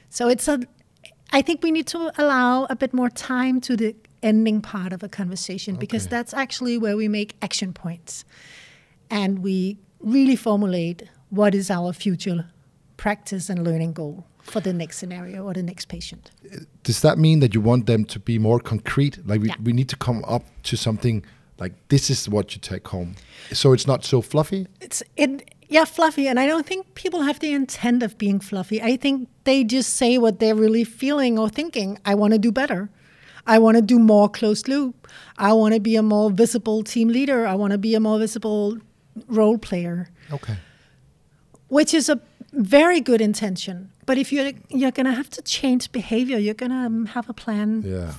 So 0.09 0.27
it's 0.27 0.47
a 0.47 0.59
I 1.31 1.41
think 1.41 1.63
we 1.63 1.71
need 1.71 1.87
to 1.87 2.11
allow 2.17 2.65
a 2.69 2.75
bit 2.75 2.93
more 2.93 3.09
time 3.09 3.59
to 3.61 3.75
the 3.75 3.95
ending 4.23 4.61
part 4.61 4.93
of 4.93 5.03
a 5.03 5.09
conversation 5.09 5.75
okay. 5.75 5.79
because 5.81 6.07
that's 6.07 6.33
actually 6.33 6.77
where 6.77 6.95
we 6.95 7.07
make 7.07 7.35
action 7.41 7.73
points 7.73 8.25
and 9.09 9.39
we 9.39 9.77
really 9.99 10.35
formulate 10.35 11.03
what 11.29 11.53
is 11.53 11.69
our 11.69 11.93
future 11.93 12.47
practice 12.97 13.49
and 13.49 13.63
learning 13.63 13.93
goal 13.93 14.25
for 14.41 14.59
the 14.59 14.73
next 14.73 14.97
scenario 14.97 15.43
or 15.43 15.53
the 15.53 15.63
next 15.63 15.85
patient. 15.85 16.31
Does 16.83 17.01
that 17.01 17.17
mean 17.17 17.39
that 17.39 17.53
you 17.53 17.61
want 17.61 17.87
them 17.87 18.05
to 18.05 18.19
be 18.19 18.39
more 18.39 18.59
concrete? 18.59 19.19
Like 19.27 19.41
we, 19.41 19.49
yeah. 19.49 19.55
we 19.63 19.73
need 19.73 19.89
to 19.89 19.97
come 19.97 20.23
up 20.25 20.43
to 20.63 20.77
something 20.77 21.25
like 21.57 21.73
this 21.89 22.09
is 22.09 22.29
what 22.29 22.55
you 22.55 22.61
take 22.61 22.87
home. 22.87 23.15
So 23.51 23.73
it's 23.73 23.87
not 23.87 24.03
so 24.03 24.21
fluffy? 24.21 24.67
It's 24.81 25.01
it 25.17 25.54
yeah, 25.67 25.85
fluffy. 25.85 26.27
And 26.27 26.39
I 26.39 26.45
don't 26.45 26.65
think 26.65 26.95
people 26.95 27.23
have 27.23 27.39
the 27.39 27.53
intent 27.53 28.03
of 28.03 28.17
being 28.17 28.39
fluffy. 28.39 28.81
I 28.81 28.97
think 28.97 29.29
they 29.43 29.63
just 29.63 29.95
say 29.95 30.17
what 30.17 30.39
they're 30.39 30.55
really 30.55 30.83
feeling 30.83 31.39
or 31.39 31.49
thinking. 31.49 31.99
I 32.05 32.15
want 32.15 32.33
to 32.33 32.39
do 32.39 32.51
better. 32.51 32.89
I 33.47 33.59
want 33.59 33.75
to 33.75 33.81
do 33.81 33.99
more 33.99 34.29
closed 34.29 34.67
loop. 34.67 35.07
I 35.37 35.53
want 35.53 35.73
to 35.73 35.79
be 35.79 35.95
a 35.95 36.01
more 36.01 36.31
visible 36.31 36.83
team 36.83 37.09
leader. 37.09 37.45
I 37.45 37.55
want 37.55 37.71
to 37.71 37.77
be 37.77 37.93
a 37.95 37.99
more 37.99 38.17
visible 38.17 38.77
role 39.27 39.57
player. 39.57 40.09
Okay. 40.31 40.57
Which 41.67 41.93
is 41.93 42.09
a 42.09 42.19
very 42.53 43.01
good 43.01 43.21
intention. 43.21 43.91
But 44.05 44.17
if 44.17 44.31
you're 44.31 44.51
you're 44.69 44.91
going 44.91 45.05
to 45.05 45.13
have 45.13 45.29
to 45.31 45.41
change 45.41 45.91
behavior, 45.91 46.37
you're 46.37 46.53
going 46.53 46.71
to 46.71 46.77
um, 46.77 47.05
have 47.07 47.29
a 47.29 47.33
plan 47.33 47.83
yeah. 47.85 48.13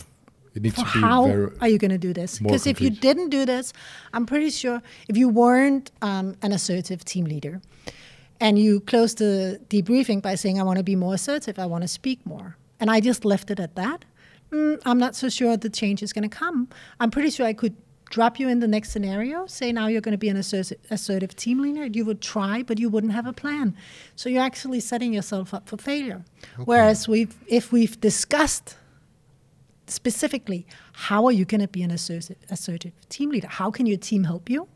It 0.57 0.62
needs 0.62 0.76
to 0.76 0.84
be 0.84 1.00
how 1.00 1.50
are 1.61 1.68
you 1.68 1.78
going 1.78 1.90
to 1.90 1.98
do 1.98 2.12
this? 2.12 2.38
Because 2.38 2.66
if 2.66 2.80
you 2.80 2.90
didn't 2.90 3.28
do 3.28 3.44
this, 3.44 3.72
I'm 4.12 4.26
pretty 4.26 4.50
sure 4.50 4.82
if 5.09 5.16
you 5.16 5.28
weren't 5.28 5.92
um, 6.02 6.36
an 6.42 6.52
assertive 6.52 7.04
team 7.04 7.26
leader, 7.26 7.61
and 8.40 8.59
you 8.59 8.80
closed 8.80 9.18
the 9.18 9.61
debriefing 9.68 10.22
by 10.22 10.34
saying, 10.34 10.59
"I 10.59 10.62
want 10.62 10.78
to 10.78 10.84
be 10.84 10.96
more 10.96 11.14
assertive. 11.14 11.59
I 11.59 11.66
want 11.66 11.82
to 11.82 11.88
speak 11.88 12.24
more," 12.24 12.57
and 12.80 12.90
I 12.90 13.00
just 13.00 13.24
left 13.24 13.50
it 13.50 13.61
at 13.61 13.76
that, 13.76 14.04
mm, 14.50 14.80
I'm 14.84 14.98
not 14.98 15.14
so 15.14 15.28
sure 15.28 15.57
the 15.57 15.70
change 15.70 16.02
is 16.02 16.12
going 16.12 16.28
to 16.28 16.34
come. 16.34 16.68
I'm 17.00 17.11
pretty 17.11 17.30
sure 17.30 17.46
I 17.46 17.52
could 17.52 17.76
drop 18.11 18.38
you 18.38 18.48
in 18.48 18.61
the 18.61 18.68
next 18.68 18.92
scenario, 18.92 19.46
say 19.46 19.72
now 19.72 19.88
you're 19.88 20.00
going 20.00 20.12
to 20.12 20.18
be 20.18 20.28
an 20.28 20.36
assertive, 20.36 20.78
assertive 20.90 21.34
team 21.34 21.61
leader. 21.61 21.86
You 21.86 22.04
would 22.04 22.20
try, 22.20 22.62
but 22.62 22.78
you 22.78 22.88
wouldn't 22.88 23.12
have 23.12 23.26
a 23.26 23.32
plan. 23.32 23.76
So 24.14 24.28
you're 24.28 24.42
actually 24.42 24.80
setting 24.80 25.12
yourself 25.12 25.52
up 25.52 25.68
for 25.68 25.76
failure. 25.76 26.24
Okay. 26.54 26.62
Whereas 26.64 27.09
we've, 27.09 27.36
if 27.48 27.72
we've 27.72 28.00
discussed 28.00 28.76
specifically, 29.91 30.66
how 30.93 31.26
are 31.26 31.32
you 31.32 31.45
going 31.45 31.61
to 31.61 31.68
be 31.68 31.82
an 31.82 31.91
assertive, 31.91 32.37
assertive 32.51 32.93
team 33.09 33.30
leader? 33.30 33.49
How 33.49 33.70
can 33.70 33.87
your 33.87 33.99
team 33.99 34.24
help 34.24 34.51
you? 34.51 34.68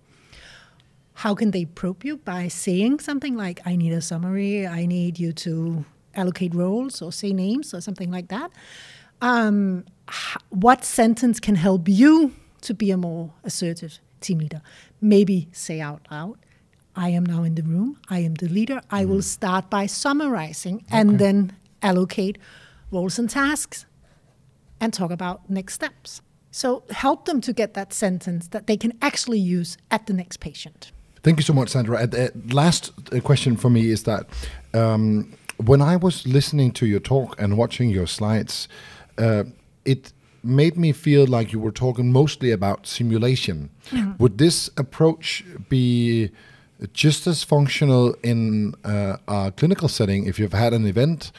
How 1.14 1.34
can 1.34 1.50
they 1.50 1.64
probe 1.64 2.04
you 2.04 2.16
by 2.16 2.48
saying 2.48 3.00
something 3.00 3.36
like, 3.36 3.60
I 3.66 3.76
need 3.76 3.92
a 3.92 4.00
summary, 4.00 4.66
I 4.66 4.86
need 4.86 5.18
you 5.18 5.32
to 5.34 5.84
allocate 6.14 6.54
roles 6.54 7.02
or 7.02 7.12
say 7.12 7.32
names 7.32 7.74
or 7.74 7.80
something 7.80 8.10
like 8.10 8.28
that? 8.28 8.50
Um, 9.20 9.84
what 10.48 10.84
sentence 10.84 11.38
can 11.38 11.56
help 11.56 11.88
you 11.88 12.34
to 12.62 12.74
be 12.74 12.90
a 12.90 12.96
more 12.96 13.32
assertive 13.44 13.98
team 14.20 14.38
leader? 14.38 14.62
Maybe 15.00 15.48
say 15.52 15.80
out 15.80 16.06
loud, 16.10 16.38
I 16.96 17.10
am 17.10 17.24
now 17.24 17.42
in 17.42 17.54
the 17.54 17.62
room, 17.62 17.98
I 18.08 18.20
am 18.20 18.34
the 18.34 18.48
leader. 18.48 18.80
I 18.90 19.04
will 19.04 19.16
mm-hmm. 19.16 19.20
start 19.20 19.70
by 19.70 19.86
summarizing 19.86 20.76
okay. 20.76 21.00
and 21.00 21.18
then 21.18 21.52
allocate 21.82 22.38
roles 22.90 23.18
and 23.18 23.28
tasks 23.28 23.86
and 24.80 24.92
talk 24.92 25.10
about 25.10 25.48
next 25.48 25.74
steps. 25.74 26.22
So 26.50 26.82
help 26.90 27.26
them 27.26 27.40
to 27.42 27.52
get 27.52 27.74
that 27.74 27.92
sentence 27.92 28.48
that 28.48 28.66
they 28.66 28.76
can 28.76 28.92
actually 29.00 29.38
use 29.38 29.76
at 29.90 30.06
the 30.06 30.12
next 30.12 30.38
patient. 30.38 30.90
Thank 31.22 31.38
you 31.38 31.42
so 31.42 31.52
much, 31.52 31.68
Sandra. 31.68 31.98
Uh, 31.98 32.16
uh, 32.16 32.28
last 32.48 32.92
uh, 33.12 33.20
question 33.20 33.56
for 33.56 33.70
me 33.70 33.90
is 33.90 34.04
that 34.04 34.26
um, 34.74 35.32
when 35.58 35.82
I 35.82 35.96
was 35.96 36.26
listening 36.26 36.72
to 36.72 36.86
your 36.86 37.00
talk 37.00 37.40
and 37.40 37.56
watching 37.56 37.90
your 37.90 38.06
slides, 38.06 38.68
uh, 39.18 39.44
it 39.84 40.12
made 40.42 40.76
me 40.76 40.92
feel 40.92 41.26
like 41.26 41.52
you 41.52 41.60
were 41.60 41.72
talking 41.72 42.10
mostly 42.10 42.50
about 42.50 42.86
simulation. 42.86 43.68
Mm-hmm. 43.90 44.12
Would 44.18 44.38
this 44.38 44.70
approach 44.78 45.44
be 45.68 46.30
just 46.94 47.26
as 47.26 47.44
functional 47.44 48.14
in 48.22 48.74
uh, 48.84 49.18
a 49.28 49.52
clinical 49.54 49.88
setting 49.88 50.26
if 50.26 50.38
you've 50.38 50.54
had 50.54 50.72
an 50.72 50.86
event? 50.86 51.32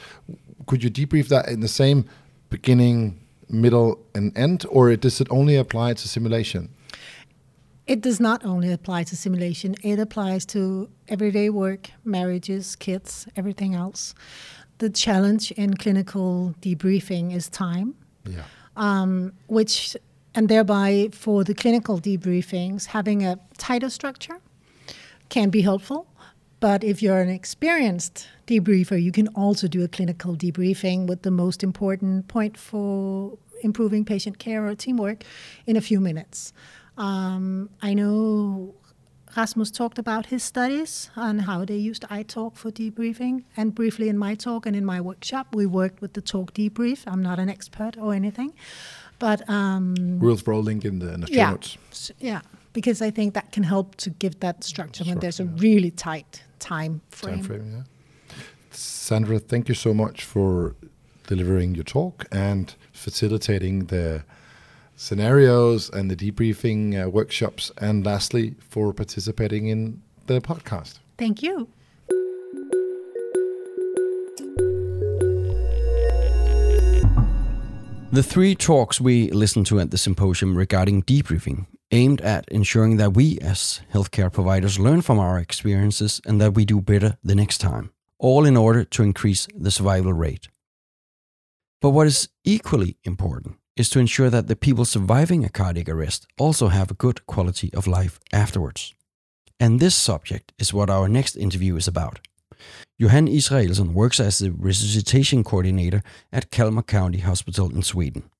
Could 0.66 0.84
you 0.84 0.90
debrief 0.90 1.28
that 1.28 1.48
in 1.48 1.60
the 1.60 1.68
same 1.68 2.04
beginning, 2.50 3.18
middle, 3.52 3.98
and 4.14 4.36
end, 4.36 4.64
or 4.70 4.94
does 4.96 5.20
it 5.20 5.28
only 5.30 5.56
apply 5.56 5.94
to 5.94 6.08
simulation? 6.08 6.70
It 7.86 8.00
does 8.00 8.20
not 8.20 8.44
only 8.44 8.72
apply 8.72 9.04
to 9.04 9.16
simulation, 9.16 9.74
it 9.82 9.98
applies 9.98 10.46
to 10.46 10.88
everyday 11.08 11.50
work, 11.50 11.90
marriages, 12.04 12.76
kids, 12.76 13.26
everything 13.36 13.74
else. 13.74 14.14
The 14.78 14.88
challenge 14.88 15.50
in 15.52 15.74
clinical 15.74 16.54
debriefing 16.60 17.34
is 17.34 17.48
time. 17.48 17.94
Yeah. 18.28 18.44
Um, 18.76 19.32
which, 19.48 19.96
and 20.34 20.48
thereby 20.48 21.10
for 21.12 21.44
the 21.44 21.54
clinical 21.54 22.00
debriefings, 22.00 22.86
having 22.86 23.24
a 23.24 23.38
tighter 23.58 23.90
structure 23.90 24.38
can 25.28 25.50
be 25.50 25.60
helpful. 25.62 26.06
But 26.60 26.84
if 26.84 27.02
you're 27.02 27.20
an 27.20 27.28
experienced 27.28 28.28
debriefer, 28.46 29.02
you 29.02 29.10
can 29.10 29.26
also 29.28 29.66
do 29.66 29.82
a 29.82 29.88
clinical 29.88 30.36
debriefing 30.36 31.08
with 31.08 31.22
the 31.22 31.30
most 31.32 31.64
important 31.64 32.28
point 32.28 32.56
for 32.56 33.36
improving 33.62 34.04
patient 34.04 34.38
care 34.38 34.66
or 34.66 34.74
teamwork 34.74 35.24
in 35.66 35.76
a 35.76 35.80
few 35.80 36.00
minutes. 36.00 36.52
Um, 36.96 37.70
I 37.80 37.94
know 37.94 38.74
Rasmus 39.36 39.70
talked 39.70 39.98
about 39.98 40.26
his 40.26 40.42
studies 40.42 41.10
on 41.16 41.40
how 41.40 41.64
they 41.64 41.76
used 41.76 42.02
iTalk 42.10 42.56
for 42.56 42.70
debriefing. 42.70 43.44
And 43.56 43.74
briefly 43.74 44.08
in 44.08 44.18
my 44.18 44.34
talk 44.34 44.66
and 44.66 44.76
in 44.76 44.84
my 44.84 45.00
workshop, 45.00 45.54
we 45.54 45.64
worked 45.66 46.00
with 46.00 46.12
the 46.12 46.20
talk 46.20 46.52
debrief. 46.52 47.04
I'm 47.06 47.22
not 47.22 47.38
an 47.38 47.48
expert 47.48 47.96
or 47.96 48.12
anything. 48.12 48.52
But 49.18 49.48
um, 49.48 50.18
we'll 50.18 50.36
throw 50.36 50.58
a 50.58 50.60
link 50.60 50.84
in 50.84 50.98
the, 50.98 51.14
in 51.14 51.20
the 51.20 51.28
yeah, 51.30 51.50
notes. 51.50 51.78
Yeah, 52.18 52.40
because 52.72 53.00
I 53.00 53.10
think 53.10 53.34
that 53.34 53.52
can 53.52 53.62
help 53.62 53.94
to 53.96 54.10
give 54.10 54.40
that 54.40 54.64
structure, 54.64 55.04
structure 55.04 55.10
when 55.10 55.20
there's 55.20 55.40
a 55.40 55.44
really 55.44 55.90
tight 55.90 56.42
time 56.58 57.00
frame. 57.10 57.36
Time 57.36 57.44
frame, 57.44 57.72
yeah. 57.72 57.82
Sandra, 58.70 59.38
thank 59.38 59.68
you 59.68 59.74
so 59.74 59.94
much 59.94 60.24
for 60.24 60.74
delivering 61.32 61.74
your 61.74 61.84
talk 61.84 62.26
and 62.30 62.74
facilitating 62.92 63.86
the 63.86 64.22
scenarios 64.96 65.88
and 65.90 66.10
the 66.10 66.16
debriefing 66.24 66.80
uh, 66.94 67.08
workshops, 67.08 67.72
and 67.78 68.04
lastly, 68.04 68.54
for 68.68 68.92
participating 68.92 69.68
in 69.68 70.02
the 70.26 70.40
podcast. 70.40 70.98
Thank 71.16 71.42
you. 71.42 71.68
The 78.12 78.22
three 78.22 78.54
talks 78.54 79.00
we 79.00 79.30
listened 79.30 79.66
to 79.68 79.80
at 79.80 79.90
the 79.90 79.96
symposium 79.96 80.54
regarding 80.54 81.02
debriefing 81.04 81.64
aimed 81.92 82.20
at 82.20 82.46
ensuring 82.48 82.98
that 82.98 83.14
we 83.14 83.38
as 83.38 83.80
healthcare 83.94 84.30
providers 84.30 84.78
learn 84.78 85.00
from 85.00 85.18
our 85.18 85.38
experiences 85.38 86.20
and 86.26 86.38
that 86.42 86.52
we 86.52 86.66
do 86.66 86.82
better 86.82 87.16
the 87.24 87.34
next 87.34 87.58
time, 87.58 87.90
all 88.18 88.44
in 88.44 88.56
order 88.56 88.84
to 88.84 89.02
increase 89.02 89.48
the 89.56 89.70
survival 89.70 90.12
rate. 90.12 90.48
But 91.82 91.90
what 91.90 92.06
is 92.06 92.28
equally 92.44 92.96
important 93.02 93.56
is 93.76 93.90
to 93.90 93.98
ensure 93.98 94.30
that 94.30 94.46
the 94.46 94.54
people 94.54 94.84
surviving 94.84 95.44
a 95.44 95.48
cardiac 95.48 95.88
arrest 95.88 96.28
also 96.38 96.68
have 96.68 96.92
a 96.92 96.94
good 96.94 97.26
quality 97.26 97.74
of 97.74 97.88
life 97.88 98.20
afterwards. 98.32 98.94
And 99.58 99.80
this 99.80 99.96
subject 99.96 100.52
is 100.60 100.72
what 100.72 100.88
our 100.88 101.08
next 101.08 101.34
interview 101.34 101.74
is 101.74 101.88
about. 101.88 102.20
Johan 102.98 103.26
Israelsson 103.26 103.94
works 103.94 104.20
as 104.20 104.38
the 104.38 104.52
resuscitation 104.52 105.42
coordinator 105.42 106.04
at 106.32 106.52
Kalmar 106.52 106.84
County 106.84 107.18
Hospital 107.18 107.68
in 107.74 107.82
Sweden. 107.82 108.30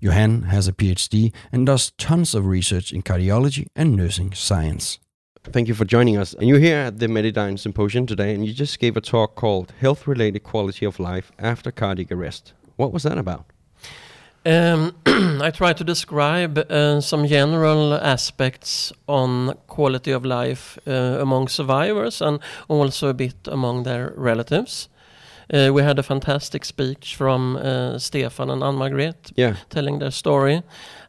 Johan 0.00 0.44
has 0.44 0.66
a 0.66 0.72
PhD 0.72 1.34
and 1.52 1.66
does 1.66 1.92
tons 1.98 2.34
of 2.34 2.46
research 2.46 2.92
in 2.94 3.02
cardiology 3.02 3.66
and 3.76 3.94
nursing 3.94 4.32
science. 4.32 4.98
Thank 5.52 5.68
you 5.68 5.74
for 5.74 5.84
joining 5.84 6.16
us. 6.16 6.32
And 6.34 6.48
you're 6.48 6.58
here 6.58 6.78
at 6.78 6.98
the 6.98 7.06
Medidyne 7.06 7.58
Symposium 7.58 8.06
today, 8.06 8.34
and 8.34 8.46
you 8.46 8.52
just 8.52 8.78
gave 8.78 8.96
a 8.96 9.00
talk 9.00 9.34
called 9.34 9.72
Health 9.80 10.06
Related 10.06 10.42
Quality 10.42 10.86
of 10.86 10.98
Life 10.98 11.32
After 11.38 11.70
Cardiac 11.70 12.10
Arrest. 12.10 12.54
What 12.76 12.92
was 12.92 13.02
that 13.02 13.18
about? 13.18 13.44
Um, 14.46 14.94
I 15.42 15.50
try 15.50 15.72
to 15.74 15.84
describe 15.84 16.58
uh, 16.58 17.00
some 17.00 17.26
general 17.26 17.94
aspects 17.94 18.92
on 19.06 19.54
quality 19.66 20.12
of 20.12 20.24
life 20.24 20.78
uh, 20.86 21.18
among 21.20 21.48
survivors 21.48 22.20
and 22.22 22.40
also 22.68 23.08
a 23.08 23.14
bit 23.14 23.36
among 23.46 23.82
their 23.84 24.12
relatives. 24.16 24.88
Uh, 25.52 25.70
we 25.74 25.82
had 25.82 25.98
a 25.98 26.02
fantastic 26.02 26.64
speech 26.64 27.16
from 27.16 27.56
uh, 27.56 27.98
Stefan 27.98 28.48
and 28.50 28.62
Ann-Margret 28.62 29.32
Yeah. 29.36 29.56
telling 29.68 29.98
their 29.98 30.10
story. 30.10 30.62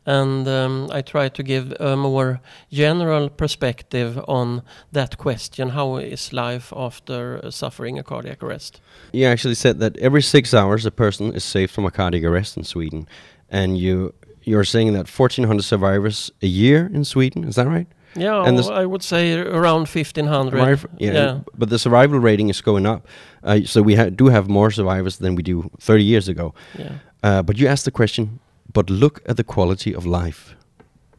And 0.05 0.47
um, 0.47 0.87
I 0.91 1.01
try 1.01 1.29
to 1.29 1.43
give 1.43 1.73
a 1.79 1.95
more 1.95 2.39
general 2.71 3.29
perspective 3.29 4.19
on 4.27 4.61
that 4.91 5.17
question 5.17 5.69
how 5.69 5.97
is 5.97 6.31
life 6.31 6.71
after 6.75 7.39
uh, 7.43 7.51
suffering 7.51 7.97
a 7.99 8.03
cardiac 8.03 8.43
arrest? 8.43 8.81
You 9.13 9.25
actually 9.25 9.55
said 9.55 9.79
that 9.79 9.97
every 9.97 10.21
six 10.21 10.53
hours 10.53 10.85
a 10.85 10.91
person 10.91 11.33
is 11.33 11.43
saved 11.43 11.71
from 11.71 11.85
a 11.85 11.91
cardiac 11.91 12.23
arrest 12.23 12.57
in 12.57 12.63
Sweden, 12.63 13.07
and 13.49 13.77
you 13.77 14.13
you're 14.43 14.63
saying 14.63 14.93
that 14.93 15.07
1,400 15.07 15.63
survivors 15.63 16.31
a 16.41 16.47
year 16.47 16.89
in 16.93 17.03
Sweden. 17.03 17.43
Is 17.45 17.55
that 17.55 17.67
right? 17.67 17.87
Yeah, 18.15 18.45
And 18.47 18.59
I 18.59 18.85
would 18.85 19.03
say 19.03 19.33
around 19.33 19.87
1500. 19.87 20.53
Right, 20.53 20.79
Yeah. 20.99 21.39
But 21.57 21.69
the 21.69 21.77
survival 21.79 22.19
rating 22.19 22.49
is 22.49 22.61
going 22.61 22.85
up, 22.85 23.07
uh, 23.43 23.59
so 23.65 23.81
we 23.81 23.95
ha- 23.95 24.09
do 24.09 24.27
have 24.27 24.47
more 24.47 24.71
survivors 24.71 25.17
than 25.17 25.35
we 25.35 25.43
do 25.43 25.69
30 25.81 26.03
years 26.03 26.27
ago. 26.29 26.53
yeah. 26.77 26.91
Uh, 27.23 27.41
but 27.41 27.57
you 27.57 27.67
asked 27.67 27.85
the 27.85 27.91
question. 27.91 28.39
But 28.75 28.89
look 28.89 29.21
at 29.25 29.37
the 29.37 29.43
quality 29.43 29.95
of 29.95 30.05
life. 30.05 30.55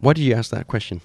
Why 0.00 0.12
do 0.12 0.22
you 0.22 0.34
ask 0.34 0.50
that 0.50 0.66
question? 0.66 1.00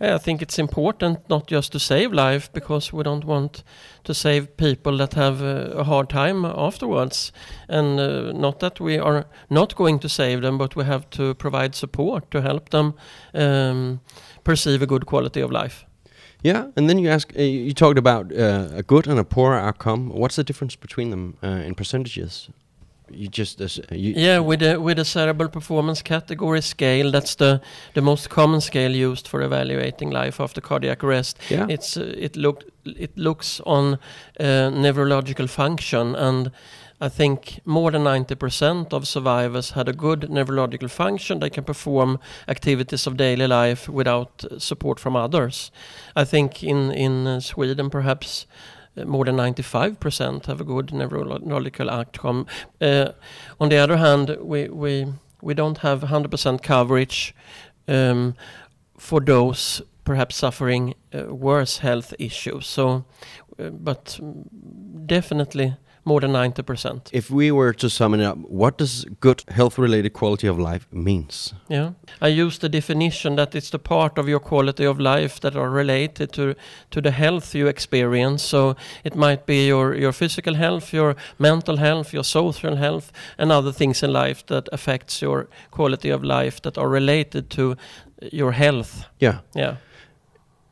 I 0.00 0.18
think 0.18 0.40
it's 0.42 0.58
important 0.58 1.28
not 1.28 1.48
just 1.48 1.72
to 1.72 1.80
save 1.80 2.12
life 2.12 2.52
because 2.52 2.92
we 2.92 3.02
don't 3.02 3.24
want 3.24 3.64
to 4.04 4.14
save 4.14 4.56
people 4.56 4.96
that 4.98 5.14
have 5.14 5.42
uh, 5.42 5.80
a 5.80 5.82
hard 5.82 6.08
time 6.08 6.44
afterwards. 6.44 7.32
And 7.68 7.98
uh, 7.98 8.32
not 8.32 8.60
that 8.60 8.78
we 8.80 8.98
are 8.98 9.26
not 9.50 9.74
going 9.74 9.98
to 9.98 10.08
save 10.08 10.42
them, 10.42 10.58
but 10.58 10.76
we 10.76 10.84
have 10.84 11.10
to 11.10 11.34
provide 11.34 11.74
support 11.74 12.30
to 12.30 12.40
help 12.40 12.68
them 12.68 12.94
um, 13.34 14.00
perceive 14.44 14.80
a 14.80 14.86
good 14.86 15.06
quality 15.06 15.40
of 15.40 15.50
life. 15.50 15.84
Yeah, 16.44 16.66
and 16.76 16.88
then 16.88 16.98
you 16.98 17.10
ask. 17.10 17.32
Uh, 17.36 17.42
you 17.42 17.74
talked 17.74 17.98
about 17.98 18.32
uh, 18.32 18.68
a 18.76 18.82
good 18.84 19.08
and 19.08 19.18
a 19.18 19.24
poor 19.24 19.54
outcome. 19.54 20.10
What's 20.10 20.36
the 20.36 20.44
difference 20.44 20.76
between 20.76 21.10
them 21.10 21.36
uh, 21.42 21.66
in 21.66 21.74
percentages? 21.74 22.48
You 23.10 23.28
just 23.28 23.60
uh, 23.60 23.66
you, 23.90 24.14
Yeah, 24.16 24.38
with 24.38 24.60
the 24.60 24.80
with 24.80 24.96
the 24.96 25.04
cerebral 25.04 25.48
performance 25.48 26.02
category 26.02 26.62
scale, 26.62 27.10
that's 27.10 27.36
the 27.36 27.60
the 27.94 28.00
most 28.02 28.28
common 28.28 28.60
scale 28.60 28.94
used 28.94 29.28
for 29.28 29.42
evaluating 29.42 30.10
life 30.10 30.40
after 30.40 30.60
cardiac 30.60 31.04
arrest. 31.04 31.38
Yeah. 31.50 31.66
It's 31.68 31.96
uh, 31.96 32.14
it 32.16 32.36
look 32.36 32.64
it 32.84 33.16
looks 33.16 33.60
on 33.66 33.98
uh, 34.40 34.70
neurological 34.70 35.46
function, 35.46 36.14
and 36.14 36.50
I 37.00 37.08
think 37.08 37.60
more 37.64 37.90
than 37.90 38.04
ninety 38.04 38.34
percent 38.34 38.92
of 38.92 39.06
survivors 39.06 39.70
had 39.70 39.88
a 39.88 39.92
good 39.92 40.30
neurological 40.30 40.88
function. 40.88 41.40
They 41.40 41.50
can 41.50 41.64
perform 41.64 42.18
activities 42.46 43.06
of 43.06 43.16
daily 43.16 43.46
life 43.46 43.88
without 43.88 44.44
support 44.58 45.00
from 45.00 45.16
others. 45.16 45.70
I 46.16 46.24
think 46.24 46.62
in 46.62 46.90
in 46.92 47.26
uh, 47.26 47.40
Sweden, 47.40 47.90
perhaps 47.90 48.46
more 49.06 49.24
than 49.24 49.36
95% 49.36 50.46
have 50.46 50.60
a 50.60 50.64
good 50.64 50.92
neurological 50.92 51.90
outcome. 51.90 52.46
Uh, 52.80 53.12
on 53.60 53.68
the 53.68 53.76
other 53.76 53.96
hand, 53.96 54.36
we, 54.40 54.68
we, 54.68 55.06
we 55.42 55.54
don't 55.54 55.78
have 55.78 56.00
100% 56.00 56.62
coverage 56.62 57.34
um, 57.86 58.34
for 58.96 59.20
those 59.20 59.82
perhaps 60.04 60.36
suffering 60.36 60.94
uh, 61.14 61.34
worse 61.34 61.78
health 61.78 62.14
issues. 62.18 62.66
So, 62.66 63.04
uh, 63.58 63.70
but 63.70 64.18
mm, 64.20 65.06
definitely 65.06 65.76
more 66.08 66.20
than 66.20 66.32
90%. 66.32 67.10
If 67.12 67.30
we 67.30 67.50
were 67.52 67.72
to 67.74 67.88
sum 67.88 68.14
it 68.14 68.20
up, 68.20 68.38
what 68.38 68.78
does 68.78 69.04
good 69.20 69.44
health-related 69.48 70.12
quality 70.12 70.48
of 70.48 70.58
life 70.58 70.86
means? 70.90 71.54
Yeah, 71.68 71.92
I 72.20 72.28
use 72.28 72.58
the 72.58 72.68
definition 72.68 73.36
that 73.36 73.54
it's 73.54 73.70
the 73.70 73.78
part 73.78 74.18
of 74.18 74.28
your 74.28 74.40
quality 74.40 74.86
of 74.86 74.98
life 74.98 75.40
that 75.40 75.56
are 75.56 75.70
related 75.70 76.32
to 76.32 76.54
to 76.90 77.00
the 77.00 77.10
health 77.10 77.54
you 77.54 77.68
experience. 77.68 78.42
So 78.48 78.74
it 79.04 79.14
might 79.14 79.46
be 79.46 79.66
your 79.66 79.94
your 79.94 80.12
physical 80.12 80.54
health, 80.54 80.92
your 80.92 81.14
mental 81.38 81.76
health, 81.76 82.12
your 82.12 82.24
social 82.24 82.76
health, 82.76 83.12
and 83.38 83.52
other 83.52 83.72
things 83.72 84.02
in 84.02 84.12
life 84.12 84.42
that 84.46 84.68
affects 84.72 85.22
your 85.22 85.48
quality 85.70 86.10
of 86.10 86.22
life 86.22 86.60
that 86.62 86.78
are 86.78 86.88
related 86.88 87.50
to 87.50 87.76
your 88.32 88.52
health. 88.52 89.04
Yeah. 89.20 89.40
Yeah. 89.54 89.76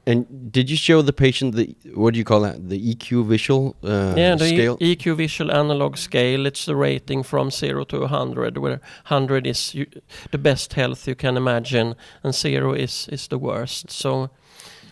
And 0.09 0.53
did 0.53 0.71
you 0.71 0.77
show 0.77 1.03
the 1.03 1.13
patient 1.13 1.57
the 1.57 1.75
what 1.95 2.15
do 2.15 2.19
you 2.19 2.25
call 2.25 2.43
that? 2.43 2.69
The 2.69 2.95
EQ 2.95 3.27
visual 3.27 3.75
uh, 3.83 4.15
yeah, 4.17 4.37
the 4.37 4.45
E- 4.45 4.57
scale? 4.57 4.79
EQ 4.79 5.17
visual 5.17 5.51
analog 5.51 5.97
scale, 5.97 6.47
it's 6.47 6.65
the 6.65 6.77
rating 6.77 7.25
from 7.25 7.51
0 7.51 7.85
to 7.87 8.01
100, 8.01 8.59
where 8.59 8.81
100 9.09 9.47
is 9.49 9.75
you, 9.75 9.87
the 10.31 10.39
best 10.39 10.75
health 10.75 11.09
you 11.09 11.17
can 11.17 11.37
imagine, 11.37 11.97
and 12.23 12.33
0 12.35 12.73
is, 12.75 13.09
is 13.11 13.27
the 13.27 13.39
worst. 13.39 13.91
So, 13.91 14.31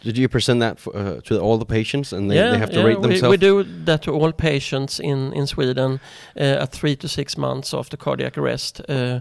did 0.04 0.18
you 0.18 0.28
present 0.28 0.60
that 0.60 0.78
for, 0.78 0.94
uh, 0.94 1.20
to 1.22 1.40
all 1.40 1.56
the 1.58 1.64
patients, 1.64 2.12
and 2.12 2.30
they, 2.30 2.36
yeah, 2.36 2.50
they 2.50 2.58
have 2.58 2.70
to 2.70 2.80
yeah, 2.80 2.84
rate 2.84 3.00
we, 3.00 3.08
themselves? 3.08 3.30
we 3.30 3.36
do 3.38 3.62
that 3.84 4.02
to 4.02 4.12
all 4.12 4.32
patients 4.32 5.00
in, 5.00 5.32
in 5.32 5.46
Sweden 5.46 5.98
uh, 6.36 6.62
at 6.62 6.72
three 6.72 6.94
to 6.96 7.08
six 7.08 7.38
months 7.38 7.72
after 7.72 7.96
cardiac 7.96 8.36
arrest. 8.36 8.82
Uh, 8.88 9.20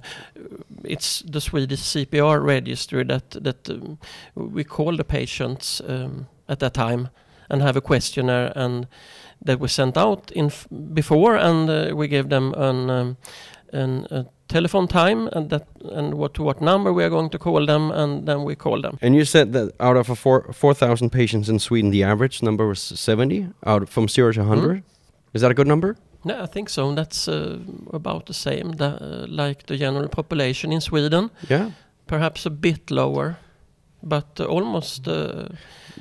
it's 0.83 1.21
the 1.21 1.39
Swedish 1.39 1.79
CPR 1.79 2.43
registry 2.43 3.05
that, 3.05 3.31
that 3.31 3.69
um, 3.69 3.97
we 4.35 4.63
call 4.65 4.97
the 4.97 5.05
patients 5.05 5.81
um, 5.87 6.27
at 6.49 6.59
that 6.59 6.73
time 6.73 7.09
and 7.49 7.61
have 7.61 7.77
a 7.77 7.81
questionnaire 7.81 8.51
and 8.55 8.87
that 9.41 9.59
we 9.59 9.67
sent 9.67 9.97
out 9.97 10.31
in 10.31 10.51
before 10.93 11.35
and 11.35 11.69
uh, 11.69 11.95
we 11.95 12.07
gave 12.07 12.29
them 12.29 12.53
an, 12.55 12.89
um, 12.89 13.17
an 13.71 14.07
a 14.11 14.25
telephone 14.53 14.87
time 14.87 15.19
and 15.35 15.49
that 15.49 15.63
and 15.97 16.13
what 16.13 16.31
to 16.33 16.43
what 16.47 16.57
number 16.61 16.89
we 16.97 17.03
are 17.05 17.09
going 17.17 17.29
to 17.31 17.37
call 17.37 17.65
them 17.65 17.83
and 17.91 18.25
then 18.27 18.39
we 18.47 18.55
call 18.55 18.81
them. 18.81 18.97
And 19.01 19.15
you 19.15 19.25
said 19.25 19.47
that 19.53 19.67
out 19.79 19.97
of 19.97 20.09
a 20.09 20.15
four 20.15 20.39
four 20.53 20.73
thousand 20.75 21.09
patients 21.11 21.49
in 21.49 21.59
Sweden, 21.59 21.91
the 21.91 22.03
average 22.03 22.37
number 22.41 22.65
was 22.67 22.79
seventy 22.99 23.39
out 23.65 23.89
from 23.89 24.07
zero 24.07 24.31
to 24.33 24.39
100 24.41 24.77
Mm. 24.77 24.83
Is 25.33 25.41
that 25.41 25.51
a 25.51 25.53
good 25.53 25.67
number? 25.67 25.95
No, 26.25 26.33
I 26.43 26.47
think 26.53 26.69
so. 26.69 26.93
That's 26.95 27.27
uh, 27.27 27.57
about 27.93 28.25
the 28.25 28.33
same 28.33 28.71
tha- 28.77 28.97
uh, 29.01 29.25
like 29.43 29.59
the 29.65 29.77
general 29.77 30.07
population 30.09 30.71
in 30.71 30.81
Sweden. 30.81 31.29
Yeah. 31.49 31.69
Perhaps 32.07 32.45
a 32.45 32.49
bit 32.49 32.91
lower, 32.91 33.35
but 34.03 34.39
uh, 34.39 34.45
almost. 34.55 35.07
Uh, 35.07 35.47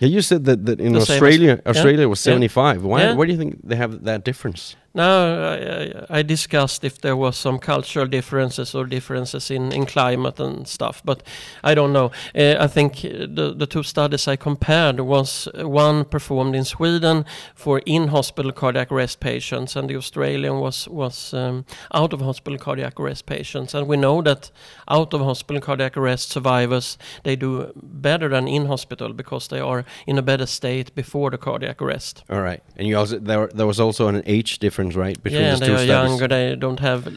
Yeah, 0.00 0.10
you 0.16 0.22
said 0.22 0.44
that, 0.44 0.64
that 0.66 0.80
in 0.80 0.92
The 0.92 1.00
same 1.00 1.02
as- 1.02 1.10
Australia, 1.10 1.54
yeah, 1.64 1.70
Australia 1.70 2.06
was 2.08 2.18
yeah. 2.20 2.32
seventy 2.32 2.48
five. 2.48 2.78
Why? 2.82 3.00
Yeah. 3.00 3.16
Why 3.16 3.26
do 3.26 3.32
you 3.32 3.38
think 3.38 3.54
they 3.68 3.76
have 3.76 3.92
that 4.04 4.24
difference? 4.24 4.76
Now, 4.94 5.52
I, 5.52 6.18
I- 6.18 6.22
discussed 6.22 6.84
if 6.84 7.00
there 7.00 7.16
was 7.16 7.36
some 7.36 7.58
cultural 7.58 8.06
differences 8.06 8.74
or 8.74 8.86
differences 8.86 9.50
in, 9.50 9.72
in 9.72 9.86
climate 9.86 10.40
and 10.40 10.66
stuff, 10.68 11.02
but 11.04 11.22
I 11.64 11.74
don't 11.74 11.92
know. 11.92 12.10
Uh, 12.34 12.56
I 12.64 12.68
think 12.68 13.02
the, 13.02 13.54
the 13.56 13.66
two 13.66 13.82
studies 13.82 14.28
I 14.28 14.36
compared 14.36 15.00
was 15.00 15.48
one 15.54 16.04
performed 16.04 16.54
in 16.54 16.64
Sweden 16.64 17.24
for 17.54 17.80
in-hospital 17.86 18.52
cardiac 18.52 18.92
arrest 18.92 19.20
patients, 19.20 19.76
and 19.76 19.88
the 19.88 19.96
Australian 19.96 20.60
was 20.60 20.88
was 20.88 21.34
um, 21.34 21.64
out-of-hospital 21.92 22.58
cardiac 22.58 23.00
arrest 23.00 23.26
patients. 23.26 23.74
And 23.74 23.86
we 23.88 23.96
know 23.96 24.22
that 24.22 24.50
out-of-hospital 24.88 25.60
cardiac 25.60 25.96
arrest 25.96 26.30
survivors 26.30 26.98
they 27.22 27.36
do 27.36 27.72
better 27.76 28.28
than 28.28 28.48
in-hospital 28.48 29.12
because 29.12 29.48
they 29.48 29.60
are 29.60 29.84
in 30.06 30.18
a 30.18 30.22
better 30.22 30.46
state 30.46 30.94
before 30.94 31.30
the 31.30 31.38
cardiac 31.38 31.82
arrest. 31.82 32.24
All 32.30 32.42
right, 32.42 32.62
and 32.76 32.86
you 32.88 32.98
also 32.98 33.18
there 33.18 33.48
there 33.54 33.66
was 33.66 33.80
also 33.80 34.08
an 34.08 34.22
age 34.26 34.58
difference, 34.58 34.81
right, 34.90 35.22
between 35.22 35.42
yeah, 35.42 35.54
the 35.54 35.66
they 35.66 35.72
are 35.72 35.76
studies. 35.76 35.88
younger. 35.88 36.28
They 36.28 36.56
don't 36.56 36.80
have 36.80 37.16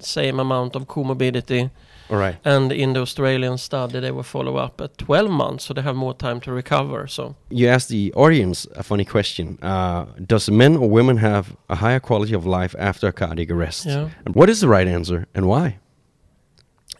same 0.00 0.40
amount 0.40 0.76
of 0.76 0.86
comorbidity. 0.86 1.70
All 2.08 2.18
right. 2.18 2.36
And 2.44 2.72
in 2.72 2.92
the 2.92 3.00
Australian 3.00 3.58
study, 3.58 4.00
they 4.00 4.12
were 4.12 4.22
follow 4.22 4.56
up 4.56 4.80
at 4.80 4.96
12 4.98 5.28
months, 5.30 5.64
so 5.64 5.74
they 5.74 5.82
have 5.82 5.96
more 5.96 6.14
time 6.14 6.40
to 6.40 6.52
recover. 6.52 7.08
So 7.08 7.34
You 7.50 7.68
asked 7.68 7.88
the 7.88 8.12
audience 8.14 8.66
a 8.76 8.82
funny 8.82 9.04
question. 9.04 9.58
Uh, 9.62 10.04
does 10.24 10.48
men 10.48 10.76
or 10.76 10.88
women 10.88 11.16
have 11.16 11.56
a 11.68 11.74
higher 11.74 12.00
quality 12.00 12.34
of 12.34 12.46
life 12.46 12.76
after 12.78 13.08
a 13.08 13.12
cardiac 13.12 13.50
arrest? 13.50 13.86
Yeah. 13.86 14.10
And 14.24 14.34
what 14.36 14.48
is 14.48 14.60
the 14.60 14.68
right 14.68 14.86
answer 14.86 15.26
and 15.34 15.46
why? 15.46 15.78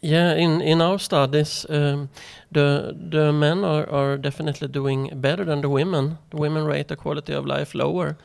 yeah, 0.03 0.35
in 0.35 0.61
in 0.61 0.81
our 0.83 0.99
studies, 0.99 1.67
um, 1.69 2.09
the 2.53 2.95
the 3.11 3.33
men 3.33 3.65
are, 3.65 3.89
are 3.91 4.17
definitely 4.19 4.69
doing 4.69 5.11
better 5.21 5.45
than 5.45 5.61
the 5.61 5.69
women. 5.69 6.19
The 6.31 6.37
women 6.37 6.65
rate 6.65 6.89
the 6.89 6.97
quality 6.97 7.33
of 7.35 7.47
life 7.47 7.75
lower, 7.79 8.17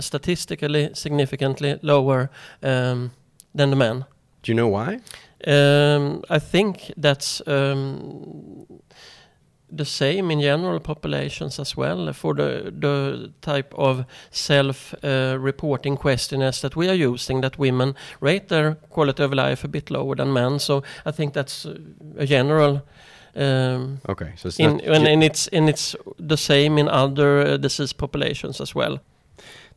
statistically 0.00 0.90
significantly 0.94 1.78
lower 1.82 2.30
um, 2.62 3.10
than 3.54 3.70
the 3.70 3.76
men. 3.76 4.04
Do 4.42 4.52
you 4.52 4.56
know 4.56 4.68
why? 4.68 5.00
Um, 5.46 6.22
I 6.28 6.38
think 6.38 6.92
that's 6.96 7.42
um, 7.46 8.66
the 9.72 9.84
same 9.84 10.30
in 10.30 10.40
general 10.40 10.80
populations 10.80 11.58
as 11.58 11.76
well 11.76 12.12
for 12.12 12.34
the 12.34 12.72
the 12.80 13.32
type 13.40 13.74
of 13.74 14.04
self-reporting 14.30 15.96
questionnaires 15.96 16.60
that 16.60 16.76
we 16.76 16.88
are 16.88 17.12
using. 17.12 17.40
That 17.42 17.58
women 17.58 17.94
rate 18.20 18.48
their 18.48 18.76
quality 18.90 19.22
of 19.22 19.32
life 19.32 19.64
a 19.64 19.68
bit 19.68 19.90
lower 19.90 20.16
than 20.16 20.32
men. 20.32 20.58
So 20.58 20.82
I 21.06 21.12
think 21.12 21.34
that's 21.34 21.66
uh, 21.66 21.76
a 22.18 22.26
general. 22.26 22.82
Um, 23.36 24.00
Okay, 24.08 24.32
so 24.36 24.48
it's 24.48 24.58
in, 24.58 24.76
not 24.76 24.96
and, 24.96 25.06
and 25.06 25.22
it's 25.22 25.48
and 25.52 25.68
it's 25.68 25.96
the 26.28 26.36
same 26.36 26.80
in 26.80 26.88
other 26.88 27.40
uh, 27.40 27.56
disease 27.56 27.94
populations 27.94 28.60
as 28.60 28.74
well. 28.74 28.98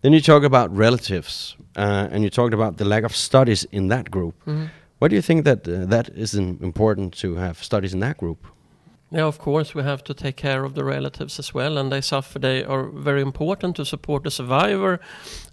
Then 0.04 0.14
you 0.14 0.22
talk 0.22 0.44
about 0.44 0.78
relatives, 0.78 1.56
uh, 1.78 2.10
and 2.12 2.24
you 2.24 2.30
talked 2.30 2.54
about 2.54 2.78
the 2.78 2.86
lack 2.86 3.04
of 3.04 3.16
studies 3.16 3.66
in 3.72 3.88
that 3.90 4.12
group. 4.12 4.36
Mhm. 4.46 4.70
Why 5.00 5.08
do 5.10 5.16
you 5.16 5.22
think 5.22 5.46
that 5.46 5.68
uh, 5.68 5.86
that 5.90 6.10
is 6.16 6.34
im- 6.36 6.58
important 6.62 7.20
to 7.22 7.36
have 7.36 7.54
studies 7.64 7.94
in 7.94 8.00
that 8.00 8.18
group? 8.18 8.38
Yeah, 9.12 9.28
of 9.28 9.38
course, 9.38 9.76
we 9.76 9.84
have 9.84 10.04
to 10.04 10.14
take 10.14 10.36
care 10.36 10.66
of 10.66 10.74
the 10.74 10.84
relatives 10.84 11.40
as 11.40 11.54
well, 11.54 11.78
and 11.78 11.92
they 11.92 12.02
suffer. 12.02 12.40
They 12.40 12.66
are 12.66 12.90
very 13.04 13.22
important 13.22 13.76
to 13.76 13.86
support 13.86 14.24
the 14.24 14.32
survivor, 14.32 15.00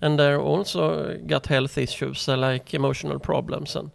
and 0.00 0.18
they 0.18 0.32
are 0.32 0.40
also 0.40 1.16
got 1.26 1.46
health 1.46 1.78
issues 1.78 2.28
uh, 2.28 2.36
like 2.36 2.76
emotional 2.76 3.18
problems 3.18 3.76
and 3.76 3.90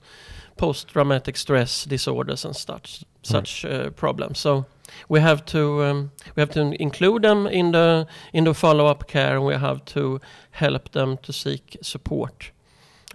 post-traumatic 0.57 1.37
stress 1.37 1.85
disorders 1.85 2.45
and 2.45 2.55
such 2.55 3.03
such 3.23 3.65
uh, 3.65 3.89
problems. 3.89 4.39
So 4.39 4.65
we 5.09 5.21
have 5.21 5.41
to 5.45 5.83
um, 5.83 6.11
we 6.35 6.41
have 6.41 6.51
to 6.53 6.81
include 6.81 7.21
them 7.21 7.47
in 7.47 7.71
the 7.71 8.05
in 8.33 8.43
the 8.45 8.53
follow-up 8.53 9.07
care, 9.07 9.35
and 9.37 9.45
we 9.45 9.53
have 9.55 9.79
to 9.93 10.19
help 10.51 10.89
them 10.91 11.17
to 11.17 11.31
seek 11.33 11.77
support. 11.81 12.51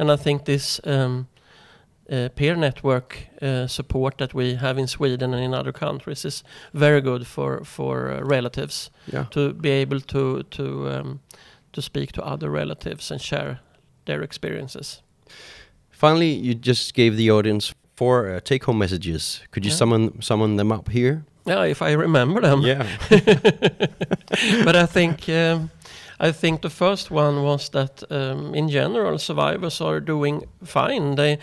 And 0.01 0.11
I 0.11 0.17
think 0.17 0.45
this 0.45 0.81
um, 0.87 1.27
uh, 2.13 2.29
peer 2.35 2.57
network 2.57 3.19
uh, 3.43 3.67
support 3.67 4.17
that 4.19 4.35
we 4.35 4.55
have 4.57 4.79
in 4.81 4.87
Sweden 4.87 5.35
and 5.35 5.43
in 5.45 5.55
other 5.55 5.73
countries 5.73 6.25
is 6.25 6.45
very 6.73 7.01
good 7.01 7.27
for 7.27 7.65
for 7.65 8.11
uh, 8.11 8.21
relatives 8.31 8.91
Yeah. 9.13 9.25
to 9.31 9.53
be 9.53 9.71
able 9.83 10.01
to 10.01 10.43
to 10.43 10.63
um, 10.89 11.21
to 11.73 11.83
speak 11.83 12.13
to 12.13 12.23
other 12.23 12.51
relatives 12.51 13.11
and 13.11 13.21
share 13.21 13.57
their 14.07 14.23
experiences. 14.23 15.03
Finally, 15.91 16.33
you 16.33 16.55
just 16.55 16.95
gave 16.95 17.17
the 17.17 17.31
audience 17.31 17.75
four 17.97 18.29
uh, 18.31 18.41
take-home 18.41 18.79
messages. 18.79 19.41
Could 19.51 19.65
you 19.65 19.71
Yeah. 19.71 19.77
summon 19.79 20.23
summon 20.23 20.57
them 20.57 20.73
up 20.73 20.89
here? 20.89 21.23
Yeah, 21.51 21.65
if 21.65 21.83
I 21.83 21.93
remember 21.93 22.41
them. 22.41 22.61
Yeah. 22.63 22.87
but 24.65 24.77
I 24.77 24.87
think 24.87 25.29
um, 25.29 25.71
I 26.23 26.33
think 26.33 26.61
the 26.61 26.71
first 26.71 27.11
one 27.11 27.43
was 27.43 27.71
that 27.71 28.03
um, 28.11 28.55
in 28.55 28.69
general 28.69 29.19
survivors 29.19 29.81
are 29.81 30.01
doing 30.01 30.47
fine. 30.63 31.15
They 31.17 31.39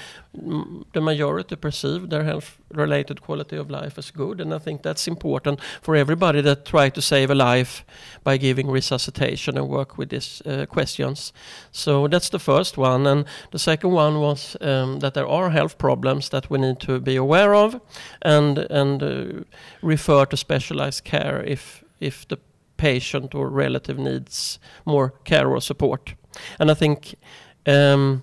the 0.94 1.02
majority 1.02 1.56
perceive 1.56 2.10
their 2.10 2.24
health-related 2.24 3.22
quality 3.22 3.58
of 3.58 3.72
life 3.72 3.98
as 3.98 4.12
good, 4.12 4.40
and 4.40 4.54
I 4.54 4.60
think 4.60 4.84
that's 4.84 5.08
important 5.08 5.60
for 5.82 5.96
everybody 5.96 6.42
that 6.42 6.66
try 6.66 6.90
to 6.90 7.02
save 7.02 7.32
a 7.32 7.36
life 7.36 7.84
by 8.24 8.38
giving 8.38 8.70
resuscitation 8.70 9.58
and 9.58 9.68
work 9.68 9.98
with 9.98 10.10
these 10.10 10.44
uh, 10.46 10.68
questions. 10.68 11.34
So 11.72 12.08
that's 12.08 12.30
the 12.30 12.40
first 12.40 12.78
one, 12.78 13.08
and 13.08 13.26
the 13.52 13.60
second 13.60 13.92
one 13.94 14.20
was 14.20 14.56
um, 14.62 15.00
that 15.00 15.14
there 15.14 15.28
are 15.28 15.50
health 15.50 15.78
problems 15.78 16.30
that 16.30 16.52
we 16.52 16.60
need 16.60 16.80
to 16.82 17.00
be 17.00 17.16
aware 17.16 17.56
of, 17.56 17.82
and 18.22 18.60
and 18.70 19.04
uh, 19.04 19.44
refer 19.82 20.26
to 20.26 20.38
specialized 20.38 21.04
care 21.04 21.44
if 21.44 21.84
if 22.00 22.28
the 22.28 22.38
patient 22.78 23.36
or 23.36 23.50
relative 23.50 23.98
needs 24.02 24.60
more 24.86 25.14
care 25.24 25.48
or 25.50 25.62
support. 25.62 26.16
And 26.60 26.70
I 26.72 26.74
think 26.76 27.16
um, 27.66 28.22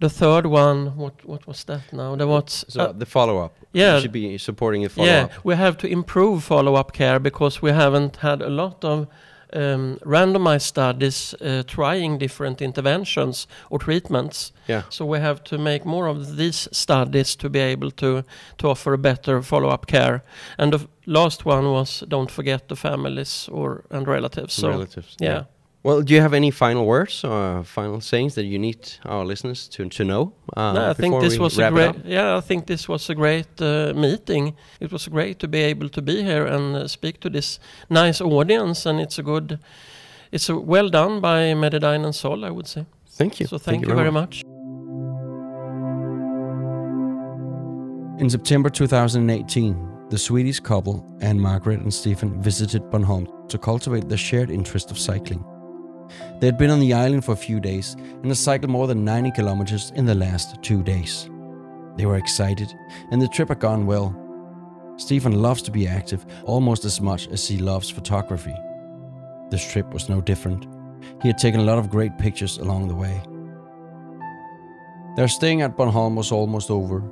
the 0.00 0.08
third 0.08 0.46
one, 0.46 0.96
what 0.96 1.24
what 1.24 1.46
was 1.46 1.64
that 1.64 1.92
now? 1.92 2.16
There 2.16 2.26
was 2.28 2.64
So 2.68 2.80
uh, 2.80 2.92
the 2.92 3.06
follow-up. 3.06 3.52
yeah. 3.74 3.94
You 3.94 4.00
should 4.02 4.12
be 4.12 4.38
supporting 4.38 4.84
a 4.84 4.88
follow-up. 4.88 5.30
Yeah, 5.30 5.38
we 5.44 5.56
have 5.56 5.76
to 5.78 5.86
improve 5.86 6.44
follow-up 6.44 6.92
care 6.92 7.18
because 7.20 7.62
we 7.62 7.72
haven't 7.72 8.16
had 8.16 8.42
a 8.42 8.48
lot 8.48 8.84
of 8.84 9.06
um, 9.52 9.98
randomized 10.04 10.62
studies 10.62 11.34
uh, 11.40 11.62
trying 11.66 12.18
different 12.18 12.60
interventions 12.60 13.46
or 13.70 13.78
treatments. 13.78 14.52
Yeah. 14.68 14.82
So 14.88 15.04
we 15.06 15.20
have 15.20 15.42
to 15.44 15.58
make 15.58 15.84
more 15.84 16.06
of 16.06 16.36
these 16.36 16.68
studies 16.72 17.36
to 17.36 17.48
be 17.48 17.60
able 17.60 17.90
to 17.90 18.22
to 18.56 18.68
offer 18.68 18.92
a 18.92 18.98
better 18.98 19.42
follow-up 19.42 19.86
care. 19.86 20.22
And 20.58 20.72
the 20.72 20.86
last 21.06 21.46
one 21.46 21.70
was 21.70 22.04
don't 22.08 22.30
forget 22.30 22.68
the 22.68 22.76
families 22.76 23.48
or 23.52 23.84
and 23.90 24.06
relatives. 24.06 24.54
So 24.54 24.68
relatives. 24.68 25.16
yeah. 25.20 25.44
Well, 25.88 26.02
do 26.02 26.12
you 26.12 26.20
have 26.20 26.34
any 26.34 26.50
final 26.50 26.84
words 26.84 27.24
or 27.24 27.64
final 27.64 28.02
sayings 28.02 28.34
that 28.34 28.44
you 28.44 28.58
need 28.58 28.76
our 29.06 29.24
listeners 29.24 29.68
to, 29.68 29.88
to 29.88 30.04
know? 30.04 30.32
Uh, 30.54 30.74
No, 30.74 30.90
I 30.90 30.92
think 30.92 31.18
this 31.20 31.38
was 31.38 31.58
a 31.58 31.70
great. 31.70 32.04
Yeah, 32.04 32.36
I 32.36 32.40
think 32.40 32.66
this 32.66 32.88
was 32.88 33.08
a 33.10 33.14
great 33.14 33.62
uh, 33.62 33.94
meeting. 33.94 34.54
It 34.80 34.92
was 34.92 35.08
great 35.08 35.38
to 35.38 35.48
be 35.48 35.60
able 35.60 35.88
to 35.88 36.02
be 36.02 36.22
here 36.22 36.44
and 36.44 36.76
uh, 36.76 36.88
speak 36.88 37.20
to 37.20 37.30
this 37.30 37.58
nice 37.88 38.20
audience, 38.20 38.84
and 38.84 39.00
it's 39.00 39.18
a 39.18 39.22
good. 39.22 39.58
It's 40.30 40.50
a 40.50 40.58
well 40.58 40.90
done 40.90 41.20
by 41.20 41.54
Medidyne 41.54 42.04
and 42.04 42.14
Zoll, 42.14 42.44
I 42.44 42.50
would 42.50 42.66
say. 42.66 42.84
Thank 43.16 43.40
you. 43.40 43.46
So 43.46 43.56
thank, 43.58 43.86
you 43.86 43.94
very 43.94 44.12
much. 44.12 44.42
In 48.20 48.28
September 48.28 48.68
2018, 48.68 50.08
the 50.10 50.18
Swedish 50.18 50.60
couple, 50.60 51.02
Ann-Margret 51.22 51.80
and 51.80 51.94
Stephen, 51.94 52.42
visited 52.42 52.82
Bornholm 52.90 53.26
to 53.48 53.56
cultivate 53.56 54.06
their 54.08 54.18
shared 54.18 54.50
interest 54.50 54.90
of 54.90 54.98
cycling. 54.98 55.42
They 56.40 56.46
had 56.46 56.58
been 56.58 56.70
on 56.70 56.78
the 56.78 56.94
island 56.94 57.24
for 57.24 57.32
a 57.32 57.36
few 57.36 57.58
days 57.58 57.94
and 57.94 58.26
had 58.26 58.36
cycled 58.36 58.70
more 58.70 58.86
than 58.86 59.04
90 59.04 59.32
kilometers 59.32 59.90
in 59.96 60.06
the 60.06 60.14
last 60.14 60.62
two 60.62 60.82
days. 60.84 61.28
They 61.96 62.06
were 62.06 62.16
excited, 62.16 62.72
and 63.10 63.20
the 63.20 63.26
trip 63.28 63.48
had 63.48 63.58
gone 63.58 63.86
well. 63.86 64.14
Stephen 64.96 65.42
loves 65.42 65.62
to 65.62 65.72
be 65.72 65.88
active 65.88 66.24
almost 66.44 66.84
as 66.84 67.00
much 67.00 67.26
as 67.28 67.46
he 67.48 67.58
loves 67.58 67.90
photography. 67.90 68.54
This 69.50 69.68
trip 69.68 69.92
was 69.92 70.08
no 70.08 70.20
different. 70.20 70.66
He 71.22 71.28
had 71.28 71.38
taken 71.38 71.60
a 71.60 71.64
lot 71.64 71.78
of 71.78 71.90
great 71.90 72.16
pictures 72.18 72.58
along 72.58 72.86
the 72.86 72.94
way. 72.94 73.20
Their 75.16 75.28
staying 75.28 75.62
at 75.62 75.76
Bornholm 75.76 76.14
was 76.14 76.30
almost 76.30 76.70
over, 76.70 77.02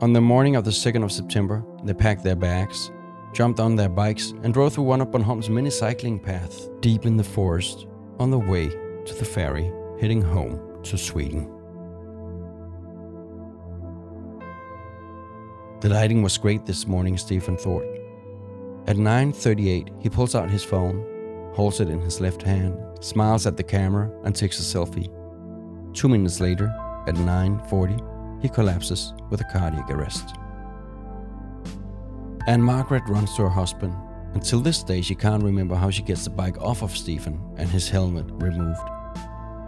on 0.00 0.12
the 0.12 0.20
morning 0.20 0.54
of 0.54 0.64
the 0.64 0.70
2nd 0.70 1.04
of 1.04 1.10
September, 1.10 1.64
they 1.82 1.92
packed 1.92 2.22
their 2.22 2.36
bags, 2.36 2.92
jumped 3.32 3.58
on 3.58 3.74
their 3.74 3.88
bikes, 3.88 4.32
and 4.42 4.54
drove 4.54 4.72
through 4.72 4.84
one 4.84 5.00
of 5.00 5.08
Bornholm's 5.08 5.50
many 5.50 5.70
cycling 5.70 6.20
paths 6.20 6.68
deep 6.80 7.04
in 7.04 7.16
the 7.16 7.24
forest 7.24 7.88
on 8.18 8.30
the 8.30 8.38
way 8.38 8.68
to 8.68 9.14
the 9.14 9.24
ferry 9.24 9.72
heading 10.00 10.22
home 10.22 10.60
to 10.82 10.96
Sweden. 10.96 11.50
The 15.80 15.88
lighting 15.88 16.22
was 16.22 16.38
great 16.38 16.66
this 16.66 16.86
morning, 16.86 17.16
Stephen 17.16 17.56
thought. 17.56 17.84
At 18.86 18.96
9:38, 18.96 19.90
he 20.00 20.08
pulls 20.08 20.34
out 20.34 20.50
his 20.50 20.64
phone, 20.64 21.04
holds 21.54 21.80
it 21.80 21.88
in 21.88 22.00
his 22.00 22.20
left 22.20 22.42
hand, 22.42 22.76
smiles 23.00 23.46
at 23.46 23.56
the 23.56 23.62
camera, 23.62 24.10
and 24.24 24.34
takes 24.34 24.58
a 24.58 24.62
selfie. 24.62 25.10
Two 25.92 26.08
minutes 26.08 26.40
later, 26.40 26.72
at 27.06 27.16
9:40, 27.16 27.96
he 28.40 28.48
collapses 28.48 29.14
with 29.30 29.40
a 29.40 29.44
cardiac 29.44 29.90
arrest. 29.90 30.34
And 32.46 32.64
Margaret 32.64 33.02
runs 33.08 33.34
to 33.36 33.42
her 33.42 33.48
husband. 33.48 33.94
Until 34.34 34.60
this 34.60 34.82
day, 34.82 35.00
she 35.00 35.14
can't 35.14 35.42
remember 35.42 35.74
how 35.74 35.90
she 35.90 36.02
gets 36.02 36.24
the 36.24 36.30
bike 36.30 36.60
off 36.60 36.82
of 36.82 36.96
Stephen 36.96 37.40
and 37.56 37.68
his 37.68 37.88
helmet 37.88 38.26
removed. 38.32 38.80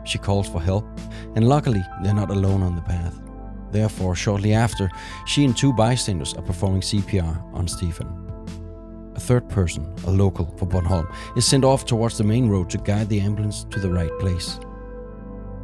She 0.05 0.19
calls 0.19 0.49
for 0.49 0.61
help, 0.61 0.85
and 1.35 1.49
luckily, 1.49 1.85
they're 2.03 2.15
not 2.15 2.31
alone 2.31 2.63
on 2.63 2.77
the 2.77 2.83
path. 2.83 3.21
Therefore, 3.71 4.15
shortly 4.15 4.53
after, 4.53 4.91
she 5.27 5.45
and 5.45 5.57
two 5.57 5.73
bystanders 5.73 6.35
are 6.35 6.43
performing 6.43 6.83
CPR 6.83 7.55
on 7.55 7.69
Stephen. 7.69 8.09
A 9.15 9.21
third 9.21 9.49
person, 9.49 9.93
a 10.07 10.11
local 10.11 10.47
for 10.57 10.67
Bornholm, 10.67 11.13
is 11.37 11.47
sent 11.47 11.65
off 11.65 11.85
towards 11.85 12.19
the 12.19 12.25
main 12.25 12.49
road 12.49 12.71
to 12.71 12.79
guide 12.79 13.09
the 13.09 13.21
ambulance 13.21 13.65
to 13.71 13.79
the 13.79 13.91
right 13.91 14.11
place. 14.19 14.59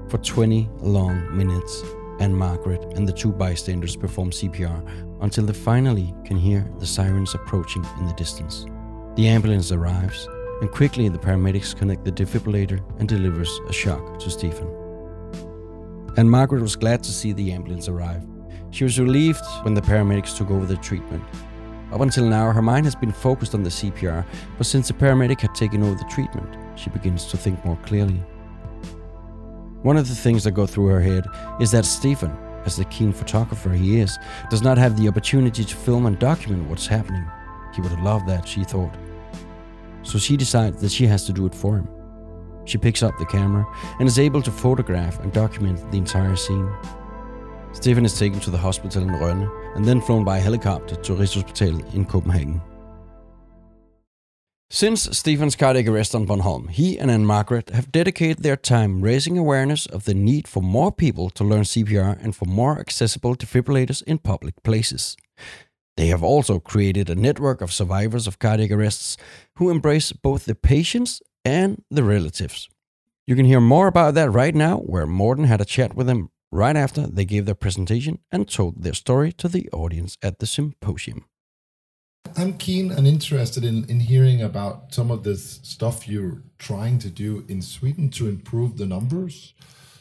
For 0.09 0.19
20 0.19 0.69
long 0.81 1.37
minutes, 1.37 1.83
and 2.21 2.37
Margaret 2.37 2.83
and 2.95 3.09
the 3.09 3.13
two 3.13 3.33
bystanders 3.33 3.97
perform 3.97 4.31
CPR 4.31 5.23
until 5.23 5.45
they 5.45 5.53
finally 5.53 6.15
can 6.25 6.37
hear 6.37 6.71
the 6.79 6.87
sirens 6.87 7.35
approaching 7.35 7.85
in 7.99 8.07
the 8.07 8.15
distance. 8.15 8.67
The 9.17 9.29
ambulance 9.29 9.73
arrives, 9.73 10.29
and 10.61 10.71
quickly 10.71 11.09
the 11.09 11.19
paramedics 11.19 11.75
connect 11.75 12.05
the 12.05 12.13
defibrillator 12.13 12.83
and 12.99 13.09
delivers 13.09 13.51
a 13.67 13.73
shock 13.73 14.19
to 14.19 14.29
Stephen. 14.29 14.69
And 16.19 16.31
Margaret 16.31 16.61
was 16.61 16.77
glad 16.77 17.03
to 17.03 17.11
see 17.11 17.33
the 17.33 17.51
ambulance 17.51 17.89
arrive. 17.89 18.23
She 18.73 18.85
was 18.85 19.01
relieved 19.01 19.41
when 19.63 19.73
the 19.73 19.81
paramedics 19.81 20.37
took 20.37 20.51
over 20.51 20.67
the 20.67 20.77
treatment. 20.77 21.25
Up 21.93 22.03
until 22.03 22.27
now, 22.27 22.53
her 22.53 22.61
mind 22.61 22.85
has 22.85 22.95
been 22.95 23.11
focused 23.11 23.55
on 23.55 23.63
the 23.63 23.71
CPR, 23.71 24.27
but 24.59 24.67
since 24.67 24.89
the 24.89 24.93
paramedic 24.93 25.41
had 25.41 25.55
taken 25.55 25.83
over 25.83 25.95
the 25.95 26.11
treatment, 26.11 26.55
she 26.79 26.91
begins 26.91 27.25
to 27.27 27.39
think 27.39 27.65
more 27.65 27.79
clearly. 27.87 28.23
One 29.81 29.97
of 29.97 30.09
the 30.09 30.15
things 30.15 30.45
that 30.45 30.51
go 30.51 30.67
through 30.67 30.89
her 30.89 31.01
head 31.01 31.25
is 31.59 31.71
that 31.71 31.87
Stephen, 31.87 32.37
as 32.67 32.77
the 32.77 32.85
keen 32.85 33.15
photographer 33.15 33.71
he 33.71 33.99
is, 33.99 34.19
does 34.51 34.61
not 34.61 34.77
have 34.77 35.01
the 35.01 35.09
opportunity 35.09 35.65
to 35.65 35.75
film 35.75 36.05
and 36.05 36.19
document 36.19 36.69
what's 36.69 36.87
happening. 36.87 37.25
He 37.75 37.81
would 37.81 37.93
have 37.93 38.03
loved 38.03 38.29
that, 38.29 38.47
she 38.47 38.63
thought. 38.63 38.95
So 40.07 40.19
she 40.19 40.37
decides 40.37 40.81
that 40.81 40.93
she 40.93 41.07
has 41.07 41.27
to 41.27 41.33
do 41.33 41.47
it 41.47 41.55
for 41.55 41.77
him. 41.77 41.89
She 42.65 42.79
picks 42.79 43.03
up 43.03 43.19
the 43.19 43.27
camera 43.27 43.67
and 43.99 44.09
is 44.09 44.19
able 44.19 44.41
to 44.43 44.51
photograph 44.51 45.21
and 45.21 45.33
document 45.33 45.91
the 45.91 45.99
entire 45.99 46.37
scene. 46.37 46.71
Stephen 47.73 48.05
is 48.05 48.19
taken 48.19 48.41
to 48.41 48.51
the 48.51 48.59
hospital 48.59 49.03
in 49.03 49.11
Rønne 49.11 49.51
and 49.77 49.85
then 49.85 50.01
flown 50.01 50.25
by 50.25 50.39
helicopter 50.39 50.95
to 50.97 51.13
Rigshospitalet 51.13 51.93
in 51.95 52.05
Copenhagen. 52.05 52.61
Since 54.71 55.17
Stephen's 55.17 55.55
cardiac 55.55 55.87
arrest 55.87 56.15
on 56.15 56.27
Bornholm, 56.27 56.71
he 56.71 56.99
and 56.99 57.11
Ann-Margret 57.11 57.71
have 57.71 57.93
dedicated 57.93 58.43
their 58.43 58.57
time 58.57 59.01
raising 59.01 59.39
awareness 59.39 59.87
of 59.87 60.05
the 60.05 60.15
need 60.15 60.49
for 60.49 60.63
more 60.63 60.91
people 60.91 61.31
to 61.31 61.45
learn 61.45 61.63
CPR 61.63 62.19
and 62.23 62.35
for 62.35 62.47
more 62.47 62.79
accessible 62.81 63.37
defibrillators 63.37 64.03
in 64.05 64.19
public 64.19 64.61
places. 64.65 65.17
They 65.97 66.09
have 66.09 66.23
also 66.23 66.61
created 66.61 67.09
a 67.09 67.15
network 67.15 67.63
of 67.63 67.73
survivors 67.73 68.27
of 68.27 68.39
cardiac 68.39 68.71
arrests 68.71 69.17
who 69.57 69.71
embrace 69.71 70.13
both 70.13 70.45
the 70.45 70.55
patients 70.55 71.23
and 71.45 71.83
the 71.91 72.05
relatives. 72.05 72.69
You 73.27 73.35
can 73.35 73.47
hear 73.47 73.61
more 73.61 73.89
about 73.89 74.15
that 74.15 74.31
right 74.31 74.55
now, 74.55 74.79
where 74.79 75.07
Morten 75.07 75.45
had 75.45 75.61
a 75.61 75.65
chat 75.65 75.95
with 75.95 76.07
them 76.07 76.31
right 76.53 76.77
after 76.77 77.07
they 77.07 77.25
gave 77.25 77.47
their 77.47 77.55
presentation 77.55 78.19
and 78.31 78.49
told 78.49 78.83
their 78.83 78.95
story 78.95 79.33
to 79.33 79.49
the 79.49 79.69
audience 79.73 80.17
at 80.23 80.39
the 80.39 80.47
symposium. 80.47 81.25
I'm 82.37 82.59
keen 82.59 82.91
and 82.91 83.07
interested 83.07 83.65
in, 83.65 83.85
in 83.89 84.01
hearing 84.01 84.43
about 84.43 84.95
some 84.95 85.11
of 85.11 85.23
this 85.23 85.61
stuff 85.63 86.09
you're 86.09 86.43
trying 86.59 86.99
to 87.01 87.09
do 87.09 87.45
in 87.49 87.63
Sweden 87.63 88.11
to 88.11 88.29
improve 88.29 88.77
the 88.77 88.87
numbers. 88.87 89.55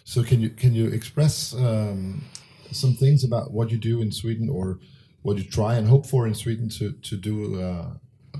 So 0.03 0.23
can 0.23 0.41
you 0.41 0.49
can 0.49 0.73
you 0.73 0.87
express 0.87 1.53
um, 1.53 2.23
some 2.71 2.93
things 2.93 3.23
about 3.23 3.51
what 3.51 3.71
you 3.71 3.77
do 3.77 4.01
in 4.01 4.11
Sweden 4.11 4.49
or 4.49 4.79
what 5.25 5.37
you 5.37 5.43
try 5.43 5.75
and 5.75 5.87
hope 5.87 6.05
for 6.05 6.27
in 6.27 6.35
Sweden 6.35 6.69
to 6.69 6.91
to 7.09 7.17
do 7.17 7.59
uh, 7.59 7.85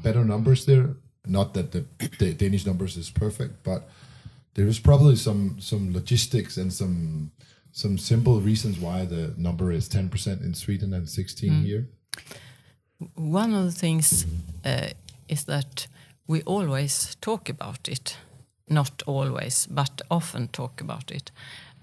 better 0.03 0.23
numbers 0.23 0.65
there? 0.65 0.89
Not 1.27 1.53
that 1.53 1.71
the, 1.71 1.83
the 2.19 2.33
Danish 2.33 2.65
numbers 2.65 2.95
is 2.97 3.09
perfect, 3.09 3.63
but 3.63 3.89
there 4.53 4.67
is 4.67 4.79
probably 4.79 5.15
some 5.15 5.55
some 5.59 5.93
logistics 5.93 6.57
and 6.57 6.71
some 6.71 7.31
some 7.71 7.97
simple 7.97 8.39
reasons 8.39 8.79
why 8.79 9.05
the 9.05 9.33
number 9.37 9.71
is 9.71 9.89
10% 9.89 10.41
in 10.41 10.53
Sweden 10.53 10.93
and 10.93 11.09
16 11.09 11.63
here. 11.63 11.85
One 13.15 13.53
of 13.53 13.65
the 13.65 13.79
things 13.79 14.25
uh, 14.63 14.91
is 15.27 15.43
that 15.43 15.87
we 16.25 16.41
always 16.43 17.15
talk 17.19 17.49
about 17.49 17.89
it. 17.89 18.17
Not 18.69 19.03
always, 19.05 19.67
but 19.67 20.01
often 20.09 20.47
talk 20.47 20.81
about 20.81 21.11
it. 21.11 21.31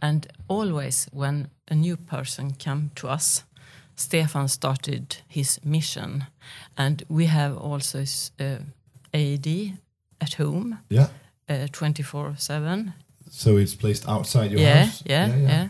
And 0.00 0.26
always 0.48 1.08
when 1.12 1.48
a 1.68 1.74
new 1.74 1.96
person 1.96 2.54
come 2.54 2.90
to 2.94 3.08
us, 3.08 3.44
Stefan 3.96 4.48
started 4.48 5.16
his 5.28 5.58
mission. 5.64 6.24
And 6.76 7.02
we 7.08 7.26
have 7.26 7.56
also 7.56 7.98
uh, 8.40 8.58
AED 9.14 9.72
at 10.20 10.34
home, 10.34 10.78
Yeah. 10.90 11.08
uh, 11.48 11.66
24-7. 11.72 12.92
So 13.30 13.56
it's 13.56 13.74
placed 13.74 14.08
outside 14.08 14.50
your 14.50 14.60
Yeah, 14.60 14.84
house. 14.84 15.02
yeah, 15.06 15.36
yeah. 15.36 15.68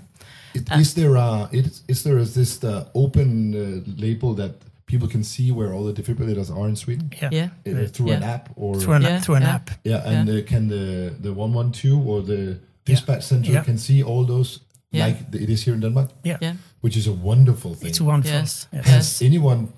It- 0.55 0.81
Is 0.81 0.95
there 0.95 1.17
a 1.17 1.49
is, 1.53 1.83
is 1.89 2.03
there 2.03 2.19
is 2.21 2.33
this 2.35 2.59
the 2.59 2.87
open 2.95 3.55
uh, 3.55 3.81
label 4.03 4.35
that 4.35 4.51
people 4.87 5.09
can 5.09 5.25
see 5.25 5.51
where 5.53 5.73
all 5.73 5.85
the 5.85 6.03
defibrillators 6.03 6.51
are 6.51 6.69
in 6.69 6.77
Sweden 6.77 7.11
Yeah. 7.23 7.31
Yeah, 7.33 7.49
Uh, 7.67 7.87
through 7.89 8.13
an 8.17 8.23
app 8.23 8.49
or 8.57 8.75
Through 8.81 8.97
an, 8.97 9.03
Yeah, 9.03 9.21
through 9.23 9.37
an 9.37 9.43
yeah. 9.43 9.55
app. 9.55 9.71
yeah, 9.85 10.07
and 10.09 10.29
uh, 10.29 10.43
can 10.47 10.69
the 10.69 11.15
the 11.23 11.33
one 11.33 11.57
one 11.59 11.71
two 11.73 11.99
or 12.11 12.23
the 12.23 12.57
dispatch 12.85 13.23
center 13.23 13.53
Yeah. 13.53 13.65
can 13.65 13.79
see 13.79 14.03
all 14.05 14.27
those 14.27 14.61
Yeah. 14.91 15.07
like 15.07 15.19
it 15.43 15.49
is 15.49 15.65
here 15.67 15.75
in 15.75 15.81
Denmark, 15.81 16.11
Yeah. 16.25 16.39
yeah. 16.43 16.55
Which 16.83 16.97
is 16.97 17.07
a 17.07 17.13
wonderful 17.13 17.75
thing. 17.75 17.89
It's 17.89 18.01
wonderful. 18.01 18.39
Yes. 18.39 18.69
Yes. 18.73 18.87
Has 18.87 19.23
anyone 19.23 19.69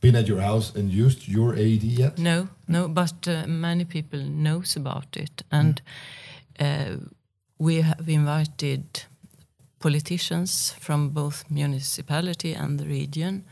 been 0.00 0.16
at 0.16 0.26
your 0.26 0.40
house 0.40 0.74
and 0.74 0.90
used 0.90 1.28
your 1.28 1.54
AED 1.54 1.84
yet? 1.84 2.18
No, 2.18 2.48
no, 2.66 2.88
but 2.88 3.28
uh, 3.28 3.46
many 3.46 3.84
people 3.84 4.20
knows 4.20 4.76
about 4.76 5.16
it, 5.16 5.42
and 5.50 5.80
uh, 6.60 6.96
we 7.58 7.82
have 7.82 8.08
invited 8.08 8.82
politicians 9.78 10.74
from 10.80 11.10
both 11.10 11.44
municipality 11.50 12.54
and 12.54 12.78
the 12.78 12.86
region 12.86 13.44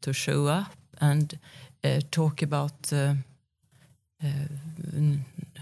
to 0.00 0.12
show 0.12 0.46
up 0.46 0.72
and 1.00 1.38
uh, 1.84 2.00
talk 2.10 2.42
about 2.42 2.92
uh, 2.92 3.14
uh, 4.24 4.28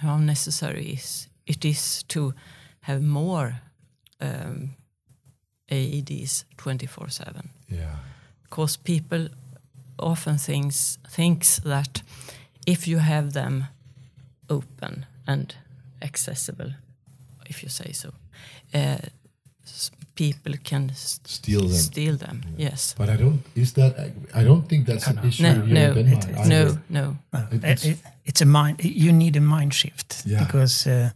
how 0.03 0.16
necessary 0.16 0.87
is 0.93 1.28
it 1.47 1.64
is 1.64 2.03
to 2.05 2.34
have 2.80 3.03
more 3.03 3.61
um, 4.20 4.70
AEDs 5.71 6.45
twenty 6.57 6.87
four 6.87 7.09
seven 7.11 7.49
Yeah. 7.69 7.97
because 8.43 8.79
people 8.85 9.29
often 9.99 10.39
thinks 10.39 10.99
thinks 11.17 11.61
that 11.61 12.03
if 12.67 12.87
you 12.89 12.99
have 13.01 13.31
them 13.33 13.64
open 14.49 15.07
and 15.27 15.55
accessible, 16.03 16.73
if 17.51 17.62
you 17.62 17.69
say 17.71 17.93
so, 17.93 18.09
uh, 18.75 18.99
people 20.14 20.55
can 20.64 20.91
s- 20.91 21.21
Steal 21.25 21.61
them. 21.61 21.79
Steal 21.79 22.17
them. 22.17 22.41
Yes. 22.59 22.95
But 22.99 23.09
I 23.09 23.17
don't. 23.17 23.43
Is 23.55 23.73
that? 23.73 23.99
I 24.35 24.45
don't 24.45 24.69
think 24.69 24.87
that's 24.87 25.07
an 25.07 25.19
issue 25.25 25.43
No, 25.43 25.53
here 25.53 25.75
no, 25.75 26.01
in 26.01 26.07
Denmark. 26.07 26.25
it- 26.29 26.49
No, 26.49 26.79
no. 26.89 27.17
No, 27.33 27.39
It- 27.53 27.55
it- 27.55 27.64
it's- 27.64 27.85
it- 27.85 28.03
it's 28.25 28.43
a 28.43 28.47
mind. 28.47 28.77
You 28.85 29.12
need 29.12 29.37
a 29.37 29.41
mind 29.41 29.75
shift 29.75 30.23
Yeah. 30.27 30.45
because 30.47 30.91
uh, 30.91 31.11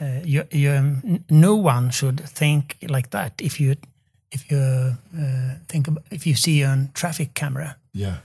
uh, 0.00 0.20
you, 0.24 0.44
you, 0.50 0.70
um, 0.72 1.24
no 1.30 1.54
one 1.56 1.90
should 1.90 2.20
think 2.20 2.76
like 2.88 3.10
that. 3.10 3.32
If 3.40 3.58
you 3.60 3.74
if 4.32 4.50
you 4.50 4.58
uh, 4.58 5.54
think 5.68 5.88
about, 5.88 6.02
if 6.10 6.26
you 6.26 6.34
see 6.36 6.62
a 6.62 6.88
traffic 6.94 7.32
camera, 7.34 7.76
Yeah. 7.92 8.16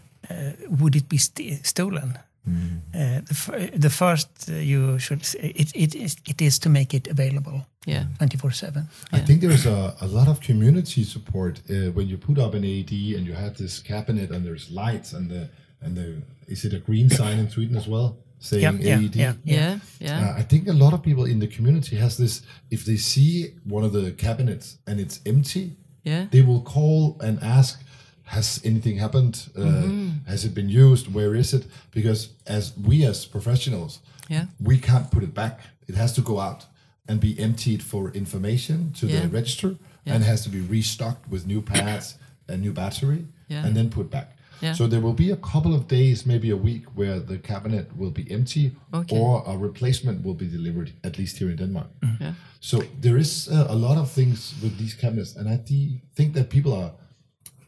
would 0.80 0.95
it 0.95 1.07
be 1.09 1.17
st- 1.17 1.65
stolen? 1.65 2.17
Uh, 2.47 3.22
the, 3.22 3.32
f- 3.32 3.82
the 3.82 3.89
first 3.89 4.28
uh, 4.49 4.53
you 4.55 4.97
should 4.99 5.19
s- 5.22 5.36
it, 5.39 5.72
it 5.76 5.95
is 5.95 6.15
it 6.28 6.41
is 6.41 6.59
to 6.59 6.69
make 6.69 6.93
it 6.97 7.07
available 7.07 7.65
Yeah. 7.86 8.05
twenty 8.17 8.38
four 8.38 8.51
seven. 8.51 8.88
I 9.13 9.19
think 9.26 9.41
there's 9.41 9.65
a, 9.67 9.93
a 10.01 10.07
lot 10.07 10.28
of 10.28 10.39
community 10.39 11.03
support 11.03 11.61
uh, 11.69 11.91
when 11.93 12.07
you 12.09 12.17
put 12.17 12.38
up 12.39 12.53
an 12.55 12.63
AD 12.63 12.91
and 13.17 13.26
you 13.28 13.34
have 13.36 13.53
this 13.57 13.80
cabinet 13.80 14.32
and 14.32 14.43
there's 14.43 14.69
lights 14.72 15.13
and 15.13 15.30
the 15.30 15.49
and 15.82 15.95
the 15.95 16.22
is 16.47 16.63
it 16.65 16.74
a 16.74 16.80
green 16.80 17.09
sign 17.09 17.38
in 17.39 17.49
Sweden 17.49 17.78
as 17.78 17.88
well 17.88 18.15
saying 18.41 18.63
Yeah, 18.63 18.71
yeah, 18.81 19.05
AED? 19.05 19.15
yeah. 19.15 19.33
Yeah. 19.45 19.79
Yeah. 19.99 20.29
Uh, 20.29 20.39
I 20.39 20.43
think 20.43 20.67
a 20.67 20.73
lot 20.73 20.93
of 20.93 21.01
people 21.01 21.25
in 21.25 21.39
the 21.39 21.47
community 21.47 21.95
has 21.97 22.17
this. 22.17 22.41
If 22.69 22.83
they 22.85 22.97
see 22.97 23.51
one 23.63 23.83
of 23.85 23.93
the 23.93 24.11
cabinets 24.11 24.77
and 24.87 24.99
it's 24.99 25.19
empty, 25.25 25.71
Yeah. 26.03 26.25
they 26.31 26.41
will 26.41 26.61
call 26.61 27.15
and 27.21 27.39
ask, 27.43 27.79
"Has 28.23 28.59
anything 28.63 28.97
happened? 28.99 29.35
Uh, 29.55 29.61
Mm-hmm. 29.61 30.09
Has 30.27 30.43
it 30.45 30.53
been 30.53 30.69
used? 30.69 31.05
Where 31.13 31.33
is 31.35 31.53
it?" 31.53 31.63
Because 31.91 32.29
as 32.47 32.73
we 32.87 33.05
as 33.05 33.25
professionals, 33.25 33.99
Yeah. 34.29 34.45
we 34.59 34.77
can't 34.77 35.09
put 35.11 35.23
it 35.23 35.33
back. 35.33 35.59
It 35.87 35.95
has 35.95 36.11
to 36.13 36.21
go 36.21 36.39
out 36.39 36.65
and 37.07 37.19
be 37.19 37.31
emptied 37.39 37.81
for 37.83 38.11
information 38.13 38.77
to 38.99 39.05
the 39.05 39.13
Yeah. 39.13 39.27
register, 39.39 39.75
and 40.05 40.23
has 40.23 40.41
to 40.43 40.49
be 40.49 40.61
restocked 40.77 41.29
with 41.29 41.45
new 41.45 41.61
pads 41.61 42.15
and 42.47 42.61
new 42.61 42.73
battery, 42.73 43.21
Yeah. 43.49 43.65
and 43.65 43.75
then 43.75 43.89
put 43.89 44.09
back. 44.09 44.27
Yeah. 44.62 44.76
So 44.76 44.88
there 44.88 45.01
will 45.01 45.14
be 45.16 45.32
a 45.32 45.38
couple 45.53 45.74
of 45.74 45.88
days, 45.88 46.26
maybe 46.26 46.51
a 46.51 46.55
week, 46.57 46.84
where 46.95 47.20
the 47.20 47.38
cabinet 47.38 47.86
will 47.97 48.12
be 48.12 48.24
empty, 48.34 48.72
Okay. 48.93 49.20
or 49.20 49.43
a 49.47 49.57
replacement 49.57 50.24
will 50.26 50.36
be 50.38 50.45
delivered. 50.47 50.91
At 51.03 51.18
least 51.18 51.38
here 51.39 51.51
in 51.51 51.57
Denmark. 51.57 51.88
Yeah. 52.20 52.34
So 52.59 52.78
there 53.01 53.20
is 53.20 53.47
uh, 53.47 53.66
a 53.70 53.76
lot 53.76 53.97
of 53.97 54.12
things 54.12 54.53
with 54.64 54.78
these 54.78 54.95
cabinets, 55.01 55.36
and 55.38 55.47
I 55.49 55.57
thi- 55.68 55.99
think 56.16 56.34
that 56.34 56.49
people 56.49 56.72
are 56.72 56.91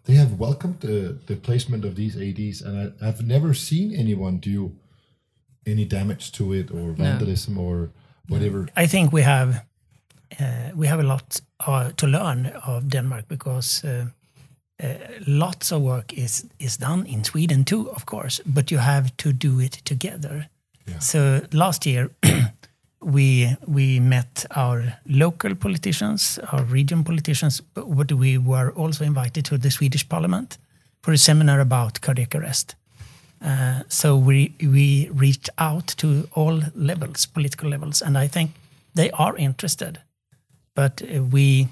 they 0.06 0.16
have 0.18 0.32
welcomed 0.40 0.80
the, 0.80 1.16
the 1.26 1.36
placement 1.36 1.86
of 1.86 1.96
these 1.96 2.18
ADs, 2.18 2.62
and 2.62 2.78
I, 2.78 3.08
I've 3.08 3.22
never 3.26 3.54
seen 3.54 3.94
anyone 3.96 4.38
do 4.38 4.72
any 5.66 5.86
damage 5.86 6.32
to 6.32 6.54
it 6.54 6.72
or 6.72 6.92
vandalism 6.98 7.58
or 7.58 7.90
whatever. 8.28 8.68
I 8.84 8.88
think 8.88 9.12
we 9.14 9.22
have 9.24 9.50
uh, 10.40 10.46
we 10.76 10.88
have 10.88 11.00
a 11.00 11.08
lot 11.08 11.42
uh, 11.68 11.92
to 11.96 12.08
learn 12.08 12.46
of 12.68 12.90
Denmark 12.90 13.28
because 13.28 13.84
uh, 13.88 13.90
uh, 13.90 14.06
lots 15.28 15.72
of 15.72 15.82
work 15.82 16.14
is 16.14 16.46
is 16.60 16.78
done 16.78 17.06
in 17.06 17.24
Sweden 17.24 17.64
too, 17.64 17.90
of 17.96 18.06
course, 18.06 18.42
but 18.46 18.72
you 18.72 18.80
have 18.80 19.12
to 19.18 19.32
do 19.34 19.60
it 19.60 19.82
together. 19.86 20.50
So 21.00 21.42
last 21.52 21.86
year 21.86 22.10
we 23.02 23.56
we 23.68 24.00
met 24.00 24.46
our 24.56 25.00
local 25.06 25.56
politicians, 25.56 26.40
our 26.52 26.64
region 26.64 27.04
politicians, 27.04 27.62
but 27.74 28.12
we 28.12 28.38
were 28.38 28.72
also 28.72 29.04
invited 29.04 29.46
to 29.46 29.58
the 29.58 29.72
Swedish 29.72 30.08
Parliament 30.08 30.58
for 31.02 31.14
a 31.14 31.18
seminar 31.18 31.60
about 31.60 32.02
cardiac 32.02 32.36
arrest. 32.36 32.76
Uh, 33.42 33.84
so 33.88 34.16
we 34.16 34.54
we 34.62 35.10
reached 35.14 35.50
out 35.58 35.88
to 35.98 36.28
all 36.34 36.62
levels, 36.76 37.26
political 37.26 37.70
levels, 37.70 38.02
and 38.02 38.18
I 38.18 38.28
think 38.28 38.52
they 38.96 39.12
are 39.12 39.38
interested. 39.38 40.00
But 40.76 41.02
uh, 41.02 41.24
we 41.24 41.68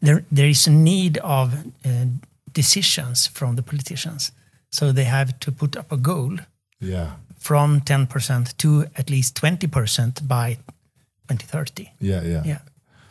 there 0.00 0.24
there 0.32 0.48
is 0.48 0.66
a 0.66 0.72
need 0.72 1.18
of 1.18 1.54
uh, 1.84 2.06
decisions 2.52 3.26
from 3.28 3.56
the 3.56 3.62
politicians, 3.62 4.32
so 4.70 4.92
they 4.92 5.04
have 5.04 5.32
to 5.40 5.52
put 5.52 5.76
up 5.76 5.92
a 5.92 5.96
goal 5.96 6.38
Yeah, 6.80 7.10
from 7.38 7.80
ten 7.80 8.06
percent 8.06 8.54
to 8.58 8.86
at 8.96 9.08
least 9.10 9.34
twenty 9.36 9.66
percent 9.68 10.26
by 10.26 10.56
2030. 11.28 11.90
yeah, 12.00 12.22
yeah. 12.22 12.42
Yeah. 12.44 12.58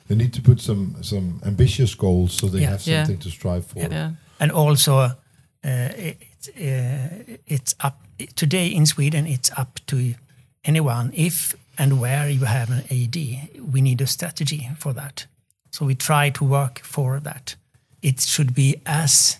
They 0.07 0.15
need 0.15 0.33
to 0.33 0.41
put 0.41 0.61
some 0.61 0.95
some 1.01 1.39
ambitious 1.45 1.95
goals 1.95 2.33
so 2.33 2.47
they 2.47 2.61
Yeah. 2.61 2.69
have 2.71 2.87
Yeah. 2.87 3.05
something 3.05 3.19
to 3.23 3.29
strive 3.29 3.65
for. 3.65 3.79
Yeah. 3.79 4.11
and 4.39 4.51
also 4.51 4.97
uh, 4.99 5.13
it, 5.63 6.17
uh, 6.57 7.35
it's 7.47 7.75
up 7.79 8.01
today 8.35 8.67
in 8.67 8.85
Sweden. 8.85 9.27
It's 9.27 9.51
up 9.57 9.79
to 9.85 9.97
anyone 10.65 11.11
if 11.13 11.55
and 11.77 11.99
where 11.99 12.27
you 12.29 12.45
have 12.45 12.71
an 12.71 12.83
AD. 12.89 13.15
We 13.73 13.81
need 13.81 14.01
a 14.01 14.07
strategy 14.07 14.69
for 14.79 14.93
that. 14.93 15.27
So 15.71 15.85
we 15.85 15.95
try 15.95 16.31
to 16.31 16.43
work 16.43 16.79
for 16.83 17.19
that. 17.21 17.55
It 18.01 18.21
should 18.21 18.53
be 18.53 18.75
as 18.85 19.37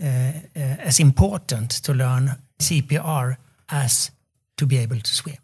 uh, 0.00 0.06
uh, 0.06 0.88
as 0.88 0.98
important 1.00 1.70
to 1.82 1.92
learn 1.92 2.30
CPR 2.58 3.36
as 3.68 4.10
to 4.56 4.66
be 4.66 4.76
able 4.78 5.00
to 5.00 5.12
swim. 5.14 5.36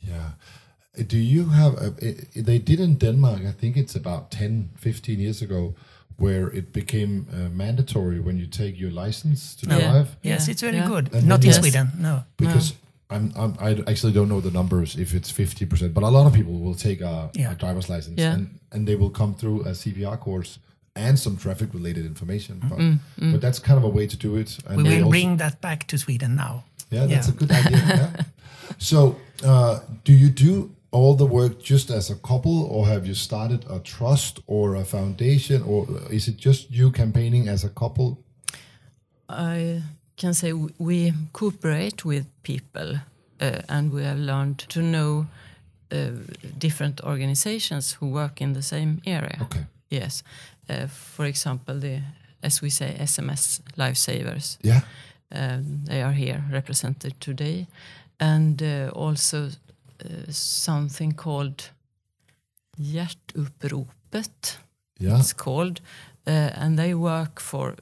Yeah. 0.00 0.30
Do 1.06 1.16
you 1.16 1.44
have, 1.50 1.74
a, 1.74 1.86
i- 2.02 2.42
they 2.42 2.58
did 2.58 2.80
in 2.80 2.96
Denmark, 2.98 3.40
I 3.48 3.52
think 3.52 3.76
it's 3.76 3.94
about 3.96 4.30
10, 4.30 4.68
15 4.80 5.20
years 5.20 5.42
ago, 5.42 5.74
where 6.16 6.48
it 6.56 6.72
became 6.72 7.26
uh, 7.32 7.48
mandatory 7.56 8.18
when 8.20 8.36
you 8.38 8.46
take 8.46 8.80
your 8.80 8.90
license 9.04 9.54
to 9.56 9.66
Yeah. 9.66 9.78
drive. 9.92 10.06
Yes, 10.22 10.46
Yeah, 10.46 10.50
it's 10.52 10.62
very 10.62 10.76
yeah. 10.78 10.88
good. 10.88 11.14
And 11.14 11.26
Not 11.28 11.40
in 11.44 11.50
yes. 11.50 11.58
Sweden, 11.58 11.88
no. 11.98 12.22
Because 12.36 12.74
I'm, 13.10 13.32
I'm, 13.36 13.54
I 13.60 13.70
actually 13.90 14.12
don't 14.12 14.28
know 14.28 14.40
the 14.40 14.50
numbers 14.50 14.96
if 14.96 15.12
it's 15.14 15.30
50%, 15.32 15.92
but 15.94 16.02
a 16.02 16.08
lot 16.08 16.26
of 16.26 16.32
people 16.32 16.52
will 16.58 16.74
take 16.74 17.00
a, 17.04 17.30
Yeah. 17.34 17.52
a 17.52 17.54
driver's 17.54 17.88
license 17.88 18.20
Yeah. 18.22 18.34
and, 18.34 18.48
and 18.72 18.86
they 18.86 18.96
will 18.96 19.10
come 19.10 19.34
through 19.34 19.60
a 19.68 19.70
CPR 19.74 20.16
course 20.18 20.58
and 20.98 21.18
some 21.18 21.36
traffic 21.36 21.68
related 21.74 22.04
information. 22.06 22.60
But, 22.68 22.78
Mm, 22.78 22.98
but 23.32 23.40
that's 23.40 23.58
kind 23.60 23.78
of 23.78 23.84
a 23.84 23.88
way 23.98 24.06
to 24.06 24.16
do 24.16 24.36
it. 24.40 24.58
And 24.66 24.76
we 24.76 24.82
will 24.82 24.92
also- 25.04 25.10
bring 25.10 25.38
that 25.38 25.60
back 25.60 25.86
to 25.86 25.96
Sweden 25.98 26.34
now. 26.34 26.64
Yeah, 26.90 27.06
that's 27.06 27.28
Yeah. 27.28 27.34
a 27.34 27.38
good 27.38 27.50
idea. 27.52 27.78
yeah. 27.78 28.22
So, 28.78 29.16
uh, 29.44 29.80
do 30.04 30.12
you 30.12 30.28
do 30.28 30.70
all 30.90 31.16
the 31.16 31.26
work 31.26 31.62
just 31.62 31.90
as 31.90 32.10
a 32.10 32.14
couple, 32.16 32.62
or 32.70 32.86
have 32.86 33.06
you 33.08 33.14
started 33.14 33.64
a 33.70 33.78
trust 33.78 34.40
or 34.46 34.76
a 34.76 34.84
foundation, 34.84 35.62
or 35.62 35.86
is 36.10 36.28
it 36.28 36.36
just 36.46 36.70
you 36.70 36.90
campaigning 36.90 37.48
as 37.48 37.64
a 37.64 37.68
couple? 37.68 38.18
I 39.28 39.82
can 40.16 40.34
say 40.34 40.52
we 40.78 41.12
cooperate 41.32 42.04
with 42.04 42.24
people 42.42 43.00
uh, 43.40 43.60
and 43.68 43.92
we 43.92 44.02
have 44.04 44.18
learned 44.18 44.58
to 44.68 44.80
know 44.80 45.26
uh, 45.92 46.10
different 46.58 47.00
organizations 47.02 47.92
who 48.00 48.06
work 48.10 48.40
in 48.40 48.52
the 48.54 48.62
same 48.62 49.00
area. 49.06 49.38
Okay. 49.42 49.64
Yes. 49.90 50.22
Uh, 50.68 50.86
for 50.88 51.24
example, 51.26 51.78
the, 51.80 52.00
as 52.42 52.62
we 52.62 52.70
say, 52.70 52.96
SMS 53.00 53.60
lifesavers. 53.76 54.58
Yeah. 54.62 54.80
Um, 55.30 55.84
they 55.84 56.02
are 56.02 56.12
here 56.12 56.42
represented 56.52 57.20
today. 57.20 57.66
And 58.20 58.62
uh, 58.62 58.90
also 58.94 59.44
uh, 60.04 60.30
something 60.30 61.12
called 61.16 61.70
Hjärtuppropet 62.80 64.58
Yeah. 65.00 65.18
it's 65.18 65.32
called, 65.34 65.80
and 66.26 66.78
they 66.78 66.94
work 66.94 67.40
for 67.40 67.74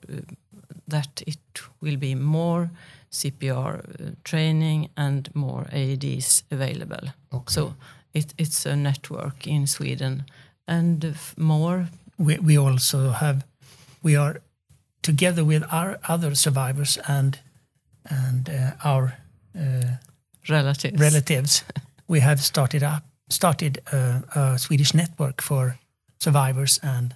that 0.89 1.23
it 1.27 1.39
will 1.81 1.97
be 1.97 2.15
more 2.15 2.69
CPR 3.11 3.81
training 4.23 4.89
and 4.97 5.29
more 5.35 5.65
AEDs 5.73 6.43
available. 6.51 7.13
Okay. 7.33 7.45
So 7.53 7.75
it, 8.15 8.35
it's 8.39 8.67
a 8.67 8.77
network 8.77 9.47
in 9.47 9.67
Sweden, 9.67 10.25
and 10.67 11.15
more. 11.37 11.87
We, 12.19 12.39
we 12.39 12.59
also 12.59 13.11
have 13.11 13.45
we 14.03 14.17
are 14.17 14.41
together 15.03 15.45
with 15.45 15.65
our 15.71 15.99
other 16.09 16.35
survivors 16.35 16.99
and 17.09 17.39
and 18.11 18.49
uh, 18.49 18.71
our 18.85 19.19
uh, 19.59 19.97
relatives. 20.49 21.01
relatives 21.01 21.65
we 22.09 22.21
have 22.21 22.41
started 22.41 22.83
up 22.83 23.03
started 23.29 23.79
a, 23.93 24.23
a 24.35 24.59
Swedish 24.59 24.95
network 24.95 25.43
for 25.43 25.79
survivors 26.19 26.81
and 26.83 27.15